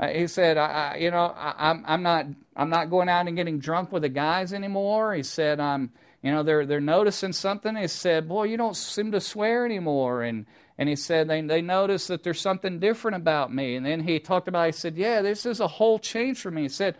Uh, 0.00 0.08
he 0.08 0.26
said, 0.26 0.56
I, 0.56 0.94
I, 0.94 0.96
you 0.96 1.10
know, 1.10 1.26
I, 1.36 1.70
I'm, 1.70 1.84
I'm, 1.86 2.02
not, 2.02 2.26
I'm 2.56 2.70
not 2.70 2.90
going 2.90 3.08
out 3.08 3.28
and 3.28 3.36
getting 3.36 3.58
drunk 3.60 3.92
with 3.92 4.02
the 4.02 4.08
guys 4.08 4.52
anymore. 4.52 5.14
He 5.14 5.22
said, 5.22 5.60
I'm 5.60 5.92
you 6.22 6.30
know, 6.30 6.42
they're 6.42 6.66
they're 6.66 6.80
noticing 6.80 7.32
something. 7.32 7.76
He 7.76 7.88
said, 7.88 8.28
"Boy, 8.28 8.44
you 8.44 8.56
don't 8.56 8.76
seem 8.76 9.12
to 9.12 9.20
swear 9.20 9.64
anymore." 9.64 10.22
And 10.22 10.44
and 10.76 10.88
he 10.88 10.96
said 10.96 11.28
they 11.28 11.40
they 11.40 11.62
notice 11.62 12.08
that 12.08 12.22
there's 12.22 12.40
something 12.40 12.78
different 12.78 13.16
about 13.16 13.52
me. 13.52 13.76
And 13.76 13.86
then 13.86 14.00
he 14.00 14.18
talked 14.20 14.46
about. 14.46 14.66
He 14.66 14.72
said, 14.72 14.96
"Yeah, 14.96 15.22
this 15.22 15.46
is 15.46 15.60
a 15.60 15.66
whole 15.66 15.98
change 15.98 16.40
for 16.40 16.50
me." 16.50 16.62
He 16.62 16.68
said, 16.68 16.96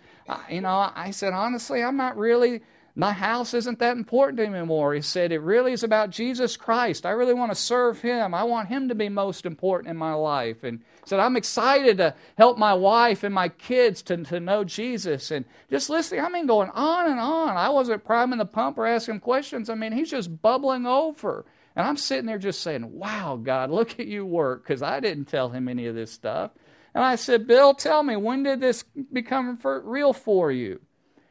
"You 0.51 0.63
know," 0.63 0.91
I 0.95 1.11
said, 1.11 1.35
"Honestly, 1.35 1.83
I'm 1.83 1.97
not 1.97 2.17
really." 2.17 2.63
My 3.01 3.13
house 3.13 3.55
isn't 3.55 3.79
that 3.79 3.97
important 3.97 4.37
to 4.37 4.45
anymore. 4.45 4.93
He 4.93 5.01
said, 5.01 5.33
It 5.33 5.41
really 5.41 5.73
is 5.73 5.83
about 5.83 6.11
Jesus 6.11 6.59
Christ. 6.59 7.07
I 7.07 7.13
really 7.13 7.33
want 7.33 7.51
to 7.51 7.57
serve 7.57 8.03
him. 8.03 8.35
I 8.35 8.43
want 8.43 8.69
him 8.69 8.91
to 8.91 8.95
be 8.95 9.09
most 9.09 9.47
important 9.47 9.89
in 9.89 9.97
my 9.97 10.13
life. 10.13 10.65
And 10.65 10.83
said, 11.07 11.19
I'm 11.19 11.35
excited 11.35 11.97
to 11.97 12.15
help 12.37 12.59
my 12.59 12.75
wife 12.75 13.25
and 13.25 13.35
my 13.35 13.49
kids 13.49 14.03
to, 14.03 14.19
to 14.25 14.39
know 14.39 14.65
Jesus. 14.65 15.31
And 15.31 15.47
just 15.71 15.89
listening, 15.89 16.21
I 16.21 16.29
mean, 16.29 16.45
going 16.45 16.69
on 16.75 17.11
and 17.11 17.19
on. 17.19 17.57
I 17.57 17.71
wasn't 17.71 18.05
priming 18.05 18.39
the 18.39 18.45
pump 18.45 18.77
or 18.77 18.87
asking 18.87 19.21
questions. 19.21 19.71
I 19.71 19.77
mean, 19.77 19.93
he's 19.93 20.11
just 20.11 20.43
bubbling 20.43 20.85
over. 20.85 21.47
And 21.77 21.87
I'm 21.87 21.97
sitting 21.97 22.27
there 22.27 22.37
just 22.37 22.61
saying, 22.61 22.93
Wow, 22.93 23.41
God, 23.43 23.71
look 23.71 23.99
at 23.99 24.09
you 24.09 24.27
work, 24.27 24.63
because 24.63 24.83
I 24.83 25.01
didn't 25.01 25.25
tell 25.25 25.49
him 25.49 25.71
any 25.71 25.87
of 25.87 25.95
this 25.95 26.13
stuff. 26.13 26.51
And 26.95 27.03
I 27.03 27.17
said, 27.17 27.47
Bill, 27.47 27.73
tell 27.73 28.03
me, 28.03 28.17
when 28.17 28.43
did 28.43 28.61
this 28.61 28.83
become 29.11 29.57
for, 29.57 29.81
real 29.81 30.13
for 30.13 30.53
you? 30.53 30.81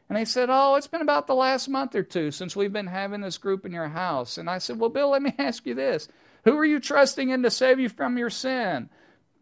And 0.10 0.18
they 0.18 0.26
said, 0.26 0.50
Oh, 0.52 0.76
it's 0.76 0.88
been 0.88 1.02
about 1.02 1.28
the 1.28 1.36
last 1.36 1.70
month 1.70 1.96
or 1.96 2.04
two 2.04 2.32
since 2.32 2.56
we've 2.56 2.74
been 2.74 2.88
having 2.88 3.22
this 3.22 3.38
group 3.38 3.66
in 3.66 3.72
your 3.72 3.90
house. 3.90 4.38
And 4.38 4.50
I 4.50 4.58
said, 4.58 4.80
Well, 4.80 4.90
Bill, 4.90 5.12
let 5.12 5.22
me 5.22 5.36
ask 5.40 5.66
you 5.66 5.76
this. 5.76 6.08
Who 6.46 6.58
are 6.58 6.66
you 6.66 6.80
trusting 6.80 7.30
in 7.30 7.44
to 7.44 7.52
save 7.52 7.80
you 7.80 7.90
from 7.90 8.18
your 8.18 8.30
sin? 8.32 8.90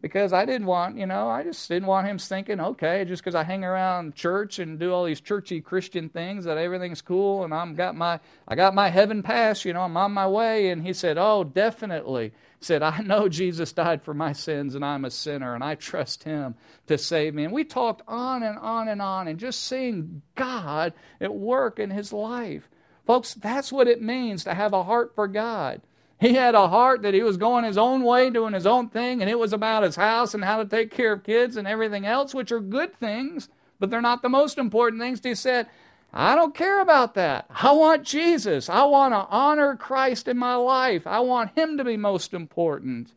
Because 0.00 0.32
I 0.32 0.44
didn't 0.44 0.68
want, 0.68 0.96
you 0.96 1.06
know, 1.06 1.28
I 1.28 1.42
just 1.42 1.68
didn't 1.68 1.88
want 1.88 2.06
him 2.06 2.18
thinking, 2.18 2.60
okay, 2.60 3.04
just 3.04 3.20
because 3.20 3.34
I 3.34 3.42
hang 3.42 3.64
around 3.64 4.14
church 4.14 4.60
and 4.60 4.78
do 4.78 4.92
all 4.92 5.04
these 5.04 5.20
churchy 5.20 5.60
Christian 5.60 6.08
things 6.08 6.44
that 6.44 6.56
everything's 6.56 7.02
cool 7.02 7.42
and 7.42 7.52
I'm 7.52 7.74
got 7.74 7.96
my 7.96 8.20
I 8.46 8.54
got 8.54 8.76
my 8.76 8.90
heaven 8.90 9.24
pass, 9.24 9.64
you 9.64 9.72
know, 9.72 9.80
I'm 9.80 9.96
on 9.96 10.12
my 10.12 10.28
way. 10.28 10.70
And 10.70 10.86
he 10.86 10.92
said, 10.92 11.18
Oh, 11.18 11.42
definitely 11.42 12.32
said, 12.60 12.82
I 12.82 13.00
know 13.00 13.28
Jesus 13.28 13.72
died 13.72 14.02
for 14.02 14.14
my 14.14 14.32
sins 14.32 14.76
and 14.76 14.84
I'm 14.84 15.04
a 15.04 15.10
sinner 15.10 15.56
and 15.56 15.64
I 15.64 15.74
trust 15.74 16.22
him 16.22 16.54
to 16.86 16.96
save 16.96 17.34
me. 17.34 17.42
And 17.42 17.52
we 17.52 17.64
talked 17.64 18.02
on 18.06 18.44
and 18.44 18.58
on 18.58 18.86
and 18.86 19.02
on 19.02 19.26
and 19.26 19.38
just 19.38 19.64
seeing 19.64 20.22
God 20.36 20.92
at 21.20 21.34
work 21.34 21.80
in 21.80 21.90
his 21.90 22.12
life. 22.12 22.68
Folks, 23.04 23.34
that's 23.34 23.72
what 23.72 23.88
it 23.88 24.02
means 24.02 24.44
to 24.44 24.54
have 24.54 24.74
a 24.74 24.84
heart 24.84 25.14
for 25.14 25.26
God. 25.26 25.80
He 26.20 26.34
had 26.34 26.54
a 26.56 26.68
heart 26.68 27.02
that 27.02 27.14
he 27.14 27.22
was 27.22 27.36
going 27.36 27.64
his 27.64 27.78
own 27.78 28.02
way, 28.02 28.28
doing 28.30 28.52
his 28.52 28.66
own 28.66 28.88
thing, 28.88 29.20
and 29.20 29.30
it 29.30 29.38
was 29.38 29.52
about 29.52 29.84
his 29.84 29.96
house 29.96 30.34
and 30.34 30.44
how 30.44 30.62
to 30.62 30.68
take 30.68 30.90
care 30.90 31.12
of 31.12 31.22
kids 31.22 31.56
and 31.56 31.68
everything 31.68 32.06
else, 32.06 32.34
which 32.34 32.50
are 32.50 32.60
good 32.60 32.94
things. 32.98 33.48
but 33.78 33.90
they're 33.90 34.00
not 34.00 34.22
the 34.22 34.28
most 34.28 34.58
important 34.58 35.00
things. 35.00 35.20
He 35.22 35.34
said, 35.34 35.68
I 36.12 36.34
don't 36.34 36.54
care 36.54 36.80
about 36.80 37.14
that. 37.14 37.46
I 37.50 37.72
want 37.72 38.02
Jesus. 38.02 38.68
I 38.68 38.84
want 38.84 39.14
to 39.14 39.26
honor 39.28 39.76
Christ 39.76 40.26
in 40.26 40.38
my 40.38 40.54
life. 40.54 41.06
I 41.06 41.20
want 41.20 41.56
Him 41.56 41.76
to 41.76 41.84
be 41.84 41.96
most 41.96 42.32
important 42.34 43.12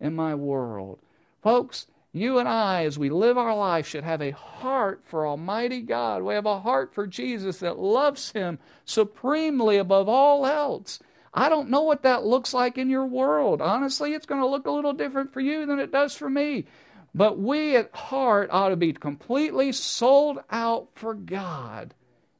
in 0.00 0.14
my 0.14 0.34
world. 0.34 0.98
Folks, 1.42 1.86
you 2.12 2.38
and 2.38 2.48
I, 2.48 2.84
as 2.84 2.98
we 2.98 3.08
live 3.08 3.38
our 3.38 3.56
life, 3.56 3.86
should 3.86 4.04
have 4.04 4.20
a 4.20 4.32
heart 4.32 5.00
for 5.04 5.26
Almighty 5.26 5.80
God. 5.80 6.22
We 6.22 6.34
have 6.34 6.46
a 6.46 6.60
heart 6.60 6.92
for 6.92 7.06
Jesus 7.06 7.58
that 7.60 7.78
loves 7.78 8.32
Him 8.32 8.58
supremely 8.84 9.78
above 9.78 10.08
all 10.08 10.44
else. 10.44 10.98
I 11.34 11.48
don't 11.48 11.70
know 11.70 11.82
what 11.82 12.02
that 12.02 12.24
looks 12.24 12.52
like 12.52 12.76
in 12.76 12.90
your 12.90 13.06
world. 13.06 13.62
Honestly, 13.62 14.12
it's 14.12 14.26
going 14.26 14.40
to 14.40 14.46
look 14.46 14.66
a 14.66 14.70
little 14.70 14.92
different 14.92 15.32
for 15.32 15.40
you 15.40 15.64
than 15.64 15.78
it 15.78 15.90
does 15.90 16.14
for 16.14 16.28
me. 16.28 16.66
But 17.14 17.38
we 17.38 17.76
at 17.76 17.94
heart 17.94 18.50
ought 18.52 18.70
to 18.70 18.76
be 18.76 18.92
completely 18.92 19.72
sold 19.72 20.38
out 20.50 20.88
for 20.94 21.14
God 21.14 21.94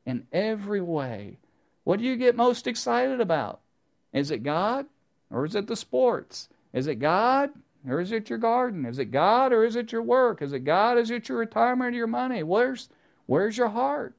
in 0.05 0.27
every 0.33 0.81
way. 0.81 1.39
What 1.85 1.99
do 1.99 2.05
you 2.05 2.17
get 2.17 2.37
most 2.37 2.67
excited 2.67 3.21
about? 3.21 3.61
Is 4.13 4.31
it 4.31 4.43
God 4.43 4.87
or 5.31 5.45
is 5.45 5.55
it 5.55 5.67
the 5.67 5.77
sports? 5.77 6.49
Is 6.73 6.87
it 6.87 6.97
God 6.97 7.51
or 7.89 8.01
is 8.01 8.13
it 8.13 8.31
your 8.31 8.39
garden? 8.39 8.85
Is 8.87 8.99
it 8.99 9.07
God 9.07 9.53
or 9.53 9.65
is 9.65 9.77
it 9.77 9.93
your 9.93 10.03
work? 10.03 10.43
Is 10.43 10.53
it 10.53 10.65
God? 10.65 10.99
Is 10.99 11.11
it 11.11 11.29
your 11.29 11.39
retirement 11.39 11.95
or 11.95 11.99
your 11.99 12.07
money? 12.07 12.43
Where's, 12.43 12.89
where's 13.27 13.57
your 13.57 13.71
heart? 13.71 14.15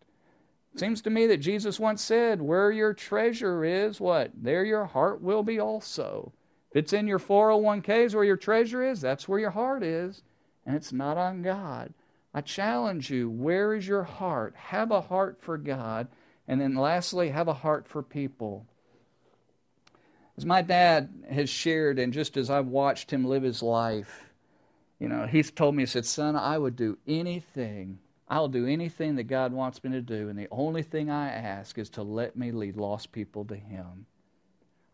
Seems 0.75 1.01
to 1.03 1.09
me 1.09 1.27
that 1.27 1.37
Jesus 1.37 1.79
once 1.79 2.01
said, 2.01 2.41
Where 2.41 2.71
your 2.71 2.93
treasure 2.93 3.63
is, 3.63 3.99
what? 3.99 4.31
There 4.35 4.63
your 4.63 4.85
heart 4.85 5.21
will 5.21 5.43
be 5.43 5.59
also. 5.59 6.33
If 6.71 6.77
it's 6.77 6.93
in 6.93 7.07
your 7.07 7.19
401ks 7.19 8.15
where 8.15 8.23
your 8.23 8.37
treasure 8.37 8.83
is, 8.83 8.99
that's 8.99 9.27
where 9.27 9.39
your 9.39 9.51
heart 9.51 9.83
is, 9.83 10.23
and 10.65 10.75
it's 10.75 10.91
not 10.91 11.17
on 11.17 11.43
God. 11.43 11.93
I 12.33 12.41
challenge 12.41 13.11
you, 13.11 13.29
where 13.29 13.75
is 13.75 13.87
your 13.87 14.03
heart? 14.03 14.55
Have 14.55 14.89
a 14.89 15.01
heart 15.01 15.37
for 15.39 15.59
God, 15.59 16.07
and 16.47 16.59
then 16.59 16.73
lastly, 16.73 17.29
have 17.29 17.47
a 17.47 17.53
heart 17.53 17.87
for 17.87 18.01
people. 18.01 18.65
As 20.35 20.45
my 20.47 20.63
dad 20.63 21.09
has 21.29 21.51
shared, 21.51 21.99
and 21.99 22.11
just 22.11 22.35
as 22.35 22.49
I've 22.49 22.65
watched 22.65 23.11
him 23.11 23.25
live 23.25 23.43
his 23.43 23.61
life, 23.61 24.31
you 24.99 25.07
know, 25.07 25.27
he's 25.27 25.51
told 25.51 25.75
me, 25.75 25.83
he 25.83 25.87
said, 25.87 26.07
Son, 26.07 26.35
I 26.35 26.57
would 26.57 26.75
do 26.75 26.97
anything. 27.07 27.99
I'll 28.33 28.47
do 28.47 28.65
anything 28.65 29.17
that 29.17 29.25
God 29.25 29.53
wants 29.53 29.83
me 29.83 29.91
to 29.91 30.01
do, 30.01 30.27
and 30.27 30.39
the 30.39 30.47
only 30.49 30.81
thing 30.81 31.11
I 31.11 31.29
ask 31.29 31.77
is 31.77 31.91
to 31.91 32.01
let 32.01 32.35
me 32.35 32.51
lead 32.51 32.77
lost 32.77 33.11
people 33.11 33.45
to 33.45 33.55
Him. 33.55 34.07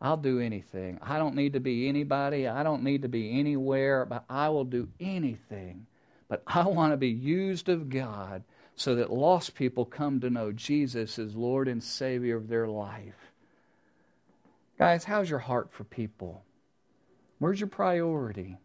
I'll 0.02 0.18
do 0.18 0.42
anything. 0.42 1.00
I 1.02 1.18
don't 1.20 1.36
need 1.36 1.54
to 1.54 1.62
be 1.62 1.88
anybody. 1.88 2.50
I 2.50 2.64
don't 2.64 2.84
need 2.84 3.04
to 3.04 3.08
be 3.08 3.40
anywhere, 3.40 4.06
but 4.06 4.26
I 4.30 4.50
will 4.50 4.66
do 4.66 4.90
anything. 5.00 5.86
But 6.28 6.44
I 6.48 6.68
want 6.68 6.92
to 6.92 6.98
be 6.98 7.08
used 7.08 7.70
of 7.70 7.90
God 7.90 8.44
so 8.76 8.96
that 8.96 9.10
lost 9.10 9.56
people 9.56 9.86
come 9.86 10.20
to 10.20 10.30
know 10.30 10.52
Jesus 10.52 11.18
as 11.18 11.34
Lord 11.34 11.70
and 11.70 11.82
Savior 11.82 12.36
of 12.36 12.50
their 12.50 12.68
life. 12.68 13.32
Guys, 14.78 15.06
how's 15.06 15.30
your 15.30 15.40
heart 15.40 15.72
for 15.72 15.86
people? 15.86 16.44
Where's 17.38 17.62
your 17.62 17.70
priority? 17.70 18.58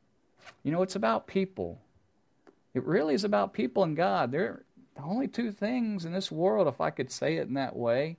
You 0.65 0.73
know, 0.73 0.83
it's 0.83 0.97
about 0.97 1.29
people. 1.29 1.81
It 2.75 2.85
really 2.85 3.15
is 3.15 3.25
about 3.25 3.55
people 3.55 3.85
and 3.85 3.97
God. 3.97 4.33
They're 4.33 4.65
the 4.97 5.03
only 5.03 5.29
two 5.29 5.51
things 5.53 6.05
in 6.05 6.13
this 6.13 6.31
world, 6.31 6.69
if 6.69 6.81
I 6.81 6.91
could 6.91 7.11
say 7.11 7.37
it 7.37 7.49
in 7.49 7.55
that 7.55 7.77
way, 7.77 8.17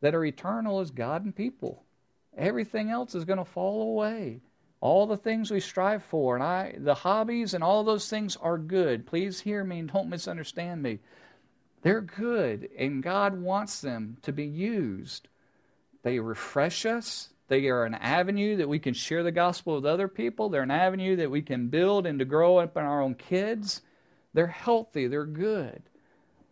that 0.00 0.14
are 0.14 0.24
eternal 0.24 0.80
is 0.80 0.90
God 0.90 1.24
and 1.24 1.34
people. 1.34 1.84
Everything 2.36 2.90
else 2.90 3.14
is 3.14 3.24
going 3.24 3.38
to 3.38 3.44
fall 3.44 3.82
away. 3.82 4.40
All 4.80 5.06
the 5.06 5.16
things 5.16 5.50
we 5.50 5.60
strive 5.60 6.02
for, 6.02 6.34
and 6.34 6.42
I, 6.42 6.74
the 6.76 6.94
hobbies 6.94 7.54
and 7.54 7.62
all 7.62 7.84
those 7.84 8.08
things 8.08 8.36
are 8.36 8.58
good. 8.58 9.06
Please 9.06 9.40
hear 9.40 9.62
me 9.62 9.78
and 9.78 9.92
don't 9.92 10.08
misunderstand 10.08 10.82
me. 10.82 10.98
They're 11.82 12.00
good, 12.00 12.68
and 12.76 13.02
God 13.02 13.40
wants 13.40 13.80
them 13.80 14.16
to 14.22 14.32
be 14.32 14.44
used. 14.44 15.28
They 16.02 16.18
refresh 16.18 16.84
us. 16.84 17.31
They 17.52 17.68
are 17.68 17.84
an 17.84 17.96
avenue 17.96 18.56
that 18.56 18.68
we 18.70 18.78
can 18.78 18.94
share 18.94 19.22
the 19.22 19.30
gospel 19.30 19.74
with 19.74 19.84
other 19.84 20.08
people. 20.08 20.48
They're 20.48 20.62
an 20.62 20.70
avenue 20.70 21.16
that 21.16 21.30
we 21.30 21.42
can 21.42 21.68
build 21.68 22.06
and 22.06 22.18
to 22.18 22.24
grow 22.24 22.56
up 22.56 22.78
in 22.78 22.82
our 22.82 23.02
own 23.02 23.14
kids. 23.14 23.82
They're 24.32 24.46
healthy, 24.46 25.06
they're 25.06 25.26
good. 25.26 25.82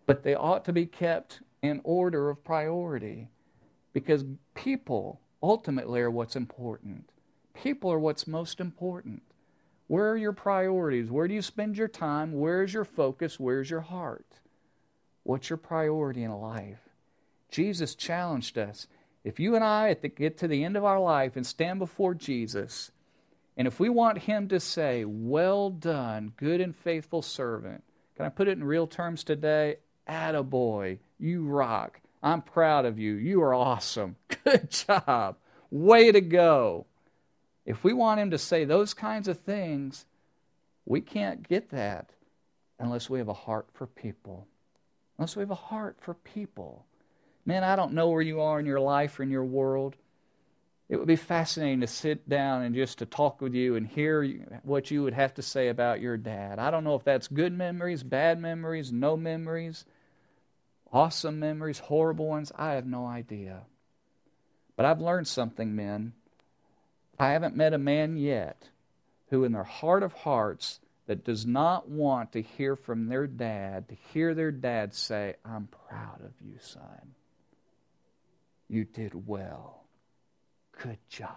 But 0.04 0.22
they 0.22 0.34
ought 0.34 0.66
to 0.66 0.74
be 0.74 0.84
kept 0.84 1.40
in 1.62 1.80
order 1.84 2.28
of 2.28 2.44
priority 2.44 3.30
because 3.94 4.26
people 4.54 5.22
ultimately 5.42 6.02
are 6.02 6.10
what's 6.10 6.36
important. 6.36 7.08
People 7.54 7.90
are 7.90 7.98
what's 7.98 8.26
most 8.26 8.60
important. 8.60 9.22
Where 9.86 10.10
are 10.10 10.18
your 10.18 10.34
priorities? 10.34 11.10
Where 11.10 11.28
do 11.28 11.32
you 11.32 11.40
spend 11.40 11.78
your 11.78 11.88
time? 11.88 12.34
Where's 12.34 12.74
your 12.74 12.84
focus? 12.84 13.40
Where's 13.40 13.70
your 13.70 13.80
heart? 13.80 14.40
What's 15.22 15.48
your 15.48 15.56
priority 15.56 16.24
in 16.24 16.30
life? 16.30 16.90
Jesus 17.50 17.94
challenged 17.94 18.58
us 18.58 18.86
if 19.24 19.38
you 19.38 19.54
and 19.54 19.64
I 19.64 19.92
get 19.94 20.38
to 20.38 20.48
the 20.48 20.64
end 20.64 20.76
of 20.76 20.84
our 20.84 20.98
life 20.98 21.36
and 21.36 21.46
stand 21.46 21.78
before 21.78 22.14
Jesus, 22.14 22.90
and 23.56 23.66
if 23.66 23.78
we 23.78 23.88
want 23.88 24.18
Him 24.18 24.48
to 24.48 24.60
say, 24.60 25.04
Well 25.04 25.70
done, 25.70 26.32
good 26.36 26.60
and 26.60 26.74
faithful 26.74 27.22
servant, 27.22 27.84
can 28.16 28.26
I 28.26 28.30
put 28.30 28.48
it 28.48 28.58
in 28.58 28.64
real 28.64 28.86
terms 28.86 29.24
today? 29.24 29.76
Attaboy, 30.08 30.98
you 31.18 31.44
rock. 31.44 32.00
I'm 32.22 32.42
proud 32.42 32.84
of 32.84 32.98
you. 32.98 33.14
You 33.14 33.42
are 33.42 33.54
awesome. 33.54 34.16
Good 34.44 34.70
job. 34.70 35.36
Way 35.70 36.12
to 36.12 36.20
go. 36.20 36.86
If 37.64 37.84
we 37.84 37.92
want 37.92 38.20
Him 38.20 38.30
to 38.32 38.38
say 38.38 38.64
those 38.64 38.92
kinds 38.92 39.28
of 39.28 39.38
things, 39.38 40.04
we 40.84 41.00
can't 41.00 41.48
get 41.48 41.70
that 41.70 42.10
unless 42.78 43.08
we 43.08 43.18
have 43.18 43.28
a 43.28 43.34
heart 43.34 43.68
for 43.72 43.86
people. 43.86 44.46
Unless 45.18 45.36
we 45.36 45.40
have 45.40 45.50
a 45.50 45.54
heart 45.54 45.96
for 46.00 46.14
people. 46.14 46.84
Man, 47.46 47.64
I 47.64 47.76
don't 47.76 47.94
know 47.94 48.08
where 48.08 48.22
you 48.22 48.40
are 48.40 48.60
in 48.60 48.66
your 48.66 48.80
life 48.80 49.18
or 49.18 49.22
in 49.22 49.30
your 49.30 49.44
world. 49.44 49.96
It 50.88 50.96
would 50.96 51.06
be 51.06 51.16
fascinating 51.16 51.80
to 51.80 51.86
sit 51.86 52.28
down 52.28 52.62
and 52.62 52.74
just 52.74 52.98
to 52.98 53.06
talk 53.06 53.40
with 53.40 53.54
you 53.54 53.76
and 53.76 53.86
hear 53.86 54.24
what 54.62 54.90
you 54.90 55.04
would 55.04 55.14
have 55.14 55.34
to 55.34 55.42
say 55.42 55.68
about 55.68 56.00
your 56.00 56.16
dad. 56.16 56.58
I 56.58 56.70
don't 56.70 56.84
know 56.84 56.96
if 56.96 57.04
that's 57.04 57.28
good 57.28 57.52
memories, 57.52 58.02
bad 58.02 58.40
memories, 58.40 58.90
no 58.92 59.16
memories, 59.16 59.84
awesome 60.92 61.38
memories, 61.38 61.78
horrible 61.78 62.26
ones. 62.26 62.50
I 62.56 62.72
have 62.72 62.86
no 62.86 63.06
idea. 63.06 63.62
But 64.76 64.86
I've 64.86 65.00
learned 65.00 65.28
something, 65.28 65.76
men. 65.76 66.12
I 67.20 67.30
haven't 67.30 67.56
met 67.56 67.72
a 67.72 67.78
man 67.78 68.16
yet 68.16 68.68
who, 69.28 69.44
in 69.44 69.52
their 69.52 69.62
heart 69.62 70.02
of 70.02 70.12
hearts, 70.12 70.80
that 71.06 71.24
does 71.24 71.44
not 71.44 71.88
want 71.88 72.32
to 72.32 72.42
hear 72.42 72.76
from 72.76 73.08
their 73.08 73.26
dad, 73.26 73.88
to 73.88 73.96
hear 74.12 74.34
their 74.34 74.52
dad 74.52 74.94
say, 74.94 75.34
I'm 75.44 75.68
proud 75.88 76.20
of 76.20 76.32
you, 76.40 76.54
son. 76.60 77.14
You 78.70 78.84
did 78.84 79.26
well. 79.26 79.82
Good 80.80 80.98
job. 81.08 81.36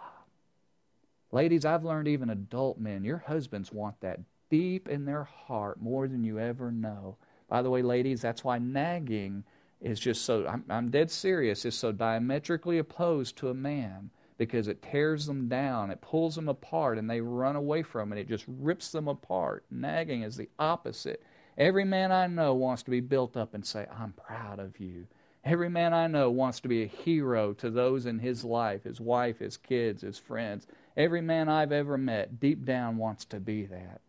Ladies, 1.31 1.65
I've 1.65 1.83
learned 1.83 2.07
even 2.07 2.29
adult 2.29 2.79
men, 2.79 3.03
your 3.03 3.17
husbands 3.17 3.71
want 3.71 3.99
that 4.01 4.19
deep 4.51 4.87
in 4.87 5.05
their 5.05 5.23
heart 5.23 5.81
more 5.81 6.07
than 6.07 6.23
you 6.23 6.37
ever 6.37 6.71
know. 6.71 7.17
By 7.49 7.63
the 7.63 7.71
way, 7.71 7.81
ladies, 7.81 8.21
that's 8.21 8.43
why 8.43 8.59
nagging 8.59 9.45
is 9.81 9.99
just 9.99 10.25
so, 10.25 10.45
I'm, 10.45 10.63
I'm 10.69 10.91
dead 10.91 11.09
serious, 11.09 11.65
is 11.65 11.73
so 11.73 11.91
diametrically 11.91 12.77
opposed 12.77 13.35
to 13.37 13.49
a 13.49 13.55
man 13.55 14.11
because 14.37 14.67
it 14.67 14.83
tears 14.83 15.25
them 15.25 15.47
down, 15.47 15.89
it 15.89 16.01
pulls 16.01 16.35
them 16.35 16.47
apart, 16.47 16.99
and 16.99 17.09
they 17.09 17.19
run 17.19 17.55
away 17.55 17.81
from 17.81 18.13
it. 18.13 18.19
It 18.19 18.29
just 18.29 18.45
rips 18.47 18.91
them 18.91 19.07
apart. 19.07 19.65
Nagging 19.71 20.21
is 20.21 20.37
the 20.37 20.49
opposite. 20.59 21.23
Every 21.57 21.83
man 21.83 22.11
I 22.11 22.27
know 22.27 22.53
wants 22.53 22.83
to 22.83 22.91
be 22.91 22.99
built 22.99 23.35
up 23.35 23.55
and 23.55 23.65
say, 23.65 23.87
I'm 23.91 24.13
proud 24.13 24.59
of 24.59 24.79
you. 24.79 25.07
Every 25.45 25.69
man 25.69 25.93
I 25.93 26.07
know 26.07 26.31
wants 26.31 26.61
to 26.61 26.69
be 26.69 26.83
a 26.83 26.87
hero 26.87 27.53
to 27.53 27.69
those 27.69 28.05
in 28.05 28.19
his 28.19 28.45
life, 28.45 28.83
his 28.83 29.01
wife, 29.01 29.39
his 29.39 29.57
kids, 29.57 30.01
his 30.01 30.17
friends. 30.17 30.65
Every 30.95 31.21
man 31.21 31.49
I've 31.49 31.73
ever 31.73 31.97
met 31.97 32.39
deep 32.39 32.63
down 32.65 32.97
wants 32.97 33.25
to 33.25 33.39
be 33.39 33.65
that. 33.65 33.99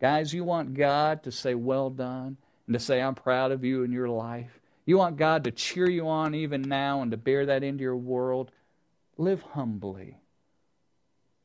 Guys, 0.00 0.34
you 0.34 0.44
want 0.44 0.74
God 0.74 1.22
to 1.22 1.32
say, 1.32 1.54
Well 1.54 1.88
done, 1.88 2.36
and 2.66 2.74
to 2.74 2.80
say, 2.80 3.00
I'm 3.00 3.14
proud 3.14 3.50
of 3.50 3.64
you 3.64 3.82
in 3.82 3.92
your 3.92 4.08
life. 4.08 4.60
You 4.84 4.98
want 4.98 5.16
God 5.16 5.44
to 5.44 5.50
cheer 5.50 5.88
you 5.88 6.08
on 6.08 6.34
even 6.34 6.60
now 6.60 7.00
and 7.00 7.10
to 7.12 7.16
bear 7.16 7.46
that 7.46 7.62
into 7.62 7.82
your 7.82 7.96
world. 7.96 8.50
Live 9.16 9.40
humbly, 9.40 10.18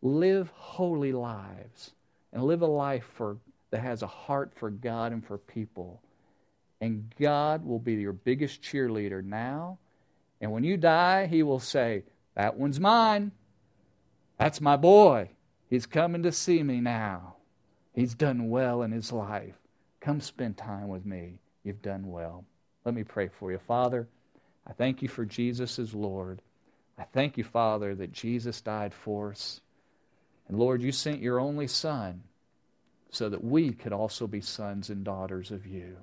live 0.02 0.50
holy 0.56 1.14
lives, 1.14 1.92
and 2.34 2.44
live 2.44 2.62
a 2.62 2.68
life 2.68 3.08
for, 3.16 3.38
that 3.70 3.82
has 3.82 4.02
a 4.02 4.08
heart 4.08 4.52
for 4.56 4.70
God 4.70 5.14
and 5.14 5.26
for 5.26 5.38
people. 5.38 6.02
And 6.82 7.14
God 7.20 7.66
will 7.66 7.80
be 7.80 7.94
your 7.94 8.14
biggest 8.14 8.62
cheerleader 8.62 9.24
now. 9.24 9.80
And 10.40 10.52
when 10.52 10.64
you 10.64 10.78
die, 10.78 11.28
He 11.28 11.44
will 11.44 11.60
say, 11.60 12.04
That 12.36 12.58
one's 12.58 12.80
mine. 12.80 13.32
That's 14.38 14.62
my 14.62 14.78
boy. 14.78 15.30
He's 15.70 15.86
coming 15.86 16.24
to 16.24 16.32
see 16.32 16.64
me 16.64 16.80
now. 16.80 17.36
He's 17.94 18.14
done 18.14 18.50
well 18.50 18.82
in 18.82 18.92
his 18.92 19.12
life. 19.12 19.56
Come 20.00 20.22
spend 20.22 20.58
time 20.58 20.88
with 20.88 21.06
me. 21.06 21.40
You've 21.64 21.82
done 21.82 22.10
well. 22.10 22.46
Let 22.86 22.96
me 22.96 23.04
pray 23.04 23.28
for 23.28 23.52
you. 23.52 23.60
Father, 23.60 24.08
I 24.66 24.72
thank 24.72 25.02
you 25.02 25.10
for 25.10 25.26
Jesus 25.26 25.78
as 25.78 25.94
Lord. 25.94 26.42
I 26.98 27.04
thank 27.04 27.38
you, 27.38 27.44
Father, 27.44 27.94
that 27.96 28.14
Jesus 28.14 28.62
died 28.62 28.94
for 28.94 29.32
us. 29.32 29.62
And 30.48 30.58
Lord, 30.58 30.82
you 30.82 30.92
sent 30.92 31.22
your 31.22 31.40
only 31.40 31.68
Son 31.68 32.24
so 33.12 33.30
that 33.30 33.44
we 33.44 33.72
could 33.72 33.94
also 33.94 34.28
be 34.28 34.42
sons 34.42 34.90
and 34.90 35.04
daughters 35.04 35.52
of 35.52 35.66
you. 35.66 35.98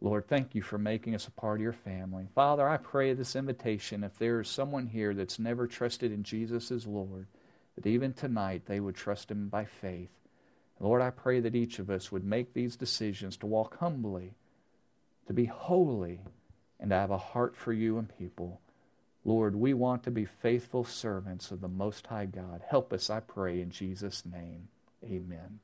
Lord, 0.00 0.28
thank 0.28 0.54
you 0.54 0.62
for 0.62 0.78
making 0.78 1.14
us 1.14 1.26
a 1.26 1.30
part 1.30 1.58
of 1.58 1.62
your 1.62 1.72
family. 1.72 2.28
Father, 2.34 2.68
I 2.68 2.76
pray 2.76 3.12
this 3.14 3.34
invitation, 3.34 4.04
if 4.04 4.18
there 4.18 4.40
is 4.40 4.48
someone 4.48 4.86
here 4.86 5.14
that's 5.14 5.38
never 5.38 5.66
trusted 5.66 6.12
in 6.12 6.22
Jesus 6.22 6.70
as 6.70 6.86
Lord, 6.86 7.26
that 7.76 7.86
even 7.86 8.12
tonight 8.12 8.62
they 8.66 8.78
would 8.78 8.94
trust 8.94 9.30
him 9.30 9.48
by 9.48 9.64
faith. 9.64 10.10
Lord, 10.78 11.00
I 11.00 11.10
pray 11.10 11.40
that 11.40 11.54
each 11.54 11.78
of 11.78 11.88
us 11.88 12.12
would 12.12 12.24
make 12.24 12.52
these 12.52 12.76
decisions 12.76 13.38
to 13.38 13.46
walk 13.46 13.78
humbly, 13.78 14.34
to 15.26 15.32
be 15.32 15.46
holy, 15.46 16.20
and 16.78 16.90
to 16.90 16.96
have 16.96 17.10
a 17.10 17.18
heart 17.18 17.56
for 17.56 17.72
you 17.72 17.96
and 17.96 18.18
people. 18.18 18.60
Lord, 19.24 19.56
we 19.56 19.72
want 19.72 20.02
to 20.04 20.10
be 20.10 20.26
faithful 20.26 20.84
servants 20.84 21.50
of 21.50 21.62
the 21.62 21.68
Most 21.68 22.06
High 22.06 22.26
God. 22.26 22.62
Help 22.68 22.92
us, 22.92 23.08
I 23.08 23.20
pray, 23.20 23.60
in 23.60 23.70
Jesus' 23.70 24.24
name. 24.24 24.68
Amen. 25.02 25.60